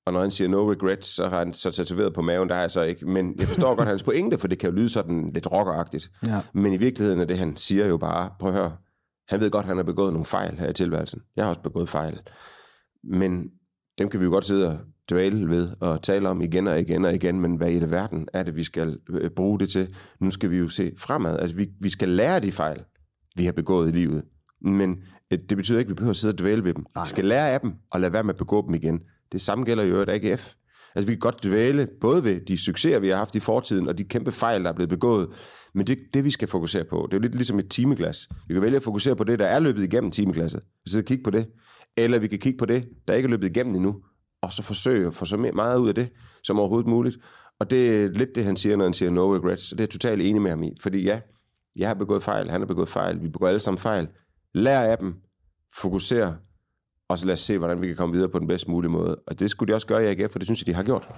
og 0.07 0.13
når 0.13 0.21
han 0.21 0.31
siger 0.31 0.49
no 0.49 0.73
regrets, 0.73 1.09
så 1.09 1.29
har 1.29 1.39
han 1.39 1.53
så 1.53 1.71
tatoveret 1.71 2.15
på 2.15 2.23
maven, 2.23 2.49
der 2.49 2.55
har 2.55 2.63
jeg 2.63 2.71
så 2.71 2.83
ikke. 2.83 3.07
Men 3.07 3.35
jeg 3.39 3.49
forstår 3.49 3.75
godt 3.75 3.89
hans 3.89 4.03
pointe, 4.03 4.39
for 4.39 4.49
det 4.49 4.59
kan 4.59 4.71
jo 4.71 4.77
lyde 4.77 4.89
sådan 4.89 5.31
lidt 5.35 5.53
rockeragtigt. 5.53 6.11
Ja. 6.27 6.41
Men 6.55 6.73
i 6.73 6.77
virkeligheden 6.77 7.21
er 7.21 7.25
det, 7.25 7.39
han 7.39 7.57
siger 7.57 7.87
jo 7.87 7.97
bare, 7.97 8.31
prøv 8.39 8.49
at 8.49 8.57
høre, 8.57 8.77
han 9.29 9.41
ved 9.41 9.51
godt, 9.51 9.65
at 9.65 9.69
han 9.69 9.77
har 9.77 9.85
begået 9.85 10.13
nogle 10.13 10.27
fejl 10.27 10.59
her 10.59 10.71
i 10.71 10.73
tilværelsen. 10.73 11.21
Jeg 11.37 11.45
har 11.45 11.49
også 11.49 11.61
begået 11.61 11.89
fejl. 11.89 12.21
Men 13.05 13.51
dem 13.99 14.09
kan 14.09 14.21
vi 14.21 14.25
jo 14.25 14.31
godt 14.31 14.47
sidde 14.47 14.69
og 14.69 14.79
dvæle 15.11 15.49
ved 15.49 15.71
og 15.81 16.03
tale 16.03 16.29
om 16.29 16.41
igen 16.41 16.67
og 16.67 16.81
igen 16.81 17.05
og 17.05 17.15
igen, 17.15 17.41
men 17.41 17.57
hvad 17.57 17.71
i 17.71 17.81
det 17.81 17.91
verden 17.91 18.29
er 18.33 18.43
det, 18.43 18.57
vi 18.57 18.65
skal 18.65 18.99
øh, 19.11 19.31
bruge 19.31 19.59
det 19.59 19.69
til? 19.69 19.95
Nu 20.21 20.31
skal 20.31 20.51
vi 20.51 20.59
jo 20.59 20.69
se 20.69 20.93
fremad. 20.99 21.39
Altså, 21.39 21.57
vi, 21.57 21.69
vi 21.81 21.89
skal 21.89 22.09
lære 22.09 22.41
de 22.41 22.53
fejl, 22.53 22.85
vi 23.37 23.45
har 23.45 23.53
begået 23.53 23.89
i 23.89 23.93
livet. 23.93 24.25
Men 24.61 25.03
øh, 25.33 25.39
det 25.49 25.57
betyder 25.57 25.79
ikke, 25.79 25.89
at 25.89 25.91
vi 25.91 25.95
behøver 25.95 26.11
at 26.11 26.17
sidde 26.17 26.33
og 26.33 26.39
dvæle 26.39 26.65
ved 26.65 26.75
dem. 26.75 26.85
Nej. 26.95 27.05
Vi 27.05 27.09
skal 27.09 27.25
lære 27.25 27.51
af 27.51 27.61
dem 27.61 27.73
og 27.91 28.01
lade 28.01 28.13
være 28.13 28.25
med 28.25 28.35
at 28.35 28.39
begå 28.39 28.67
dem 28.67 28.75
igen. 28.75 29.01
Det 29.33 29.41
samme 29.41 29.65
gælder 29.65 29.85
jo 29.85 29.97
et 29.97 30.09
AGF. 30.11 30.55
Altså, 30.95 31.07
vi 31.07 31.13
kan 31.13 31.19
godt 31.19 31.45
dvæle 31.45 31.89
både 32.01 32.25
ved 32.25 32.41
de 32.41 32.59
succeser, 32.59 32.99
vi 32.99 33.09
har 33.09 33.17
haft 33.17 33.35
i 33.35 33.41
fortiden, 33.41 33.89
og 33.89 33.99
de 33.99 34.05
kæmpe 34.05 34.33
fejl, 34.33 34.65
der 34.65 34.69
er 34.69 34.75
blevet 34.75 34.89
begået. 34.89 35.29
Men 35.75 35.87
det 35.87 35.99
er 35.99 36.03
det, 36.15 36.25
vi 36.25 36.31
skal 36.31 36.49
fokusere 36.49 36.85
på. 36.85 37.07
Det 37.11 37.17
er 37.17 37.19
jo 37.19 37.23
lidt 37.23 37.35
ligesom 37.35 37.59
et 37.59 37.71
timeglas. 37.71 38.29
Vi 38.49 38.55
kan 38.55 38.63
vælge 38.63 38.77
at 38.77 38.83
fokusere 38.83 39.17
på 39.17 39.25
det, 39.25 39.39
der 39.39 39.47
er 39.47 39.61
løbet 39.61 39.83
igennem 39.83 40.11
timeglasset. 40.11 40.61
Vi 40.85 40.99
og 40.99 41.05
kigge 41.05 41.23
på 41.25 41.31
det. 41.31 41.47
Eller 41.97 42.19
vi 42.19 42.27
kan 42.27 42.39
kigge 42.39 42.59
på 42.59 42.67
det, 42.67 42.89
der 43.09 43.15
ikke 43.15 43.27
er 43.27 43.31
løbet 43.31 43.47
igennem 43.47 43.75
endnu. 43.75 43.97
Og 44.43 44.53
så 44.53 44.63
forsøge 44.63 45.07
at 45.07 45.15
få 45.15 45.25
så 45.25 45.37
meget 45.37 45.79
ud 45.79 45.89
af 45.89 45.95
det, 45.95 46.09
som 46.43 46.59
overhovedet 46.59 46.89
muligt. 46.89 47.17
Og 47.61 47.71
det 47.71 48.05
er 48.05 48.09
lidt 48.09 48.35
det, 48.35 48.45
han 48.45 48.57
siger, 48.57 48.77
når 48.77 48.85
han 48.85 48.95
siger 48.95 49.11
no 49.11 49.35
regrets. 49.35 49.69
Så 49.69 49.75
det 49.75 49.81
er 49.81 49.85
jeg 49.85 49.91
totalt 49.91 50.23
enig 50.23 50.43
med 50.43 50.51
ham 50.51 50.63
i. 50.63 50.73
Fordi 50.83 51.03
ja, 51.05 51.21
jeg 51.77 51.89
har 51.89 51.95
begået 51.95 52.23
fejl, 52.23 52.51
han 52.51 52.61
har 52.61 52.67
begået 52.67 52.89
fejl, 52.89 53.23
vi 53.23 53.29
begår 53.29 53.49
alle 53.49 53.61
sammen 53.61 53.79
fejl. 53.79 54.09
Lær 54.55 54.81
af 54.81 54.99
dem, 54.99 55.15
fokuser, 55.77 56.35
og 57.09 57.19
så 57.19 57.27
lad 57.27 57.35
os 57.35 57.41
se, 57.41 57.59
hvordan 57.59 57.81
vi 57.81 57.87
kan 57.87 57.97
komme 57.97 58.15
videre 58.15 58.29
på 58.31 58.39
den 58.39 58.47
bedst 58.47 58.69
mulige 58.69 58.91
måde. 58.91 59.17
Og 59.27 59.39
det 59.39 59.51
skulle 59.51 59.73
de 59.73 59.77
også 59.77 59.87
gøre 59.87 60.03
i 60.05 60.07
AGF, 60.07 60.33
for 60.33 60.39
det 60.39 60.47
synes 60.47 60.61
jeg, 60.61 60.67
de 60.67 60.75
har 60.75 60.83
gjort. 60.83 61.09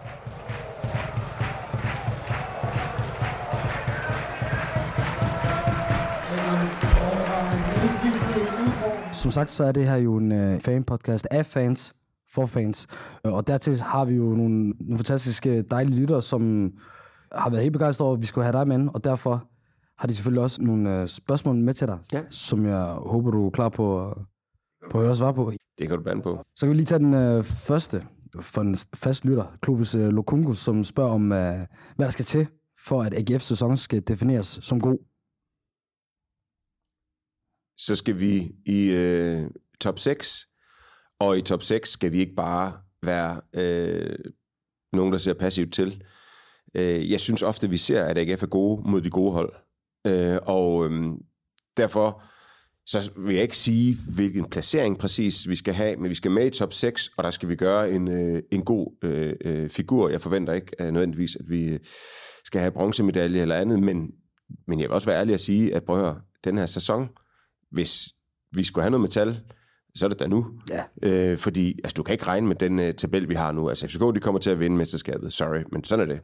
Som 9.12 9.30
sagt, 9.30 9.50
så 9.50 9.64
er 9.64 9.72
det 9.72 9.84
her 9.86 9.96
jo 9.96 10.16
en 10.16 10.32
uh, 10.32 10.58
fan-podcast 10.60 11.26
af 11.30 11.46
fans, 11.46 11.94
for 12.34 12.46
fans. 12.46 12.86
Og 13.24 13.46
dertil 13.46 13.80
har 13.80 14.04
vi 14.04 14.14
jo 14.14 14.22
nogle, 14.22 14.68
nogle 14.80 14.96
fantastiske, 14.96 15.62
dejlige 15.62 15.96
lyttere, 15.96 16.22
som 16.22 16.72
har 17.32 17.50
været 17.50 17.62
helt 17.62 17.72
begejstrede 17.72 18.06
over, 18.06 18.16
at 18.16 18.22
vi 18.22 18.26
skulle 18.26 18.44
have 18.44 18.52
dig 18.58 18.68
med, 18.68 18.88
og 18.94 19.04
derfor 19.04 19.44
har 19.98 20.08
de 20.08 20.14
selvfølgelig 20.14 20.42
også 20.42 20.62
nogle 20.62 21.02
uh, 21.02 21.08
spørgsmål 21.08 21.54
med 21.56 21.74
til 21.74 21.86
dig, 21.86 21.98
Ja. 22.12 22.20
som 22.30 22.66
jeg 22.66 22.84
håber, 22.84 23.30
du 23.30 23.46
er 23.46 23.50
klar 23.50 23.68
på, 23.68 24.14
på 24.90 24.98
at 24.98 25.04
høre 25.04 25.16
svar 25.16 25.32
på. 25.32 25.52
Det 25.78 25.88
kan 25.88 25.96
du 25.98 26.04
bande 26.04 26.22
på. 26.22 26.44
Så 26.56 26.66
kan 26.66 26.70
vi 26.70 26.76
lige 26.76 26.86
tage 26.86 26.98
den 26.98 27.14
øh, 27.14 27.44
første 27.44 28.04
for 28.40 28.60
en 28.60 28.76
fast 28.94 29.24
lytter, 29.24 29.56
Klubus 29.62 29.94
øh, 29.94 30.08
Lokungo, 30.08 30.52
som 30.52 30.84
spørger 30.84 31.12
om, 31.12 31.32
øh, 31.32 31.58
hvad 31.96 32.06
der 32.06 32.10
skal 32.10 32.24
til, 32.24 32.48
for 32.86 33.02
at 33.02 33.14
AGF's 33.14 33.38
sæson 33.38 33.76
skal 33.76 34.02
defineres 34.08 34.58
som 34.62 34.80
god. 34.80 34.98
Så 37.76 37.96
skal 37.96 38.20
vi 38.20 38.52
i 38.66 38.92
øh, 38.96 39.50
top 39.80 39.98
6, 39.98 40.48
og 41.20 41.38
i 41.38 41.42
top 41.42 41.62
6 41.62 41.90
skal 41.90 42.12
vi 42.12 42.18
ikke 42.18 42.34
bare 42.34 42.72
være 43.02 43.40
øh, 43.54 44.18
nogen, 44.92 45.12
der 45.12 45.18
ser 45.18 45.34
passivt 45.34 45.74
til. 45.74 46.04
Øh, 46.74 47.10
jeg 47.10 47.20
synes 47.20 47.42
ofte, 47.42 47.70
vi 47.70 47.76
ser, 47.76 48.04
at 48.04 48.18
AGF 48.18 48.42
er 48.42 48.46
gode 48.46 48.90
mod 48.90 49.00
de 49.00 49.10
gode 49.10 49.32
hold. 49.32 49.52
Øh, 50.06 50.38
og 50.42 50.86
øh, 50.86 51.08
derfor 51.76 52.22
så 52.88 53.10
vil 53.16 53.34
jeg 53.34 53.42
ikke 53.42 53.56
sige, 53.56 53.96
hvilken 54.08 54.44
placering 54.50 54.98
præcis 54.98 55.48
vi 55.48 55.56
skal 55.56 55.74
have, 55.74 55.96
men 55.96 56.10
vi 56.10 56.14
skal 56.14 56.30
med 56.30 56.46
i 56.46 56.50
top 56.50 56.72
6, 56.72 57.10
og 57.16 57.24
der 57.24 57.30
skal 57.30 57.48
vi 57.48 57.56
gøre 57.56 57.90
en, 57.90 58.08
øh, 58.08 58.42
en 58.52 58.64
god 58.64 58.96
øh, 59.04 59.32
øh, 59.44 59.70
figur. 59.70 60.08
Jeg 60.08 60.20
forventer 60.20 60.52
ikke 60.52 60.72
øh, 60.80 60.90
nødvendigvis, 60.90 61.36
at 61.36 61.50
vi 61.50 61.78
skal 62.44 62.60
have 62.60 62.70
bronzemedalje 62.70 63.40
eller 63.40 63.54
andet, 63.54 63.80
men, 63.80 64.10
men 64.66 64.80
jeg 64.80 64.88
vil 64.88 64.94
også 64.94 65.06
være 65.06 65.20
ærlig 65.20 65.34
at 65.34 65.40
sige, 65.40 65.74
at 65.74 65.84
prøv 65.84 65.96
at 65.96 66.02
høre, 66.02 66.20
den 66.44 66.58
her 66.58 66.66
sæson, 66.66 67.08
hvis 67.70 68.08
vi 68.56 68.64
skulle 68.64 68.82
have 68.82 68.90
noget 68.90 69.02
metal, 69.02 69.40
så 69.98 70.06
er 70.06 70.08
det 70.08 70.18
da 70.20 70.26
nu. 70.26 70.46
Ja. 70.70 70.82
Øh, 71.32 71.38
fordi 71.38 71.78
altså, 71.84 71.94
du 71.96 72.02
kan 72.02 72.12
ikke 72.12 72.26
regne 72.26 72.46
med 72.46 72.56
den 72.56 72.78
uh, 72.78 72.84
tabel, 72.98 73.28
vi 73.28 73.34
har 73.34 73.52
nu. 73.52 73.68
Altså 73.68 73.86
FCK, 73.88 74.00
de 74.14 74.20
kommer 74.20 74.40
til 74.40 74.50
at 74.50 74.60
vinde 74.60 74.76
mesterskabet. 74.76 75.32
Sorry, 75.32 75.58
men 75.72 75.84
sådan 75.84 76.10
er 76.10 76.14
det. 76.14 76.20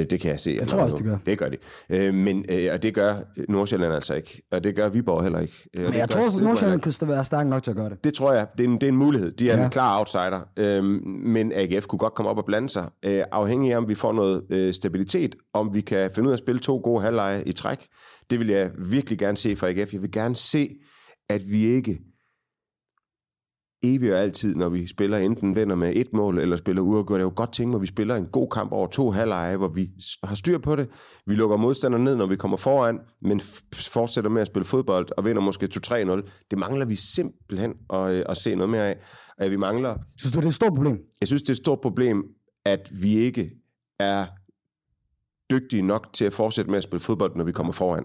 Øh, 0.00 0.06
det 0.10 0.20
kan 0.20 0.30
jeg 0.30 0.40
se. 0.40 0.56
Jeg 0.60 0.68
tror 0.68 0.78
også, 0.80 0.96
de 0.96 1.02
gør. 1.02 1.18
Det 1.26 1.38
gør 1.38 1.48
de. 1.48 1.56
Øh, 1.90 2.14
men, 2.14 2.44
øh, 2.48 2.68
og 2.72 2.82
det 2.82 2.94
gør 2.94 3.14
Nordsjælland 3.48 3.94
altså 3.94 4.14
ikke. 4.14 4.42
Og 4.52 4.64
det 4.64 4.76
gør 4.76 4.88
Viborg 4.88 5.22
heller 5.22 5.40
ikke. 5.40 5.54
Øh, 5.76 5.84
Men 5.84 5.92
det 5.92 5.98
jeg 5.98 6.08
tror, 6.10 6.42
Nordsjælland 6.42 6.80
kunne 6.80 7.08
være 7.08 7.24
stærk 7.24 7.46
nok 7.46 7.62
til 7.62 7.70
at 7.70 7.76
gøre 7.76 7.90
det. 7.90 8.04
Det 8.04 8.14
tror 8.14 8.32
jeg, 8.32 8.46
det 8.58 8.64
er 8.64 8.68
en, 8.68 8.74
det 8.74 8.82
er 8.82 8.88
en 8.88 8.96
mulighed. 8.96 9.32
De 9.32 9.50
er 9.50 9.58
Ja. 9.58 9.64
en 9.64 9.70
klar 9.70 9.98
outsider. 9.98 10.40
Øhm, 10.58 11.02
men 11.06 11.52
AGF 11.54 11.86
kunne 11.86 11.98
godt 11.98 12.14
komme 12.14 12.30
op 12.30 12.38
og 12.38 12.44
blande 12.44 12.68
sig. 12.68 12.88
Øh, 13.04 13.22
afhængig 13.32 13.72
af, 13.72 13.76
om 13.78 13.88
vi 13.88 13.94
får 13.94 14.12
noget 14.12 14.42
øh, 14.50 14.74
stabilitet, 14.74 15.34
om 15.54 15.74
vi 15.74 15.80
kan 15.80 16.10
finde 16.14 16.26
ud 16.26 16.32
af 16.32 16.36
at 16.36 16.38
spille 16.38 16.60
to 16.60 16.80
gode 16.84 17.02
halvleje 17.02 17.42
i 17.46 17.52
træk. 17.52 17.86
Det 18.30 18.38
vil 18.40 18.48
jeg 18.48 18.70
virkelig 18.78 19.18
gerne 19.18 19.36
se 19.36 19.56
fra 19.56 19.68
AGF. 19.68 19.92
Jeg 19.92 20.02
vil 20.02 20.10
gerne 20.12 20.36
se, 20.36 20.68
at 21.28 21.42
vi 21.50 21.64
ikke 21.66 21.98
evigt 23.82 24.12
og 24.12 24.18
altid, 24.20 24.54
når 24.54 24.68
vi 24.68 24.86
spiller 24.86 25.18
enten 25.18 25.56
vinder 25.56 25.76
med 25.76 25.92
et 25.94 26.12
mål, 26.12 26.38
eller 26.38 26.56
spiller 26.56 26.82
uafgjort. 26.82 27.18
Jeg 27.18 27.24
kunne 27.24 27.34
godt 27.34 27.52
tænke 27.52 27.70
mig, 27.70 27.76
at 27.76 27.82
vi 27.82 27.86
spiller 27.86 28.16
en 28.16 28.26
god 28.26 28.48
kamp 28.50 28.72
over 28.72 28.86
to 28.86 29.10
halvleje, 29.10 29.56
hvor 29.56 29.68
vi 29.68 29.90
har 30.24 30.34
styr 30.34 30.58
på 30.58 30.76
det. 30.76 30.88
Vi 31.26 31.34
lukker 31.34 31.56
modstanderne 31.56 32.04
ned, 32.04 32.16
når 32.16 32.26
vi 32.26 32.36
kommer 32.36 32.56
foran, 32.56 32.98
men 33.22 33.40
fortsætter 33.74 34.30
med 34.30 34.40
at 34.40 34.46
spille 34.46 34.64
fodbold 34.64 35.08
og 35.16 35.24
vinder 35.24 35.42
måske 35.42 35.68
2-3-0. 35.76 36.46
Det 36.50 36.58
mangler 36.58 36.86
vi 36.86 36.96
simpelthen 36.96 37.74
at, 37.92 38.10
øh, 38.10 38.22
at 38.28 38.36
se 38.36 38.54
noget 38.54 38.70
mere 38.70 38.88
af. 38.88 38.96
Og 39.38 39.50
vi 39.50 39.56
mangler 39.56 39.96
Synes 40.18 40.32
du, 40.32 40.38
det 40.38 40.44
er 40.44 40.48
et 40.48 40.54
stort 40.54 40.72
problem? 40.72 40.98
jeg 41.20 41.28
synes, 41.28 41.42
det 41.42 41.48
er 41.48 41.52
et 41.52 41.56
stort 41.56 41.80
problem, 41.80 42.24
at 42.64 42.90
vi 43.02 43.16
ikke 43.16 43.50
er 44.00 44.26
dygtige 45.50 45.82
nok 45.82 46.08
til 46.12 46.24
at 46.24 46.32
fortsætte 46.32 46.70
med 46.70 46.78
at 46.78 46.84
spille 46.84 47.00
fodbold, 47.00 47.36
når 47.36 47.44
vi 47.44 47.52
kommer 47.52 47.72
foran. 47.72 48.04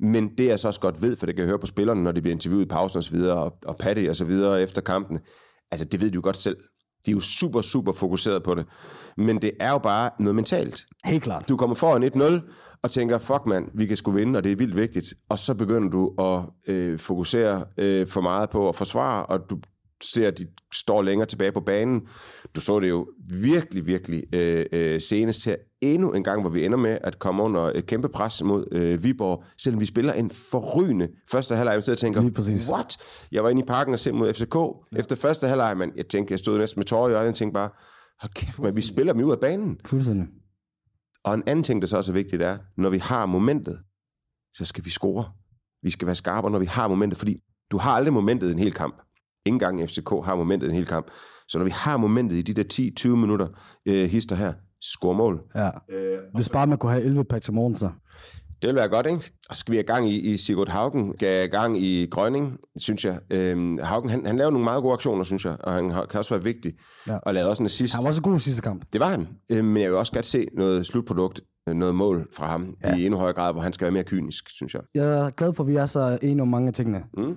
Men 0.00 0.36
det 0.38 0.46
jeg 0.46 0.58
så 0.58 0.68
også 0.68 0.80
godt 0.80 1.02
ved, 1.02 1.16
for 1.16 1.26
det 1.26 1.34
kan 1.34 1.42
jeg 1.42 1.48
høre 1.48 1.58
på 1.58 1.66
spillerne, 1.66 2.02
når 2.02 2.12
de 2.12 2.22
bliver 2.22 2.34
interviewet 2.34 2.64
i 2.64 2.68
pausen 2.68 2.96
og 2.96 3.04
så 3.04 3.10
videre, 3.10 3.36
og, 3.36 3.58
og 3.64 3.76
Patty 3.76 4.06
og 4.08 4.16
så 4.16 4.24
videre 4.24 4.62
efter 4.62 4.80
kampen, 4.80 5.18
altså 5.70 5.84
det 5.84 6.00
ved 6.00 6.10
de 6.10 6.14
jo 6.14 6.20
godt 6.24 6.36
selv. 6.36 6.56
De 7.06 7.10
er 7.10 7.14
jo 7.14 7.20
super, 7.20 7.60
super 7.60 7.92
fokuseret 7.92 8.42
på 8.42 8.54
det. 8.54 8.66
Men 9.16 9.42
det 9.42 9.52
er 9.60 9.70
jo 9.70 9.78
bare 9.78 10.10
noget 10.20 10.34
mentalt. 10.34 10.86
Helt 11.04 11.22
klart. 11.22 11.48
Du 11.48 11.56
kommer 11.56 11.76
foran 11.76 12.04
1-0 12.04 12.78
og 12.82 12.90
tænker, 12.90 13.18
fuck 13.18 13.46
mand, 13.46 13.70
vi 13.74 13.86
kan 13.86 13.96
sgu 13.96 14.10
vinde, 14.10 14.36
og 14.36 14.44
det 14.44 14.52
er 14.52 14.56
vildt 14.56 14.76
vigtigt. 14.76 15.14
Og 15.28 15.38
så 15.38 15.54
begynder 15.54 15.88
du 15.88 16.14
at 16.18 16.72
øh, 16.74 16.98
fokusere 16.98 17.64
øh, 17.78 18.06
for 18.06 18.20
meget 18.20 18.50
på 18.50 18.68
at 18.68 18.74
forsvare, 18.74 19.26
og 19.26 19.40
du 19.50 19.58
ser, 20.02 20.28
at 20.28 20.38
de 20.38 20.46
står 20.74 21.02
længere 21.02 21.26
tilbage 21.26 21.52
på 21.52 21.60
banen. 21.60 22.08
Du 22.56 22.60
så 22.60 22.80
det 22.80 22.88
jo 22.88 23.08
virkelig, 23.30 23.86
virkelig 23.86 24.24
øh, 24.34 24.66
øh, 24.72 25.00
senest 25.00 25.44
her 25.44 25.56
endnu 25.80 26.12
en 26.12 26.24
gang, 26.24 26.40
hvor 26.40 26.50
vi 26.50 26.64
ender 26.64 26.78
med 26.78 26.98
at 27.00 27.18
komme 27.18 27.42
under 27.42 27.60
et 27.74 27.86
kæmpe 27.86 28.08
pres 28.08 28.42
mod 28.42 28.66
øh, 28.72 29.04
Viborg, 29.04 29.44
selvom 29.58 29.80
vi 29.80 29.86
spiller 29.86 30.12
en 30.12 30.30
forrygende 30.30 31.08
første 31.30 31.56
halvleg. 31.56 31.74
Jeg 31.74 31.84
sidder 31.84 31.96
og 31.96 32.00
tænker, 32.00 32.42
what? 32.72 32.96
Jeg 33.32 33.44
var 33.44 33.50
inde 33.50 33.62
i 33.62 33.64
parken 33.64 33.94
og 33.94 34.00
se 34.00 34.12
mod 34.12 34.32
FCK 34.32 34.54
ja. 34.54 34.98
efter 35.00 35.16
første 35.16 35.48
halvleg, 35.48 35.76
men 35.76 35.92
jeg 35.96 36.06
tænkte, 36.06 36.32
jeg 36.32 36.38
stod 36.38 36.58
næsten 36.58 36.80
med 36.80 36.86
tårer 36.86 37.10
i 37.10 37.12
øjnene 37.12 37.30
og 37.30 37.34
tænkte 37.34 37.54
bare, 37.54 37.70
hold 38.20 38.32
kæft, 38.34 38.58
men 38.58 38.76
vi 38.76 38.82
spiller 38.82 39.12
dem 39.12 39.24
ud 39.24 39.32
af 39.32 39.40
banen. 39.40 39.80
Fuldstændig. 39.84 40.28
Og 41.24 41.34
en 41.34 41.42
anden 41.46 41.62
ting, 41.62 41.82
der 41.82 41.88
så 41.88 41.96
også 41.96 42.12
er 42.12 42.14
vigtigt, 42.14 42.42
er, 42.42 42.58
når 42.76 42.90
vi 42.90 42.98
har 42.98 43.26
momentet, 43.26 43.78
så 44.54 44.64
skal 44.64 44.84
vi 44.84 44.90
score. 44.90 45.24
Vi 45.82 45.90
skal 45.90 46.06
være 46.06 46.14
skarpere, 46.14 46.52
når 46.52 46.58
vi 46.58 46.66
har 46.66 46.88
momentet, 46.88 47.18
fordi 47.18 47.38
du 47.70 47.78
har 47.78 47.92
aldrig 47.92 48.12
momentet 48.12 48.48
i 48.48 48.52
en 48.52 48.58
hel 48.58 48.72
kamp. 48.72 49.02
Ingen 49.46 49.58
gang 49.58 49.88
FCK 49.88 50.08
har 50.08 50.34
momentet 50.34 50.66
i 50.66 50.70
en 50.70 50.76
hel 50.76 50.86
kamp. 50.86 51.10
Så 51.48 51.58
når 51.58 51.64
vi 51.64 51.70
har 51.70 51.96
momentet 51.96 52.36
i 52.36 52.42
de 52.42 52.62
der 52.62 52.92
10-20 53.12 53.16
minutter 53.16 53.48
øh, 53.86 54.08
hister 54.08 54.36
her, 54.36 54.52
score 54.82 55.14
mål. 55.14 55.40
Ja. 55.56 55.70
Hvis 56.34 56.48
bare 56.48 56.66
man 56.66 56.78
kunne 56.78 56.92
have 56.92 57.04
11 57.04 57.24
Patrick 57.24 57.54
Mortensen. 57.54 57.88
Det 58.62 58.68
vil 58.68 58.74
være 58.74 58.88
godt, 58.88 59.06
ikke? 59.06 59.30
Og 59.48 59.54
så 59.54 59.58
skal 59.58 59.72
vi 59.72 59.76
have 59.76 59.84
gang 59.84 60.10
i, 60.10 60.32
i 60.32 60.36
Sigurd 60.36 60.68
Haugen, 60.68 61.14
gav 61.18 61.46
gang 61.46 61.78
i 61.78 62.06
Grønning, 62.10 62.58
synes 62.76 63.04
jeg. 63.04 63.20
Øhm, 63.32 63.78
Haugen, 63.78 64.10
han, 64.10 64.26
han 64.26 64.36
laver 64.36 64.50
nogle 64.50 64.64
meget 64.64 64.82
gode 64.82 64.92
aktioner, 64.92 65.24
synes 65.24 65.44
jeg, 65.44 65.56
og 65.60 65.72
han 65.72 65.90
kan 65.90 66.18
også 66.18 66.34
være 66.34 66.44
vigtig. 66.44 66.72
Ja. 67.06 67.16
Og 67.16 67.34
lavede 67.34 67.50
også 67.50 67.62
en 67.62 67.64
assist. 67.64 67.94
Han 67.94 68.04
var 68.04 68.08
også 68.08 68.22
god 68.22 68.36
i 68.36 68.38
sidste 68.38 68.62
kamp. 68.62 68.84
Det 68.92 69.00
var 69.00 69.10
han, 69.10 69.28
øh, 69.50 69.64
men 69.64 69.82
jeg 69.82 69.90
vil 69.90 69.98
også 69.98 70.12
godt 70.12 70.26
se 70.26 70.46
noget 70.54 70.86
slutprodukt, 70.86 71.40
øh, 71.68 71.74
noget 71.74 71.94
mål 71.94 72.28
fra 72.32 72.46
ham, 72.46 72.74
ja. 72.84 72.96
i 72.96 73.04
endnu 73.04 73.18
højere 73.18 73.34
grad, 73.34 73.52
hvor 73.52 73.62
han 73.62 73.72
skal 73.72 73.84
være 73.84 73.92
mere 73.92 74.04
kynisk, 74.04 74.44
synes 74.50 74.74
jeg. 74.74 74.82
Jeg 74.94 75.04
er 75.04 75.30
glad 75.30 75.52
for, 75.52 75.64
at 75.64 75.68
vi 75.68 75.76
er 75.76 75.86
så 75.86 76.18
enige 76.22 76.42
om 76.42 76.48
mange 76.48 76.68
af 76.68 76.74
tingene. 76.74 77.02
Mm. 77.16 77.36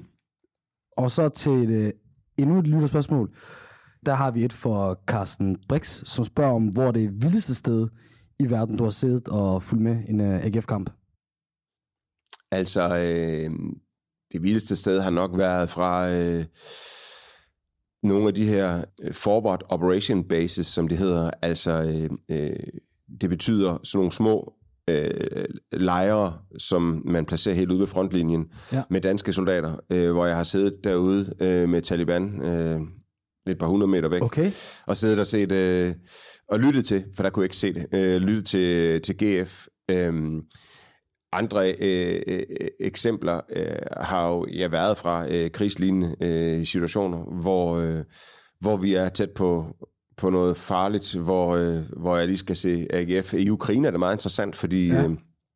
Og 0.97 1.11
så 1.11 1.29
til 1.29 1.51
et, 1.51 1.69
øh, 1.69 1.91
endnu 2.37 2.59
et 2.59 2.67
lytterspørgsmål. 2.67 3.29
Der 4.05 4.13
har 4.13 4.31
vi 4.31 4.45
et 4.45 4.53
for 4.53 5.01
Carsten 5.07 5.57
Brix, 5.69 6.01
som 6.05 6.23
spørger 6.25 6.53
om, 6.53 6.67
hvor 6.67 6.91
det 6.91 7.23
vildeste 7.23 7.55
sted 7.55 7.87
i 8.39 8.49
verden, 8.49 8.77
du 8.77 8.83
har 8.83 8.91
siddet 8.91 9.27
og 9.27 9.63
fulgt 9.63 9.83
med 9.83 10.03
en 10.09 10.19
uh, 10.19 10.45
AGF-kamp. 10.45 10.89
Altså, 12.51 12.97
øh, 12.97 13.51
det 14.33 14.43
vildeste 14.43 14.75
sted 14.75 15.01
har 15.01 15.09
nok 15.09 15.37
været 15.37 15.69
fra 15.69 16.09
øh, 16.11 16.45
nogle 18.03 18.27
af 18.27 18.33
de 18.35 18.47
her 18.47 18.83
øh, 19.03 19.13
forward 19.13 19.61
operation 19.69 20.23
bases, 20.23 20.67
som 20.67 20.87
det 20.87 20.97
hedder. 20.97 21.31
Altså, 21.41 21.71
øh, 21.71 22.09
øh, 22.37 22.55
det 23.21 23.29
betyder 23.29 23.77
sådan 23.83 23.97
nogle 23.97 24.11
små 24.11 24.53
øh, 24.89 25.45
lejre, 25.71 26.33
som 26.57 27.01
man 27.05 27.25
placerer 27.25 27.55
helt 27.55 27.71
ude 27.71 27.79
ved 27.79 27.87
frontlinjen 27.87 28.51
Ja. 28.73 28.83
med 28.89 29.01
danske 29.01 29.33
soldater, 29.33 29.75
øh, 29.89 30.11
hvor 30.11 30.25
jeg 30.25 30.35
har 30.35 30.43
siddet 30.43 30.83
derude 30.83 31.33
øh, 31.39 31.69
med 31.69 31.81
Taliban 31.81 32.41
øh, 32.45 32.81
et 33.47 33.57
par 33.57 33.67
hundrede 33.67 33.91
meter 33.91 34.09
væk 34.09 34.21
Okay. 34.21 34.51
og 34.87 34.97
siddet 34.97 35.19
og 35.19 35.27
set 35.27 35.51
øh, 35.51 35.93
og 36.49 36.59
lyttet 36.59 36.85
til, 36.85 37.03
for 37.15 37.23
der 37.23 37.29
kunne 37.29 37.41
jeg 37.41 37.45
ikke 37.45 37.57
se 37.57 37.73
det, 37.73 37.87
øh, 37.93 38.21
lyttet 38.21 38.45
til, 38.45 39.01
til 39.01 39.15
GF. 39.17 39.67
Øh, 39.91 40.13
andre 41.33 41.71
øh, 41.79 42.21
øh, 42.27 42.43
eksempler 42.79 43.41
øh, 43.55 43.65
har 44.01 44.29
jo 44.29 44.45
ja, 44.53 44.67
været 44.67 44.97
fra 44.97 45.27
øh, 45.29 45.51
krigslignende 45.51 46.15
øh, 46.21 46.65
situationer, 46.65 47.41
hvor, 47.41 47.75
øh, 47.77 48.03
hvor 48.59 48.77
vi 48.77 48.93
er 48.93 49.09
tæt 49.09 49.29
på, 49.31 49.65
på 50.17 50.29
noget 50.29 50.57
farligt, 50.57 51.15
hvor, 51.15 51.55
øh, 51.55 51.77
hvor 51.97 52.17
jeg 52.17 52.27
lige 52.27 52.37
skal 52.37 52.55
se 52.55 52.87
AGF. 52.89 53.33
I 53.33 53.49
Ukraine 53.49 53.87
er 53.87 53.91
det 53.91 53.99
meget 53.99 54.15
interessant, 54.15 54.55
fordi 54.55 54.87
Ja. 54.87 55.03
øh, 55.03 55.09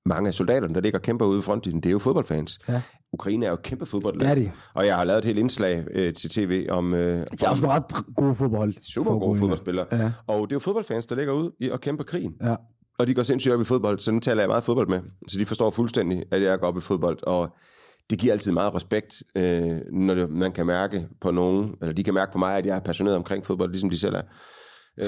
mange 0.05 0.27
af 0.27 0.33
soldaterne, 0.33 0.73
der 0.75 0.81
ligger 0.81 0.99
og 0.99 1.03
kæmper 1.03 1.25
ude 1.25 1.39
i 1.39 1.41
frontlinjen, 1.41 1.83
det 1.83 1.89
er 1.89 1.91
jo 1.91 1.99
fodboldfans. 1.99 2.59
Ja. 2.69 2.81
Ukraine 3.13 3.45
er 3.45 3.49
jo 3.49 3.53
et 3.53 3.61
kæmpe 3.61 3.85
Det 3.85 3.89
fodboldland. 3.91 4.31
er 4.31 4.35
de. 4.35 4.51
Og 4.73 4.85
jeg 4.85 4.95
har 4.95 5.03
lavet 5.03 5.17
et 5.19 5.25
helt 5.25 5.37
indslag 5.39 5.85
øh, 5.91 6.13
til 6.13 6.29
tv 6.29 6.67
om... 6.69 6.93
Øh, 6.93 7.25
Det 7.31 7.43
er 7.43 7.49
også 7.49 7.67
ret 7.67 7.83
gode 8.15 8.35
fodboldhold. 8.35 8.73
super 8.93 9.11
gode 9.11 9.21
Ukraine. 9.23 9.39
fodboldspillere. 9.39 9.85
Ja. 9.91 10.11
Og 10.27 10.35
det 10.47 10.51
er 10.51 10.55
jo 10.55 10.59
fodboldfans, 10.59 11.05
der 11.05 11.15
ligger 11.15 11.33
ud 11.33 11.69
og 11.71 11.81
kæmper 11.81 12.03
krigen. 12.03 12.33
Ja. 12.43 12.55
Og 12.99 13.07
de 13.07 13.13
går 13.13 13.23
sindssygt 13.23 13.53
op 13.53 13.61
i 13.61 13.63
fodbold, 13.63 13.99
så 13.99 14.11
den 14.11 14.21
taler 14.21 14.41
jeg 14.41 14.49
meget 14.49 14.63
fodbold 14.63 14.87
med. 14.87 14.99
Så 15.27 15.39
de 15.39 15.45
forstår 15.45 15.69
fuldstændig, 15.71 16.23
at 16.31 16.41
jeg 16.41 16.59
går 16.59 16.67
op 16.67 16.77
i 16.77 16.81
fodbold. 16.81 17.17
Og 17.27 17.49
det 18.09 18.19
giver 18.19 18.33
altid 18.33 18.51
meget 18.51 18.75
respekt, 18.75 19.23
øh, 19.37 19.77
når 19.93 20.15
det, 20.15 20.29
man 20.29 20.51
kan 20.51 20.65
mærke 20.65 21.07
på 21.21 21.31
nogen, 21.31 21.75
eller 21.81 21.93
de 21.93 22.03
kan 22.03 22.13
mærke 22.13 22.31
på 22.31 22.37
mig, 22.37 22.57
at 22.57 22.65
jeg 22.65 22.75
er 22.75 22.79
passioneret 22.79 23.17
omkring 23.17 23.45
fodbold, 23.45 23.71
ligesom 23.71 23.89
de 23.89 23.99
selv 23.99 24.15
er. 24.15 24.21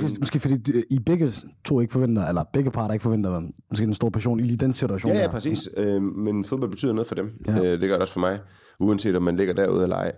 Måske, 0.02 0.18
måske 0.20 0.40
fordi 0.40 0.78
øh, 0.78 0.84
I 0.90 1.00
begge 1.00 1.34
to 1.66 1.80
ikke 1.80 1.92
forventer, 1.92 2.26
eller 2.28 2.44
begge 2.54 2.72
parter 2.72 2.94
ikke 2.94 3.04
forventer, 3.04 3.36
øh, 3.38 3.44
måske 3.70 3.84
en 3.84 3.94
stor 3.94 4.10
passion 4.10 4.40
i 4.40 4.44
lige 4.44 4.58
den 4.58 4.74
situation. 4.74 5.12
Ja, 5.12 5.20
ja, 5.20 5.28
præcis. 5.28 5.70
Øh, 5.78 6.02
men 6.02 6.46
fodbold 6.46 6.70
betyder 6.70 6.94
noget 6.94 7.08
for 7.08 7.16
dem. 7.16 7.34
Ja. 7.48 7.56
Ja. 7.56 7.74
Øh, 7.74 7.82
det 7.82 7.90
gør 7.90 7.94
det 7.94 8.02
også 8.02 8.14
for 8.14 8.20
mig, 8.20 8.40
uanset 8.80 9.16
om 9.16 9.24
man 9.24 9.38
ligger 9.38 9.54
derude 9.54 9.84
eller 9.84 9.96
ej. 9.96 10.12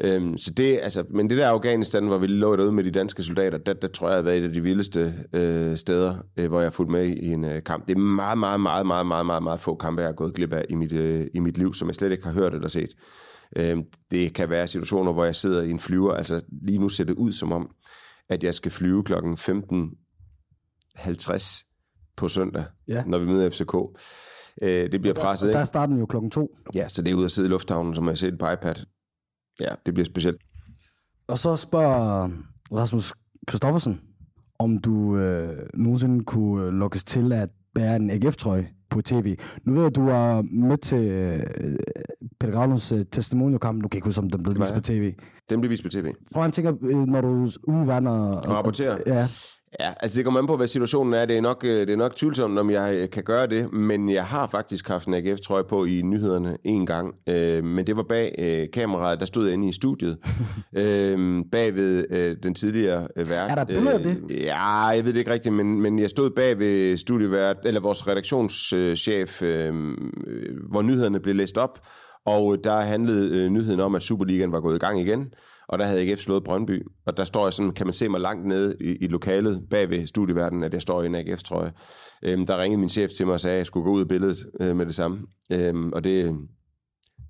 Øhm, 0.00 0.36
så 0.36 0.50
det, 0.50 0.78
altså, 0.82 1.04
men 1.10 1.30
det 1.30 1.38
der 1.38 1.48
Afghanistan, 1.48 2.06
hvor 2.06 2.18
vi 2.18 2.26
lå 2.26 2.56
derude 2.56 2.72
med 2.72 2.84
de 2.84 2.90
danske 2.90 3.22
soldater, 3.22 3.58
der, 3.58 3.72
der 3.72 3.88
tror 3.88 4.08
jeg 4.08 4.16
har 4.16 4.22
været 4.22 4.38
et 4.38 4.44
af 4.44 4.52
de 4.52 4.60
vildeste 4.60 5.14
øh, 5.32 5.76
steder, 5.76 6.14
øh, 6.36 6.48
hvor 6.48 6.60
jeg 6.60 6.66
har 6.66 6.70
fulgt 6.70 6.92
med 6.92 7.06
i 7.06 7.26
en 7.26 7.44
øh, 7.44 7.62
kamp. 7.62 7.88
Det 7.88 7.94
er 7.94 8.00
meget, 8.00 8.38
meget, 8.38 8.60
meget, 8.60 8.86
meget, 8.86 9.06
meget, 9.06 9.26
meget, 9.26 9.42
meget 9.42 9.60
få 9.60 9.74
kampe, 9.74 10.02
jeg 10.02 10.08
har 10.08 10.14
gået 10.14 10.34
glip 10.34 10.52
af 10.52 10.64
i 10.68 10.74
mit, 10.74 10.92
øh, 10.92 11.26
i 11.34 11.38
mit 11.38 11.58
liv, 11.58 11.74
som 11.74 11.88
jeg 11.88 11.94
slet 11.94 12.12
ikke 12.12 12.24
har 12.24 12.32
hørt 12.32 12.54
eller 12.54 12.68
set. 12.68 12.90
Øhm, 13.56 13.82
det 14.10 14.34
kan 14.34 14.50
være 14.50 14.68
situationer, 14.68 15.12
hvor 15.12 15.24
jeg 15.24 15.36
sidder 15.36 15.62
i 15.62 15.70
en 15.70 15.78
flyver, 15.78 16.14
altså 16.14 16.40
lige 16.62 16.78
nu 16.78 16.88
ser 16.88 17.04
det 17.04 17.14
ud 17.14 17.32
som 17.32 17.52
om, 17.52 17.70
at 18.28 18.44
jeg 18.44 18.54
skal 18.54 18.70
flyve 18.72 19.04
klokken 19.04 19.34
15.50 20.98 22.12
på 22.16 22.28
søndag, 22.28 22.64
Ja. 22.88 23.04
når 23.06 23.18
vi 23.18 23.26
møder 23.26 23.50
FCK. 23.50 23.74
Øh, 24.62 24.92
det 24.92 25.00
bliver 25.00 25.14
presset, 25.14 25.48
Og 25.48 25.52
der 25.52 25.60
ikke? 25.60 25.68
starter 25.68 25.90
den 25.92 25.98
jo 26.00 26.06
klokken 26.06 26.30
to. 26.30 26.56
Ja, 26.74 26.88
så 26.88 27.02
det 27.02 27.10
er 27.10 27.14
ud 27.14 27.24
at 27.24 27.30
sidde 27.30 27.48
i 27.48 27.50
lufthavnen, 27.50 27.94
som 27.94 28.08
jeg 28.08 28.18
ser 28.18 28.30
det 28.30 28.38
på 28.38 28.50
iPad. 28.50 28.74
Ja, 29.60 29.68
det 29.86 29.94
bliver 29.94 30.04
specielt. 30.06 30.40
Og 31.26 31.38
så 31.38 31.56
spørger 31.56 32.28
Rasmus 32.72 33.12
Kristoffersen, 33.46 34.00
om 34.58 34.78
du 34.78 35.16
øh, 35.16 35.66
nogensinde 35.74 36.24
kunne 36.24 36.66
øh, 36.66 36.72
lukkes 36.72 37.04
til 37.04 37.32
at 37.32 37.48
bære 37.74 37.96
en 37.96 38.10
AGF-trøje 38.10 38.70
på 38.90 39.02
tv. 39.02 39.36
Nu 39.64 39.74
ved 39.74 39.82
jeg, 39.82 39.94
du 39.94 40.02
var 40.02 40.42
med 40.42 40.76
til 40.76 40.98
øh, 40.98 41.40
Peter 42.40 42.52
Gravlunds 42.52 42.92
øh, 42.92 43.04
testimonialkamp. 43.12 43.82
Du 43.82 43.88
kan 43.88 43.98
ikke 43.98 44.04
huske, 44.04 44.18
om 44.20 44.30
den 44.30 44.42
blev 44.42 44.60
vist 44.60 44.74
på 44.74 44.80
tv. 44.80 45.14
Den 45.50 45.60
bliver 45.60 45.68
vist 45.68 45.82
på 45.82 45.88
tv. 45.88 46.12
Prøv 46.32 46.42
han 46.42 46.52
tænker, 46.52 46.72
øh, 46.82 46.96
når 46.96 47.20
du 47.20 47.44
er 47.44 47.56
ude 47.68 47.84
i 47.84 47.86
verden 47.86 48.06
og... 48.06 48.30
Og 48.30 48.48
rapporterer. 48.48 48.96
Ja, 49.06 49.26
Ja, 49.80 49.92
altså 50.00 50.16
det 50.16 50.24
kommer 50.24 50.40
an 50.40 50.46
på, 50.46 50.56
hvad 50.56 50.68
situationen 50.68 51.14
er. 51.14 51.24
Det 51.24 51.36
er 51.36 51.40
nok, 51.40 51.64
øh, 51.64 51.80
det 51.80 51.90
er 51.90 51.96
nok 51.96 52.16
tvivlsomt, 52.16 52.58
om 52.58 52.70
jeg 52.70 52.98
øh, 53.02 53.10
kan 53.10 53.22
gøre 53.22 53.46
det, 53.46 53.72
men 53.72 54.08
jeg 54.08 54.24
har 54.24 54.46
faktisk 54.46 54.88
haft 54.88 55.08
en 55.08 55.14
AGF-trøje 55.14 55.64
på 55.64 55.84
i 55.84 56.02
nyhederne 56.02 56.56
en 56.64 56.86
gang. 56.86 57.14
Øh, 57.28 57.64
men 57.64 57.86
det 57.86 57.96
var 57.96 58.02
bag 58.02 58.34
øh, 58.38 58.66
kameraet, 58.72 59.20
der 59.20 59.26
stod 59.26 59.48
inde 59.48 59.68
i 59.68 59.72
studiet, 59.72 60.18
øh, 60.76 61.44
bag 61.52 61.74
ved 61.74 62.04
øh, 62.10 62.36
den 62.42 62.54
tidligere 62.54 63.08
øh, 63.16 63.28
vært. 63.28 63.50
Er 63.50 63.54
der 63.54 63.62
et 63.62 63.68
billede 63.68 63.92
af 63.92 64.00
det? 64.00 64.22
Øh, 64.30 64.42
ja, 64.42 64.86
jeg 64.86 65.04
ved 65.04 65.12
det 65.12 65.18
ikke 65.18 65.32
rigtigt, 65.32 65.54
men, 65.54 65.82
men 65.82 65.98
jeg 65.98 66.10
stod 66.10 66.30
bag 66.30 66.58
ved 66.58 66.96
studievært, 66.96 67.56
eller 67.64 67.80
vores 67.80 68.08
redaktionschef, 68.08 69.42
øh, 69.42 69.74
hvor 70.70 70.82
nyhederne 70.82 71.20
blev 71.20 71.34
læst 71.34 71.58
op, 71.58 71.78
og 72.26 72.56
der 72.64 72.80
handlede 72.80 73.38
øh, 73.38 73.50
nyheden 73.50 73.80
om, 73.80 73.94
at 73.94 74.02
Superligaen 74.02 74.52
var 74.52 74.60
gået 74.60 74.76
i 74.76 74.78
gang 74.78 75.00
igen, 75.00 75.32
og 75.68 75.78
der 75.78 75.84
havde 75.84 76.00
AGF 76.00 76.20
slået 76.20 76.44
Brøndby. 76.44 76.86
Og 77.06 77.16
der 77.16 77.24
står 77.24 77.46
jeg 77.46 77.54
sådan, 77.54 77.70
kan 77.70 77.86
man 77.86 77.94
se 77.94 78.08
mig 78.08 78.20
langt 78.20 78.46
nede 78.46 78.76
i, 78.80 78.84
i 78.84 79.06
lokalet 79.06 79.62
bag 79.70 79.90
ved 79.90 80.06
studieverdenen, 80.06 80.64
at 80.64 80.72
jeg 80.72 80.82
står 80.82 81.02
i 81.02 81.06
en 81.06 81.14
AGF-trøje. 81.14 81.72
Øhm, 82.22 82.46
der 82.46 82.58
ringede 82.58 82.80
min 82.80 82.88
chef 82.88 83.10
til 83.10 83.26
mig 83.26 83.34
og 83.34 83.40
sagde, 83.40 83.54
at 83.54 83.58
jeg 83.58 83.66
skulle 83.66 83.84
gå 83.84 83.90
ud 83.90 84.00
af 84.00 84.08
billedet 84.08 84.46
øh, 84.60 84.76
med 84.76 84.86
det 84.86 84.94
samme. 84.94 85.18
Øhm, 85.52 85.92
og 85.92 86.04
det, 86.04 86.36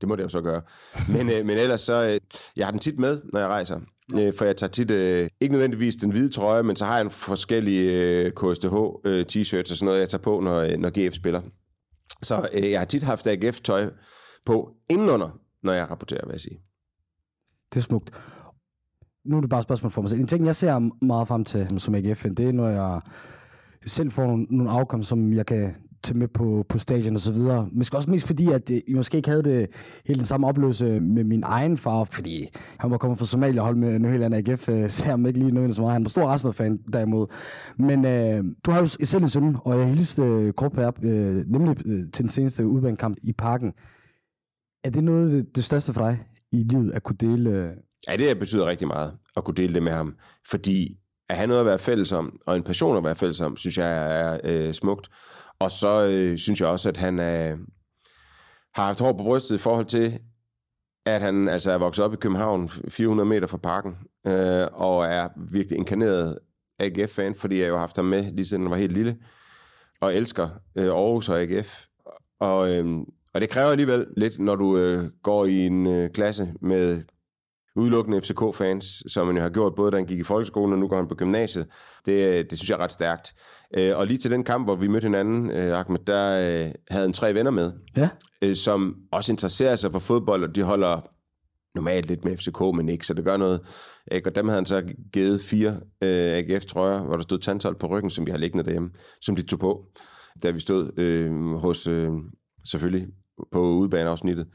det 0.01 0.09
må 0.09 0.17
det 0.17 0.23
jo 0.23 0.29
så 0.29 0.41
gøre. 0.41 0.63
Men, 1.09 1.31
øh, 1.31 1.47
men 1.47 1.59
ellers 1.59 1.81
så, 1.81 2.11
øh, 2.11 2.21
jeg 2.57 2.67
har 2.67 2.71
den 2.71 2.81
tit 2.81 2.99
med, 2.99 3.21
når 3.33 3.41
jeg 3.41 3.49
rejser. 3.49 3.81
Øh, 4.15 4.33
for 4.39 4.45
jeg 4.45 4.57
tager 4.57 4.71
tit, 4.71 4.91
øh, 4.91 5.29
ikke 5.41 5.53
nødvendigvis 5.53 5.97
den 5.97 6.11
hvide 6.11 6.29
trøje, 6.29 6.63
men 6.63 6.77
så 6.77 6.85
har 6.85 6.95
jeg 6.95 7.05
en 7.05 7.11
forskellige 7.11 7.93
øh, 7.93 8.33
KSTH-t-shirts 8.33 9.55
øh, 9.55 9.71
og 9.71 9.77
sådan 9.77 9.87
noget, 9.87 10.01
jeg 10.01 10.09
tager 10.09 10.23
på, 10.23 10.41
når, 10.41 10.57
øh, 10.57 10.79
når 10.79 11.09
GF 11.09 11.15
spiller. 11.15 11.43
Så 12.23 12.49
øh, 12.55 12.71
jeg 12.71 12.81
har 12.81 12.87
tit 12.87 13.03
haft 13.03 13.27
AGF-tøj 13.27 13.91
på 14.47 14.71
indenunder, 14.91 15.39
når 15.63 15.73
jeg 15.73 15.91
rapporterer, 15.91 16.27
vil 16.27 16.33
jeg 16.33 16.41
sige 16.41 16.68
det 17.75 17.77
er 17.77 17.81
smukt. 17.81 18.11
Nu 19.25 19.37
er 19.37 19.41
det 19.41 19.51
bare 19.51 19.61
et 19.61 19.65
spørgsmål 19.65 19.91
for 19.91 20.03
mig 20.03 20.11
selv. 20.11 20.21
En 20.21 20.27
ting, 20.27 20.47
jeg 20.47 20.57
ser 20.57 21.05
meget 21.05 21.29
frem 21.29 21.45
til 21.45 21.81
som 21.81 21.95
AGF'en, 21.95 22.35
det 22.35 22.49
er, 22.49 22.53
når 22.53 22.69
jeg 22.69 23.01
selv 23.87 24.11
får 24.11 24.27
nogle, 24.27 24.47
nogle 24.51 24.71
afkom, 24.71 25.03
som 25.03 25.33
jeg 25.33 25.47
kan 25.47 25.75
tage 26.03 26.19
med 26.19 26.29
på, 26.29 26.65
på 26.69 26.79
stadion 26.79 27.15
og 27.15 27.21
så 27.21 27.33
videre. 27.33 27.69
Måske 27.73 27.97
også 27.97 28.11
mest 28.11 28.27
fordi, 28.27 28.53
at 28.53 28.71
øh, 28.71 28.81
I 28.87 28.95
måske 28.95 29.17
ikke 29.17 29.29
havde 29.29 29.43
det 29.43 29.67
helt 30.07 30.19
den 30.19 30.27
samme 30.27 30.47
oplevelse 30.47 31.01
med 31.01 31.25
min 31.25 31.43
egen 31.43 31.77
far, 31.77 32.05
fordi 32.05 32.49
han 32.79 32.91
var 32.91 32.99
kommet 32.99 33.19
fra 33.19 33.27
Somalia 33.27 33.61
og 33.61 33.65
holdt 33.65 33.79
med 33.79 33.99
New 33.99 34.35
AGF, 34.35 34.65
ser 34.89 35.11
ham 35.11 35.27
ikke 35.27 35.39
lige 35.39 35.51
nødvendigt 35.51 35.77
så 35.77 35.83
meget. 35.83 35.93
Han 35.93 36.05
var 36.05 36.09
stor 36.09 36.29
Arsenal-fan 36.29 36.79
derimod. 36.93 37.27
Men 37.79 38.05
øh, 38.05 38.45
du 38.65 38.71
har 38.71 38.81
jo 38.81 38.87
selv 38.87 39.23
en 39.23 39.29
søn, 39.29 39.57
og 39.65 39.79
jeg 39.79 39.87
hilste 39.87 40.23
øh, 40.23 40.53
kort 40.53 40.73
på 40.73 40.81
øh, 40.81 41.47
nemlig 41.47 41.77
øh, 41.87 42.11
til 42.13 42.23
den 42.23 42.29
seneste 42.29 42.67
udbanekamp 42.67 43.17
i 43.23 43.33
parken. 43.33 43.73
Er 44.85 44.91
det 44.91 45.05
noget 45.05 45.33
det, 45.33 45.57
det 45.57 45.65
største 45.65 45.93
for 45.93 46.01
dig 46.01 46.19
i 46.53 46.65
livet, 46.71 46.93
at 46.93 47.03
kunne 47.03 47.17
dele... 47.17 47.51
Øh, 47.51 47.71
ja, 48.09 48.17
det 48.17 48.39
betyder 48.39 48.67
rigtig 48.67 48.87
meget, 48.87 49.13
at 49.37 49.45
kunne 49.45 49.55
dele 49.55 49.75
det 49.75 49.83
med 49.83 49.93
ham. 49.93 50.17
Fordi 50.51 50.99
at 51.29 51.37
have 51.37 51.47
noget 51.47 51.61
at 51.61 51.67
være 51.67 51.79
fælles 51.79 52.13
om, 52.13 52.41
og 52.47 52.57
en 52.57 52.63
passion 52.63 52.97
at 52.97 53.05
være 53.05 53.17
fælles 53.17 53.41
om, 53.41 53.57
synes 53.57 53.79
jeg 53.79 54.21
er 54.21 54.41
øh, 54.45 54.73
smukt. 54.73 55.09
Og 55.59 55.71
så 55.71 56.09
øh, 56.11 56.39
synes 56.39 56.61
jeg 56.61 56.69
også, 56.69 56.89
at 56.89 56.97
han 56.97 57.19
er, 57.19 57.57
har 58.75 58.85
haft 58.85 59.01
hår 59.01 59.13
på 59.13 59.23
brystet 59.23 59.55
i 59.55 59.59
forhold 59.59 59.87
til, 59.87 60.19
at 61.07 61.21
han 61.21 61.49
altså 61.49 61.73
er 61.73 61.79
vokset 61.79 62.05
op 62.05 62.13
i 62.13 62.17
København, 62.17 62.69
400 62.69 63.29
meter 63.29 63.47
fra 63.47 63.57
parken, 63.57 63.97
øh, 64.27 64.67
og 64.73 65.07
er 65.07 65.29
virkelig 65.51 65.79
inkarneret 65.79 66.39
AGF-fan, 66.79 67.35
fordi 67.35 67.61
jeg 67.61 67.69
jo 67.69 67.73
har 67.73 67.81
haft 67.81 67.97
ham 67.97 68.05
med, 68.05 68.33
lige 68.33 68.47
siden 68.47 68.63
han 68.63 68.71
var 68.71 68.77
helt 68.77 68.93
lille, 68.93 69.17
og 70.01 70.15
elsker 70.15 70.49
øh, 70.77 70.87
Aarhus 70.87 71.29
og 71.29 71.41
AGF. 71.41 71.85
Og, 72.41 72.73
øh, 72.73 72.87
og 73.35 73.41
det 73.41 73.49
kræver 73.51 73.71
alligevel 73.71 74.07
lidt, 74.17 74.39
når 74.39 74.57
du 74.57 74.79
øh, 74.79 75.05
går 75.23 75.45
i 75.45 75.67
en 75.67 75.87
øh, 75.87 76.11
klasse 76.11 76.53
med 76.61 77.03
udelukkende 77.77 78.21
FCK-fans, 78.21 79.13
som 79.13 79.27
han 79.27 79.37
jo 79.37 79.43
har 79.43 79.49
gjort, 79.49 79.75
både 79.75 79.91
da 79.91 79.97
han 79.97 80.07
gik 80.07 80.19
i 80.19 80.23
folkeskolen, 80.23 80.73
og 80.73 80.79
nu 80.79 80.89
går 80.89 80.97
han 80.97 81.09
på 81.09 81.15
gymnasiet. 81.15 81.67
Det, 82.07 82.51
det 82.51 82.59
synes 82.59 82.71
jeg 82.71 82.77
er 82.77 82.83
ret 82.83 82.93
stærkt. 82.93 83.35
Øh, 83.77 83.99
og 83.99 84.07
lige 84.07 84.19
til 84.19 84.31
den 84.31 84.45
kamp, 84.45 84.67
hvor 84.67 84.77
vi 84.77 84.89
mødte 84.89 85.05
hinanden, 85.05 85.51
øh, 85.51 85.79
Ahmed, 85.79 85.99
der 86.07 86.39
øh, 86.39 86.73
havde 86.91 87.05
han 87.05 87.13
tre 87.13 87.35
venner 87.35 87.51
med, 87.51 87.73
ja. 87.97 88.55
som 88.55 88.97
også 89.13 89.33
interesserer 89.33 89.77
sig 89.77 89.93
for 89.93 89.99
fodbold, 89.99 90.45
og 90.45 90.55
de 90.55 90.63
holder 90.63 91.01
normalt 91.75 92.07
lidt 92.07 92.25
med 92.25 92.37
FCK, 92.37 92.61
men 92.61 92.89
ikke, 92.89 93.07
så 93.07 93.15
det 93.15 93.25
gør 93.25 93.37
noget. 93.37 93.61
Og 94.27 94.35
dem 94.35 94.49
havde 94.49 94.59
han 94.59 94.67
så 94.67 94.83
givet 95.13 95.41
fire 95.41 95.77
AGF-trøjer, 96.01 97.03
hvor 97.03 97.17
der 97.17 97.23
stod 97.23 97.39
tantol 97.39 97.79
på 97.79 97.87
ryggen, 97.87 98.11
som 98.11 98.27
vi 98.27 98.31
har 98.31 98.39
liggende 98.39 98.65
derhjemme, 98.65 98.91
som 99.21 99.37
de 99.37 99.43
tog 99.43 99.59
på, 99.59 99.85
da 100.43 100.51
vi 100.51 100.61
stod 100.61 100.99
øh, 100.99 101.55
hos, 101.55 101.87
øh, 101.87 102.11
selvfølgelig, 102.65 103.07
på 103.53 103.71
udebaneafsnittet. 103.71 104.47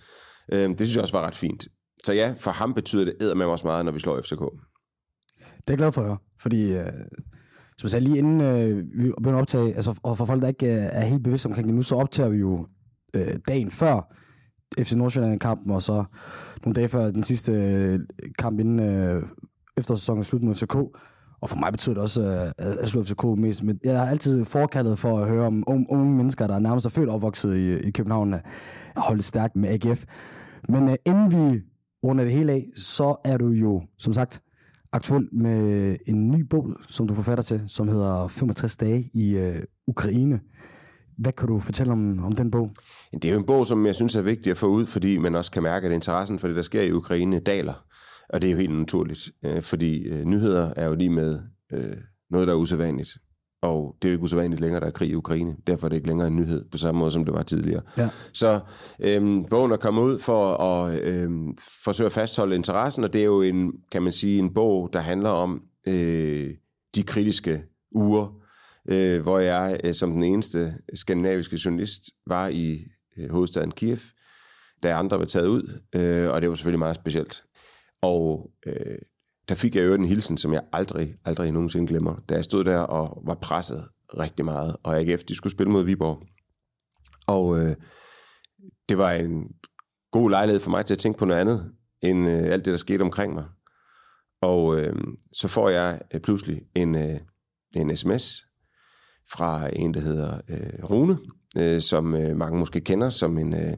Øh, 0.53 0.69
det 0.69 0.77
synes 0.77 0.95
jeg 0.95 1.01
også 1.01 1.17
var 1.17 1.27
ret 1.27 1.35
fint. 1.35 1.67
Så 2.03 2.13
ja, 2.13 2.33
for 2.39 2.51
ham 2.51 2.73
betyder 2.73 3.05
det 3.05 3.37
med 3.37 3.45
også 3.45 3.67
meget, 3.67 3.85
når 3.85 3.91
vi 3.91 3.99
slår 3.99 4.21
FCK. 4.21 4.39
Det 5.39 5.67
er 5.67 5.73
jeg 5.73 5.77
glad 5.77 5.91
for 5.91 6.01
at 6.01 6.07
høre, 6.07 6.17
fordi 6.39 6.73
øh, 6.73 6.85
som 7.77 7.83
jeg 7.83 7.91
sagde 7.91 8.03
lige 8.03 8.17
inden 8.17 8.41
øh, 8.41 8.77
vi 8.77 9.11
begynder 9.17 9.37
at 9.37 9.41
optage, 9.41 9.75
altså, 9.75 9.99
og 10.03 10.17
for 10.17 10.25
folk, 10.25 10.41
der 10.41 10.47
ikke 10.47 10.65
øh, 10.65 10.89
er 10.91 11.05
helt 11.05 11.23
bevidste 11.23 11.47
omkring 11.47 11.67
det 11.67 11.75
nu, 11.75 11.81
så 11.81 11.95
optager 11.95 12.29
vi 12.29 12.37
jo 12.37 12.67
øh, 13.13 13.35
dagen 13.47 13.71
før 13.71 14.15
FC 14.79 14.91
Nordsjælland-kampen, 14.93 15.71
og 15.71 15.83
så 15.83 16.03
nogle 16.63 16.75
dage 16.75 16.89
før 16.89 17.11
den 17.11 17.23
sidste 17.23 17.51
øh, 17.51 17.99
kamp 18.39 18.59
inden 18.59 18.79
øh, 18.79 19.23
eftersæsonen 19.77 20.23
slut 20.23 20.43
med 20.43 20.55
FCK. 20.55 20.75
Og 21.43 21.49
for 21.49 21.57
mig 21.57 21.71
betyder 21.71 21.93
det 21.93 22.03
også 22.03 22.21
øh, 22.23 22.65
at 22.83 22.89
slå 22.89 23.03
FCK 23.03 23.23
mest. 23.23 23.63
Men 23.63 23.79
jeg 23.83 23.99
har 23.99 24.07
altid 24.07 24.45
forkaldet 24.45 24.99
for 24.99 25.19
at 25.19 25.27
høre 25.27 25.47
om 25.47 25.63
unge, 25.67 25.85
unge 25.89 26.11
mennesker, 26.11 26.47
der 26.47 26.59
nærmest 26.59 26.85
er 26.85 26.89
født 26.89 27.09
og 27.09 27.15
opvokset 27.15 27.57
i, 27.57 27.87
i 27.87 27.91
København, 27.91 28.33
øh, 28.33 28.39
holde 28.95 29.21
stærkt 29.21 29.55
med 29.55 29.69
AGF. 29.69 30.03
Men 30.69 30.89
øh, 30.89 30.95
inden 31.05 31.31
vi 31.31 31.61
runder 32.03 32.23
det 32.23 32.33
hele 32.33 32.51
af, 32.51 32.65
så 32.75 33.15
er 33.25 33.37
du 33.37 33.47
jo, 33.47 33.81
som 33.99 34.13
sagt, 34.13 34.41
aktuel 34.93 35.27
med 35.31 35.95
en 36.07 36.31
ny 36.31 36.39
bog, 36.39 36.67
som 36.89 37.07
du 37.07 37.13
forfatter 37.13 37.43
til, 37.43 37.63
som 37.67 37.87
hedder 37.87 38.27
65 38.27 38.77
dage 38.77 39.09
i 39.13 39.37
øh, 39.37 39.55
Ukraine. 39.87 40.39
Hvad 41.17 41.31
kan 41.31 41.47
du 41.47 41.59
fortælle 41.59 41.93
om, 41.93 42.23
om 42.25 42.35
den 42.35 42.51
bog? 42.51 42.71
Det 43.13 43.25
er 43.25 43.31
jo 43.31 43.39
en 43.39 43.45
bog, 43.45 43.67
som 43.67 43.85
jeg 43.85 43.95
synes 43.95 44.15
er 44.15 44.21
vigtig 44.21 44.51
at 44.51 44.57
få 44.57 44.67
ud, 44.67 44.85
fordi 44.85 45.17
man 45.17 45.35
også 45.35 45.51
kan 45.51 45.63
mærke, 45.63 45.87
at 45.87 45.93
interessen 45.93 46.39
for 46.39 46.47
det, 46.47 46.55
der 46.55 46.63
sker 46.63 46.81
i 46.81 46.91
Ukraine, 46.91 47.39
daler. 47.39 47.73
Og 48.29 48.41
det 48.41 48.47
er 48.47 48.51
jo 48.51 48.57
helt 48.57 48.79
naturligt, 48.79 49.31
øh, 49.45 49.61
fordi 49.61 50.03
øh, 50.03 50.25
nyheder 50.25 50.73
er 50.75 50.87
jo 50.87 50.95
lige 50.95 51.09
med 51.09 51.39
øh, 51.73 51.97
noget, 52.29 52.47
der 52.47 52.53
er 52.53 52.57
usædvanligt. 52.57 53.17
Og 53.61 53.95
det 54.01 54.07
er 54.07 54.11
jo 54.11 54.15
ikke 54.15 54.23
usædvanligt 54.23 54.61
længere, 54.61 54.79
der 54.79 54.87
er 54.87 54.91
krig 54.91 55.09
i 55.09 55.15
Ukraine. 55.15 55.55
Derfor 55.67 55.87
er 55.87 55.89
det 55.89 55.95
ikke 55.95 56.07
længere 56.07 56.27
en 56.27 56.35
nyhed, 56.35 56.65
på 56.71 56.77
samme 56.77 56.99
måde 56.99 57.11
som 57.11 57.25
det 57.25 57.33
var 57.33 57.43
tidligere. 57.43 57.81
Ja. 57.97 58.09
Så 58.33 58.59
øhm, 58.99 59.45
bogen 59.45 59.71
er 59.71 59.77
kommet 59.77 60.01
ud 60.01 60.19
for 60.19 60.55
at 60.55 60.99
øhm, 60.99 61.57
forsøge 61.83 62.05
at 62.05 62.11
fastholde 62.11 62.55
interessen, 62.55 63.03
og 63.03 63.13
det 63.13 63.21
er 63.21 63.25
jo 63.25 63.41
en, 63.41 63.73
kan 63.91 64.03
man 64.03 64.11
sige, 64.11 64.39
en 64.39 64.53
bog, 64.53 64.89
der 64.93 64.99
handler 64.99 65.29
om 65.29 65.63
øh, 65.87 66.51
de 66.95 67.03
kritiske 67.03 67.63
uger, 67.91 68.43
øh, 68.91 69.21
hvor 69.21 69.39
jeg 69.39 69.79
øh, 69.83 69.93
som 69.93 70.11
den 70.11 70.23
eneste 70.23 70.73
skandinaviske 70.93 71.59
journalist 71.65 72.01
var 72.27 72.47
i 72.47 72.85
øh, 73.17 73.31
hovedstaden 73.31 73.71
Kiev, 73.71 73.97
da 74.83 74.93
andre 74.93 75.19
var 75.19 75.25
taget 75.25 75.47
ud, 75.47 75.79
øh, 75.95 76.29
og 76.29 76.41
det 76.41 76.49
var 76.49 76.55
selvfølgelig 76.55 76.79
meget 76.79 76.95
specielt. 76.95 77.43
Og 78.03 78.51
øh, 78.65 78.97
der 79.49 79.55
fik 79.55 79.75
jeg 79.75 79.85
jo 79.85 79.93
en 79.93 80.05
hilsen, 80.05 80.37
som 80.37 80.53
jeg 80.53 80.61
aldrig, 80.71 81.15
aldrig 81.25 81.51
nogensinde 81.51 81.87
glemmer, 81.87 82.15
da 82.29 82.35
jeg 82.35 82.43
stod 82.43 82.63
der 82.63 82.79
og 82.79 83.23
var 83.25 83.35
presset 83.35 83.87
rigtig 84.17 84.45
meget, 84.45 84.75
og 84.83 84.99
AGF, 84.99 85.23
de 85.23 85.35
skulle 85.35 85.51
spille 85.51 85.71
mod 85.71 85.83
Viborg. 85.83 86.23
Og 87.27 87.59
øh, 87.59 87.75
det 88.89 88.97
var 88.97 89.11
en 89.11 89.47
god 90.11 90.29
lejlighed 90.29 90.59
for 90.59 90.69
mig 90.69 90.85
til 90.85 90.93
at 90.93 90.97
tænke 90.97 91.19
på 91.19 91.25
noget 91.25 91.41
andet, 91.41 91.71
end 92.01 92.29
øh, 92.29 92.43
alt 92.43 92.65
det, 92.65 92.71
der 92.71 92.77
skete 92.77 93.01
omkring 93.01 93.33
mig. 93.33 93.45
Og 94.41 94.79
øh, 94.79 94.95
så 95.33 95.47
får 95.47 95.69
jeg 95.69 96.01
øh, 96.13 96.21
pludselig 96.21 96.61
en, 96.75 96.95
øh, 96.95 97.19
en 97.75 97.97
sms 97.97 98.45
fra 99.31 99.69
en, 99.75 99.93
der 99.93 99.99
hedder 99.99 100.41
øh, 100.49 100.83
Rune, 100.89 101.17
øh, 101.57 101.81
som 101.81 102.15
øh, 102.15 102.37
mange 102.37 102.59
måske 102.59 102.81
kender 102.81 103.09
som 103.09 103.37
en, 103.37 103.53
øh, 103.53 103.73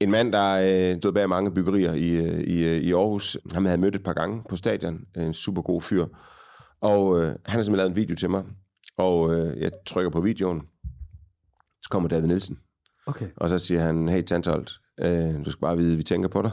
en 0.00 0.10
mand, 0.10 0.32
der 0.32 0.54
øh, 0.92 0.98
stod 0.98 1.12
bag 1.12 1.28
mange 1.28 1.54
byggerier 1.54 1.92
i, 1.92 2.10
øh, 2.10 2.40
i, 2.40 2.64
øh, 2.64 2.76
i 2.76 2.92
Aarhus. 2.92 3.38
Han 3.54 3.64
havde 3.64 3.80
mødt 3.80 3.96
et 3.96 4.02
par 4.02 4.12
gange 4.12 4.42
på 4.48 4.56
stadion. 4.56 5.00
En 5.16 5.34
super 5.34 5.62
god 5.62 5.82
fyr. 5.82 6.06
Og 6.80 7.20
øh, 7.20 7.26
han 7.26 7.36
har 7.46 7.62
simpelthen 7.62 7.76
lavet 7.76 7.90
en 7.90 7.96
video 7.96 8.16
til 8.16 8.30
mig. 8.30 8.44
Og 8.98 9.34
øh, 9.34 9.60
jeg 9.60 9.70
trykker 9.86 10.10
på 10.10 10.20
videoen. 10.20 10.62
Så 11.82 11.88
kommer 11.90 12.08
David 12.08 12.26
Nielsen. 12.26 12.58
Okay. 13.06 13.28
Og 13.36 13.48
så 13.48 13.58
siger 13.58 13.80
han, 13.80 14.08
hey 14.08 14.22
Tantholt, 14.22 14.72
øh, 15.00 15.44
du 15.44 15.50
skal 15.50 15.60
bare 15.60 15.76
vide, 15.76 15.92
at 15.92 15.98
vi 15.98 16.02
tænker 16.02 16.28
på 16.28 16.42
dig. 16.42 16.50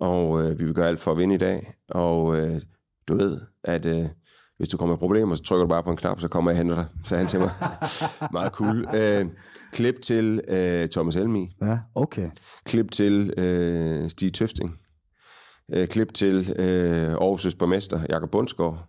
Og 0.00 0.42
øh, 0.42 0.58
vi 0.58 0.64
vil 0.64 0.74
gøre 0.74 0.88
alt 0.88 1.00
for 1.00 1.10
at 1.10 1.18
vinde 1.18 1.34
i 1.34 1.38
dag. 1.38 1.74
Og 1.88 2.38
øh, 2.38 2.60
du 3.08 3.16
ved, 3.16 3.40
at 3.64 3.86
øh, 3.86 4.08
hvis 4.58 4.68
du 4.68 4.76
kommer 4.76 4.94
med 4.94 4.98
problemer, 4.98 5.34
så 5.34 5.42
trykker 5.42 5.64
du 5.64 5.68
bare 5.68 5.82
på 5.82 5.90
en 5.90 5.96
knap, 5.96 6.20
så 6.20 6.28
kommer 6.28 6.50
jeg 6.50 6.54
og 6.54 6.58
henter 6.58 6.74
dig, 6.74 6.86
sagde 7.04 7.18
han 7.18 7.28
til 7.28 7.40
mig. 7.40 7.50
Meget 8.32 8.52
cool. 8.52 8.88
Øh, 8.94 9.26
klip 9.72 10.02
til 10.02 10.40
øh, 10.48 10.88
Thomas 10.88 11.16
Elmi. 11.16 11.48
Ja, 11.62 11.78
okay. 11.94 12.30
Klip 12.64 12.90
til 12.90 13.34
øh, 13.38 14.10
Stig 14.10 14.34
Tøfting. 14.34 14.78
Øh, 15.74 15.88
klip 15.88 16.14
til 16.14 16.54
øh, 16.58 17.14
Aarhus' 17.14 17.56
borgmester 17.58 18.00
Jakob 18.08 18.30
Bundsgaard. 18.30 18.88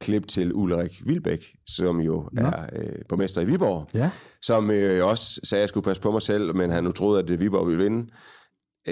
Klip 0.00 0.28
til 0.28 0.54
Ulrik 0.54 1.06
Vilbæk, 1.06 1.44
som 1.66 2.00
jo 2.00 2.28
ja. 2.36 2.40
er 2.40 2.66
øh, 2.72 2.98
borgmester 3.08 3.40
i 3.40 3.44
Viborg. 3.44 3.88
Ja. 3.94 4.10
Som 4.42 4.70
øh, 4.70 5.06
også 5.06 5.40
sagde, 5.44 5.60
at 5.60 5.62
jeg 5.62 5.68
skulle 5.68 5.84
passe 5.84 6.02
på 6.02 6.10
mig 6.10 6.22
selv, 6.22 6.54
men 6.54 6.70
han 6.70 6.84
nu 6.84 6.92
troede, 6.92 7.22
at 7.22 7.28
det 7.28 7.40
Viborg 7.40 7.68
ville 7.68 7.82
vinde. 7.82 8.10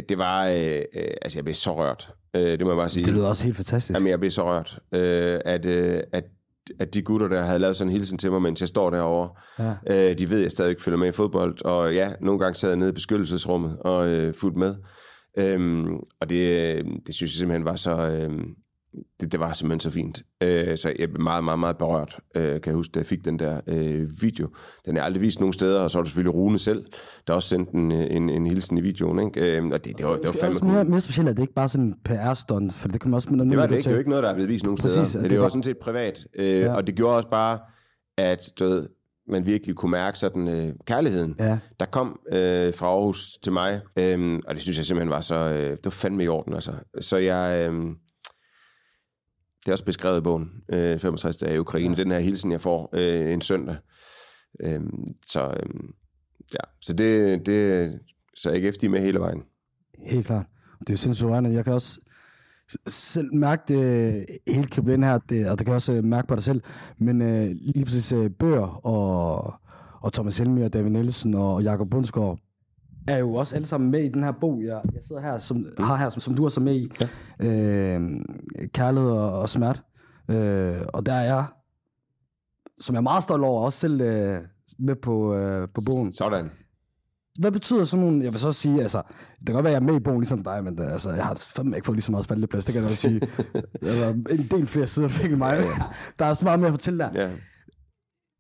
Det 0.09 0.19
var, 0.19 0.47
øh, 0.47 0.83
øh, 0.95 1.15
altså 1.23 1.39
jeg 1.39 1.45
blev 1.45 1.55
så 1.55 1.77
rørt. 1.77 2.15
Øh, 2.37 2.43
det 2.43 2.61
må 2.61 2.71
jeg 2.71 2.77
bare 2.77 2.89
sige. 2.89 3.05
Det 3.05 3.13
lyder 3.13 3.29
også 3.29 3.45
helt 3.45 3.57
fantastisk. 3.57 3.97
Jamen, 3.99 4.11
jeg 4.11 4.21
blev 4.21 4.31
så 4.31 4.45
rørt, 4.45 4.79
øh, 4.95 5.41
at, 5.45 5.67
øh, 5.67 6.01
at, 6.13 6.25
at 6.79 6.95
de 6.95 7.03
gutter, 7.03 7.29
der 7.29 7.43
havde 7.43 7.59
lavet 7.59 7.77
sådan 7.77 7.89
en 7.89 7.97
hilsen 7.97 8.19
til 8.19 8.31
mig, 8.31 8.43
mens 8.43 8.61
jeg 8.61 8.69
står 8.69 8.91
derovre, 8.91 9.29
ja. 9.59 10.11
øh, 10.11 10.19
de 10.19 10.31
ved, 10.31 10.39
at 10.39 10.43
jeg 10.43 10.51
stadig 10.51 10.71
ikke 10.71 10.83
følger 10.83 10.99
med 10.99 11.09
i 11.09 11.13
fodbold. 11.13 11.65
Og 11.65 11.95
ja, 11.95 12.13
nogle 12.21 12.41
gange 12.41 12.55
sad 12.55 12.69
jeg 12.69 12.79
nede 12.79 12.91
i 12.91 12.93
beskyttelsesrummet 12.93 13.79
og 13.79 14.09
øh, 14.09 14.35
fulgte 14.35 14.59
med. 14.59 14.75
Øhm, 15.39 15.97
og 15.97 16.29
det, 16.31 16.77
det 17.07 17.15
synes 17.15 17.33
jeg 17.33 17.39
simpelthen 17.39 17.65
var 17.65 17.77
så... 17.77 18.09
Øh, 18.11 18.31
det, 19.21 19.33
det 19.33 19.41
var 19.41 19.53
simpelthen 19.53 19.81
så 19.81 19.91
fint. 19.91 20.23
Øh, 20.43 20.79
så 20.79 20.93
jeg 20.99 21.11
blev 21.11 21.23
meget, 21.23 21.45
meget, 21.45 21.59
meget 21.59 21.79
berørt, 21.79 22.19
øh, 22.37 22.43
kan 22.43 22.63
jeg 22.67 22.75
huske, 22.75 22.93
da 22.93 22.99
jeg 22.99 23.07
fik 23.07 23.25
den 23.25 23.39
der 23.39 23.61
øh, 23.67 24.23
video. 24.23 24.49
Den 24.87 24.97
er 24.97 25.03
aldrig 25.03 25.23
vist 25.23 25.41
nogen 25.41 25.53
steder, 25.53 25.81
og 25.81 25.91
så 25.91 25.99
er 25.99 26.03
det 26.03 26.11
selvfølgelig 26.11 26.35
Rune 26.35 26.59
selv, 26.59 26.85
der 27.27 27.35
også 27.35 27.49
sendte 27.49 27.75
en, 27.75 27.93
en, 27.93 28.31
en 28.31 28.47
hilsen 28.47 28.79
i 28.79 28.81
videoen. 28.81 29.19
Ikke? 29.19 29.57
Øh, 29.57 29.65
og 29.67 29.85
det, 29.85 29.99
det, 29.99 30.07
var, 30.07 30.17
det 30.17 30.27
var 30.27 30.33
fandme 30.33 30.59
cool. 30.59 30.73
mere, 30.73 30.85
mere 30.85 31.01
specielt, 31.01 31.29
at 31.29 31.37
det 31.37 31.43
ikke 31.43 31.55
bare 31.55 31.69
sådan 31.69 31.87
en 31.87 31.95
PR-stunt, 32.05 32.73
for 32.73 32.89
det 32.89 33.01
kan 33.01 33.11
man 33.11 33.15
også... 33.15 33.29
Det 33.31 33.57
var 33.57 33.67
det 33.67 33.77
ikke, 33.77 33.85
det 33.85 33.93
var 33.93 33.99
ikke 33.99 34.11
noget, 34.11 34.25
der 34.25 34.31
er 34.31 34.35
blevet 34.35 34.51
vist 34.51 34.65
nogen 34.65 34.79
Præcis, 34.79 35.09
steder. 35.09 35.23
Det, 35.23 35.31
det 35.31 35.39
var, 35.39 35.45
var 35.45 35.49
sådan 35.49 35.63
set 35.63 35.79
privat, 35.79 36.27
øh, 36.39 36.47
ja. 36.47 36.75
og 36.75 36.87
det 36.87 36.95
gjorde 36.95 37.17
også 37.17 37.31
bare, 37.31 37.59
at 38.19 38.51
du 38.59 38.65
ved, 38.65 38.89
man 39.29 39.47
virkelig 39.47 39.77
kunne 39.77 39.91
mærke 39.91 40.19
sådan 40.19 40.49
øh, 40.49 40.73
kærligheden, 40.87 41.35
ja. 41.39 41.59
der 41.81 41.87
kom 41.87 42.21
øh, 42.33 42.75
fra 42.75 42.87
Aarhus 42.87 43.39
til 43.43 43.53
mig, 43.53 43.81
øh, 43.99 44.41
og 44.47 44.55
det 44.55 44.63
synes 44.63 44.79
jeg 44.79 44.87
simpelthen 44.87 45.11
var 45.11 45.21
så, 45.21 45.35
øh, 45.35 45.71
det 45.71 45.85
var 45.85 45.91
fandme 45.91 46.25
i 46.25 46.29
orden, 46.29 46.55
altså. 46.55 46.73
Så 47.01 47.17
jeg, 47.17 47.71
øh, 47.73 47.91
det 49.67 49.69
er 49.69 49.73
også 49.73 49.85
beskrevet 49.85 50.19
i 50.19 50.21
bogen, 50.21 50.51
øh, 50.69 50.99
65 50.99 51.37
dage 51.37 51.55
i 51.55 51.59
Ukraine, 51.59 51.95
ja. 51.97 52.03
den 52.03 52.11
her 52.11 52.19
hilsen, 52.19 52.53
jeg 52.53 52.61
får 52.61 52.91
øh, 52.93 53.33
en 53.33 53.41
søndag. 53.41 53.77
Øh, 54.61 54.81
så 55.27 55.43
øh, 55.43 55.69
ja, 56.53 56.65
så 56.81 56.93
det, 56.93 57.47
det 57.47 58.01
så 58.37 58.51
jeg 58.51 58.63
ikke 58.63 58.89
med 58.89 59.01
hele 59.01 59.19
vejen. 59.19 59.43
Helt 59.99 60.27
klart. 60.27 60.47
Det 60.81 60.91
er 60.91 60.95
jo 60.95 60.97
sindssygt 60.97 61.31
Jeg 61.31 61.65
kan 61.65 61.73
også 61.73 62.01
selv 62.87 63.35
mærke 63.35 63.63
det 63.69 64.27
helt 64.47 64.71
krible 64.71 65.05
her, 65.05 65.19
det, 65.19 65.51
og 65.51 65.59
det 65.59 65.67
kan 65.67 65.73
jeg 65.73 65.75
også 65.75 65.93
øh, 65.93 66.05
mærke 66.05 66.29
på 66.29 66.35
dig 66.35 66.43
selv, 66.43 66.63
men 66.99 67.23
øh, 67.23 67.57
lige 67.75 67.85
præcis 67.85 68.13
øh, 68.13 68.31
bøger 68.31 68.87
og, 68.87 69.55
og 70.03 70.13
Thomas 70.13 70.39
Helmi 70.39 70.63
og 70.63 70.73
David 70.73 70.91
Nielsen 70.91 71.35
og 71.35 71.63
Jakob 71.63 71.91
Bundsgaard, 71.91 72.39
er 73.09 73.19
jo 73.19 73.35
også 73.35 73.57
alle 73.57 73.67
sammen 73.67 73.91
med 73.91 74.05
i 74.05 74.09
den 74.09 74.23
her 74.23 74.33
bog, 74.41 74.63
jeg, 74.65 74.81
jeg 74.95 75.03
sidder 75.09 75.23
her, 75.23 75.39
som, 75.39 75.67
har 75.79 75.97
her, 75.97 76.09
som, 76.09 76.21
som 76.21 76.35
du 76.35 76.45
er 76.45 76.49
så 76.49 76.61
med 76.61 76.75
i. 76.75 76.91
Ja. 77.01 77.47
Øh, 77.47 78.01
kærlighed 78.75 79.11
og, 79.11 79.41
og 79.41 79.49
smert. 79.49 79.83
Øh, 80.31 80.77
og 80.89 81.07
der 81.07 81.13
er 81.13 81.23
jeg, 81.35 81.45
som 82.81 82.95
jeg 82.95 82.99
er 82.99 83.03
meget 83.03 83.23
stolt 83.23 83.45
over, 83.45 83.65
også 83.65 83.79
selv 83.79 84.01
øh, 84.01 84.41
med 84.79 84.97
på, 84.97 85.35
øh, 85.35 85.69
på 85.75 85.81
bogen. 85.87 86.13
Sådan. 86.13 86.51
Hvad 87.39 87.51
betyder 87.51 87.85
sådan 87.85 88.05
nogle, 88.05 88.25
jeg 88.25 88.33
vil 88.33 88.41
så 88.41 88.53
sige, 88.53 88.83
altså, 88.83 89.03
det 89.39 89.47
kan 89.47 89.55
godt 89.55 89.65
være, 89.65 89.75
at 89.75 89.83
jeg 89.83 89.89
er 89.89 89.93
med 89.93 90.01
i 90.01 90.05
bogen 90.05 90.21
ligesom 90.21 90.45
dig, 90.45 90.65
men 90.65 90.79
altså, 90.79 91.11
jeg 91.11 91.25
har 91.25 91.35
fandme 91.35 91.77
ikke 91.77 91.87
fået 91.87 91.97
lige 91.97 92.03
så 92.03 92.11
meget 92.11 92.25
spalteplads, 92.25 92.65
det 92.65 92.73
kan 92.73 92.83
jeg 92.83 92.91
sige. 92.91 93.21
altså, 93.83 94.11
en 94.31 94.47
del 94.51 94.67
flere 94.67 94.87
sider 94.87 95.09
fik 95.09 95.39
mig. 95.39 95.59
der 96.19 96.25
er 96.25 96.35
så 96.35 96.45
meget 96.45 96.61
mere 96.61 96.69
at 96.69 96.73
fortælle 96.73 96.99
der. 96.99 97.11
Ja. 97.15 97.31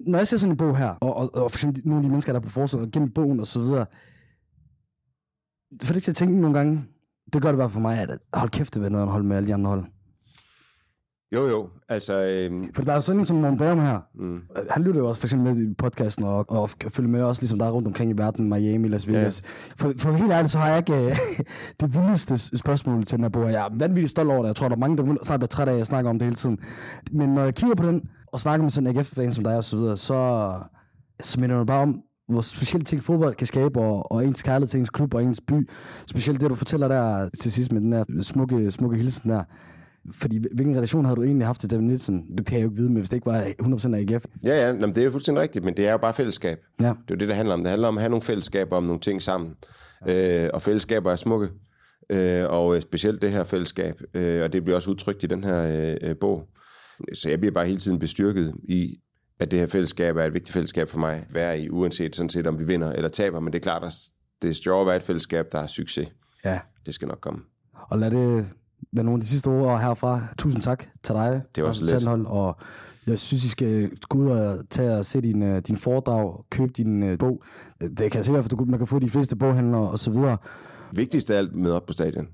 Når 0.07 0.19
jeg 0.19 0.29
ser 0.29 0.37
sådan 0.37 0.53
en 0.53 0.57
bog 0.57 0.77
her, 0.77 0.89
og, 0.89 1.17
og, 1.17 1.35
og 1.35 1.51
for 1.51 1.57
eksempel 1.57 1.83
nogle 1.85 1.99
af 1.99 2.03
de 2.03 2.09
mennesker, 2.09 2.33
der 2.33 2.41
er 2.41 2.45
på 2.45 2.51
forsiden, 2.51 2.85
og 2.85 2.91
gennem 2.91 3.11
bogen 3.11 3.41
og 3.41 3.47
så 3.47 3.61
videre, 3.61 3.87
for 5.83 5.93
det 5.93 5.97
ikke 5.97 6.05
til 6.05 6.13
at 6.13 6.17
tænke 6.17 6.41
nogle 6.41 6.57
gange, 6.59 6.85
det 7.33 7.43
gør 7.43 7.49
det 7.49 7.59
bare 7.59 7.71
for 7.71 7.81
mig, 7.81 7.99
at 7.99 8.19
hold 8.35 8.51
kæft, 8.51 8.75
det 8.75 8.83
vil 8.83 8.93
noget 8.93 9.05
at 9.05 9.11
holde 9.11 9.27
med 9.27 9.37
alle 9.37 9.47
de 9.49 9.55
andre 9.55 9.71
hold. 9.71 9.85
Jo, 11.35 11.49
jo. 11.49 11.69
Altså, 11.89 12.25
øhm, 12.25 12.75
For 12.75 12.83
der 12.83 12.91
er 12.93 12.95
jo 12.97 13.01
sådan 13.01 13.19
en 13.19 13.25
som 13.27 13.37
Morten 13.37 13.59
Bærum 13.59 13.79
her. 13.81 14.01
mm, 14.15 14.41
Han 14.71 14.83
lytter 14.83 15.01
jo 15.01 15.09
også 15.09 15.21
for 15.21 15.27
eksempel 15.27 15.55
med 15.55 15.71
i 15.71 15.75
podcasten 15.75 16.25
og, 16.25 16.51
og 16.51 16.71
følger 16.89 17.11
med 17.11 17.23
også 17.23 17.43
ligesom 17.43 17.59
der 17.59 17.67
er 17.67 17.71
rundt 17.71 17.89
omkring 17.89 18.11
i 18.11 18.15
verden, 18.17 18.49
Miami, 18.49 18.89
Las 18.89 19.09
Vegas. 19.09 19.43
Ja. 19.43 19.49
For, 19.85 19.93
for 19.99 20.13
helt 20.13 20.33
ærligt, 20.33 20.51
så 20.53 20.59
har 20.59 20.69
jeg 20.69 20.79
ikke 20.79 21.05
øh, 21.11 21.17
det 21.81 21.95
vildeste 21.95 22.59
spørgsmål 22.59 23.05
til 23.05 23.17
den 23.17 23.25
her 23.25 23.29
bog. 23.29 23.53
Jeg 23.53 23.67
er 23.67 23.71
vanvittigt 23.79 24.11
stolt 24.11 24.31
over 24.31 24.41
det. 24.43 24.47
Jeg 24.49 24.57
tror, 24.57 24.69
der 24.69 24.77
er 24.77 24.81
mange, 24.81 24.97
der 24.97 25.17
snart 25.23 25.41
bliver 25.41 25.49
træt 25.49 25.69
af, 25.69 25.73
at 25.73 25.79
jeg 25.79 25.87
snakker 25.87 26.11
om 26.11 26.19
det 26.19 26.27
hele 26.27 26.37
tiden. 26.37 26.59
Men 27.13 27.29
når 27.35 27.43
jeg 27.45 27.55
kigger 27.55 27.75
på 27.77 27.87
den, 27.87 28.03
og 28.33 28.41
snakker 28.41 28.63
med 28.63 28.71
sådan 28.71 28.87
en 28.91 28.97
AGF-fan 28.97 29.33
som 29.35 29.45
dig 29.45 29.57
og 29.57 29.65
så 29.65 29.77
videre, 29.77 29.97
så, 29.97 30.53
så 31.21 31.41
minder 31.41 31.59
det 31.59 31.67
bare 31.67 31.83
om, 31.83 32.01
hvor 32.29 32.41
specielle 32.41 32.85
ting 32.85 33.05
fodbold 33.05 33.35
kan 33.35 33.47
skabe, 33.47 33.81
og, 33.81 34.13
og 34.13 34.25
ens 34.27 34.43
kærlighed 34.43 34.69
til 34.69 34.81
ens 34.81 34.91
klub 34.91 35.15
og 35.15 35.23
ens 35.23 35.41
by. 35.41 35.69
Specielt 36.07 36.41
det, 36.41 36.51
du 36.51 36.55
fortæller 36.55 36.89
der 36.89 37.29
til 37.41 37.53
sidst 37.53 37.73
med 37.73 37.81
den 37.81 37.93
der 37.93 38.05
smukke, 38.23 38.71
smukke 38.71 38.97
hilsen 38.97 39.31
der. 39.31 39.45
Fordi 40.13 40.41
hvilken 40.55 40.77
relation 40.77 41.05
havde 41.05 41.17
du 41.17 41.23
egentlig 41.23 41.47
haft 41.47 41.61
til 41.61 41.71
David 41.71 41.85
Nielsen? 41.85 42.37
Det 42.39 42.47
kan 42.47 42.55
jeg 42.57 42.63
jo 42.63 42.69
ikke 42.69 42.77
vide, 42.77 42.89
men 42.89 42.97
hvis 42.97 43.09
det 43.09 43.17
ikke 43.17 43.27
var 43.27 43.43
100% 43.63 43.95
af 43.95 44.01
AGF. 44.01 44.25
ja, 44.45 44.61
ja, 44.61 44.67
jamen, 44.67 44.89
det 44.95 44.99
er 44.99 45.05
jo 45.05 45.11
fuldstændig 45.11 45.43
rigtigt, 45.43 45.65
men 45.65 45.77
det 45.77 45.87
er 45.87 45.93
jo 45.93 45.99
bare 45.99 46.15
fællesskab. 46.15 46.59
Ja. 46.81 46.85
Det 46.85 46.91
er 46.91 46.95
jo 47.11 47.17
det, 47.17 47.29
det 47.29 47.37
handler 47.37 47.55
om. 47.55 47.61
Det 47.61 47.71
handler 47.71 47.89
om 47.89 47.97
at 47.97 48.03
have 48.03 48.11
nogle 48.11 48.23
fællesskaber 48.23 48.77
om 48.77 48.83
nogle 48.83 49.01
ting 49.01 49.23
sammen. 49.23 49.55
Ja. 50.07 50.45
Øh, 50.45 50.51
og 50.55 50.63
fællesskaber 50.63 51.13
er 51.13 51.17
smukke. 51.17 51.49
Øh, 52.11 52.45
og 52.49 52.77
øh, 52.77 52.83
specielt 52.83 53.23
det 53.23 53.31
her 53.31 53.45
fællesskab. 53.45 54.03
Øh, 54.15 54.43
og 54.43 54.53
det 54.53 54.65
bliver 54.65 54.77
også 54.77 54.91
udtrykt 54.91 55.23
i 55.23 55.27
den 55.27 55.45
her 55.45 55.91
øh, 56.03 56.11
øh, 56.11 56.17
bog. 56.21 56.49
Så 57.15 57.29
jeg 57.29 57.41
bliver 57.41 57.53
bare 57.53 57.67
hele 57.67 57.79
tiden 57.79 57.99
bestyrket 57.99 58.55
i, 58.69 58.97
at 59.41 59.51
det 59.51 59.59
her 59.59 59.67
fællesskab 59.67 60.17
er 60.17 60.25
et 60.25 60.33
vigtigt 60.35 60.53
fællesskab 60.53 60.89
for 60.89 60.99
mig. 60.99 61.27
Være 61.31 61.61
i, 61.61 61.71
uanset 61.71 62.17
sådan 62.17 62.31
set, 62.31 62.47
om 62.47 62.59
vi 62.59 62.65
vinder 62.65 62.93
eller 62.93 63.09
taber. 63.09 63.41
Men 63.41 63.53
det 63.53 63.59
er 63.59 63.63
klart, 63.63 63.85
at 63.85 63.93
det 64.43 64.51
er 64.51 64.55
sjovt 64.55 64.81
at 64.81 64.87
være 64.87 64.97
et 64.97 65.03
fællesskab, 65.03 65.53
der 65.53 65.59
har 65.59 65.67
succes. 65.67 66.09
Ja. 66.45 66.61
Det 66.87 66.95
skal 66.95 67.09
nok 67.09 67.21
komme. 67.21 67.41
Og 67.73 67.99
lad 67.99 68.11
det 68.11 68.51
være 68.93 69.05
nogle 69.05 69.19
af 69.19 69.21
de 69.21 69.27
sidste 69.27 69.49
ord 69.49 69.81
herfra. 69.81 70.21
Tusind 70.39 70.63
tak 70.63 70.85
til 71.03 71.15
dig. 71.15 71.43
Det 71.55 71.65
var 71.65 71.73
så. 71.73 71.89
Sandhold, 71.89 72.27
og 72.27 72.57
jeg 73.07 73.19
synes, 73.19 73.45
I 73.45 73.49
skal 73.49 73.91
gå 74.09 74.19
ud 74.19 74.31
og 74.31 74.59
tage 74.71 74.97
og 74.99 75.07
se 75.07 75.21
din, 75.21 75.43
øh, 75.43 75.63
din 75.67 75.77
foredrag, 75.77 76.45
købe 76.51 76.73
din 76.73 77.13
uh, 77.13 77.19
bog. 77.19 77.43
Det 77.81 77.99
kan 77.99 78.15
jeg 78.15 78.25
sikkert, 78.25 78.45
for 78.45 78.49
du, 78.49 78.65
man 78.65 78.79
kan 78.79 78.87
få 78.87 78.99
de 78.99 79.11
fleste 79.11 79.37
boghandler 79.37 79.79
og 79.79 79.99
så 79.99 80.11
videre. 80.11 80.37
Vigtigst 80.93 81.31
af 81.31 81.39
alt 81.39 81.55
med 81.55 81.71
op 81.71 81.87
på 81.87 81.93
stadion. 81.93 82.29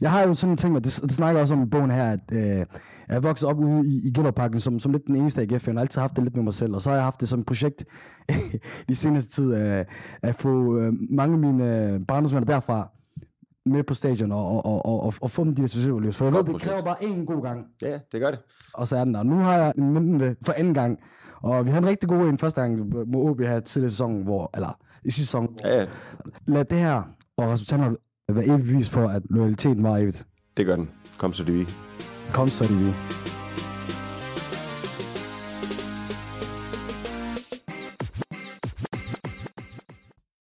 Jeg 0.00 0.10
har 0.10 0.26
jo 0.26 0.34
sådan 0.34 0.50
en 0.50 0.56
ting, 0.56 0.76
og 0.76 0.84
det, 0.84 1.00
det 1.02 1.12
snakker 1.12 1.40
også 1.40 1.54
om 1.54 1.62
i 1.62 1.66
bogen 1.66 1.90
her, 1.90 2.04
at 2.12 2.20
øh, 2.32 2.40
jeg 2.40 2.66
er 3.08 3.20
vokset 3.20 3.48
op 3.48 3.58
ude 3.58 3.88
i, 3.88 4.08
i 4.08 4.12
Gellerparken 4.12 4.60
som, 4.60 4.78
som 4.78 4.92
lidt 4.92 5.06
den 5.06 5.16
eneste 5.16 5.42
AGF. 5.42 5.66
Jeg 5.66 5.74
har 5.74 5.80
altid 5.80 6.00
haft 6.00 6.16
det 6.16 6.24
lidt 6.24 6.36
med 6.36 6.44
mig 6.44 6.54
selv, 6.54 6.74
og 6.74 6.82
så 6.82 6.90
har 6.90 6.96
jeg 6.96 7.04
haft 7.04 7.20
det 7.20 7.28
som 7.28 7.40
et 7.40 7.46
projekt 7.46 7.84
de 8.88 8.96
seneste 8.96 9.30
tid 9.30 9.54
øh, 9.54 9.84
at 10.22 10.34
få 10.34 10.78
øh, 10.78 10.92
mange 11.10 11.34
af 11.34 11.40
mine 11.40 11.92
øh, 11.92 12.00
barndomsvenner 12.08 12.46
derfra 12.46 12.88
med 13.66 13.82
på 13.82 13.94
stadion 13.94 14.32
og, 14.32 14.66
og, 14.66 14.86
og, 14.86 15.02
og, 15.02 15.14
og 15.20 15.30
få 15.30 15.44
dem 15.44 15.54
de 15.54 15.62
her 15.62 16.12
For 16.12 16.24
jeg 16.24 16.34
ved, 16.34 16.44
det 16.44 16.60
kræver 16.60 16.82
bare 16.82 16.96
én 16.96 17.24
god 17.24 17.42
gang. 17.42 17.66
Ja, 17.82 17.98
det 18.12 18.20
gør 18.20 18.30
det. 18.30 18.38
Og 18.74 18.86
så 18.86 18.96
er 18.96 19.04
den 19.04 19.14
der. 19.14 19.22
Nu 19.22 19.36
har 19.36 19.56
jeg 19.56 19.72
det 20.20 20.36
for 20.42 20.52
anden 20.52 20.74
gang. 20.74 20.98
Og 21.42 21.64
vi 21.64 21.70
havde 21.70 21.82
en 21.82 21.88
rigtig 21.88 22.08
god 22.08 22.28
en 22.28 22.38
første 22.38 22.60
gang 22.60 22.88
mod 22.88 23.30
OB 23.30 23.40
her 23.40 23.60
tidligere 23.60 23.86
i 23.86 23.90
sæsonen, 23.90 24.22
hvor, 24.22 24.50
eller 24.54 24.78
i 25.04 25.10
sidste 25.10 25.26
sæson. 25.26 25.56
Ja, 25.64 25.80
ja, 25.80 25.86
Lad 26.46 26.64
det 26.64 26.78
her 26.78 27.02
og 27.36 27.48
resultaterne 27.48 27.96
være 28.34 28.46
evigt 28.46 28.64
bevis 28.64 28.90
for, 28.90 29.08
at 29.08 29.22
loyaliteten 29.30 29.82
var 29.82 29.96
evigt. 29.96 30.26
det 30.56 30.66
gør 30.66 30.76
den. 30.76 30.90
Kom 31.18 31.32
så 31.32 31.42
vi. 31.44 31.66
Kom 32.32 32.48
så, 32.48 32.66
vi. 32.68 32.92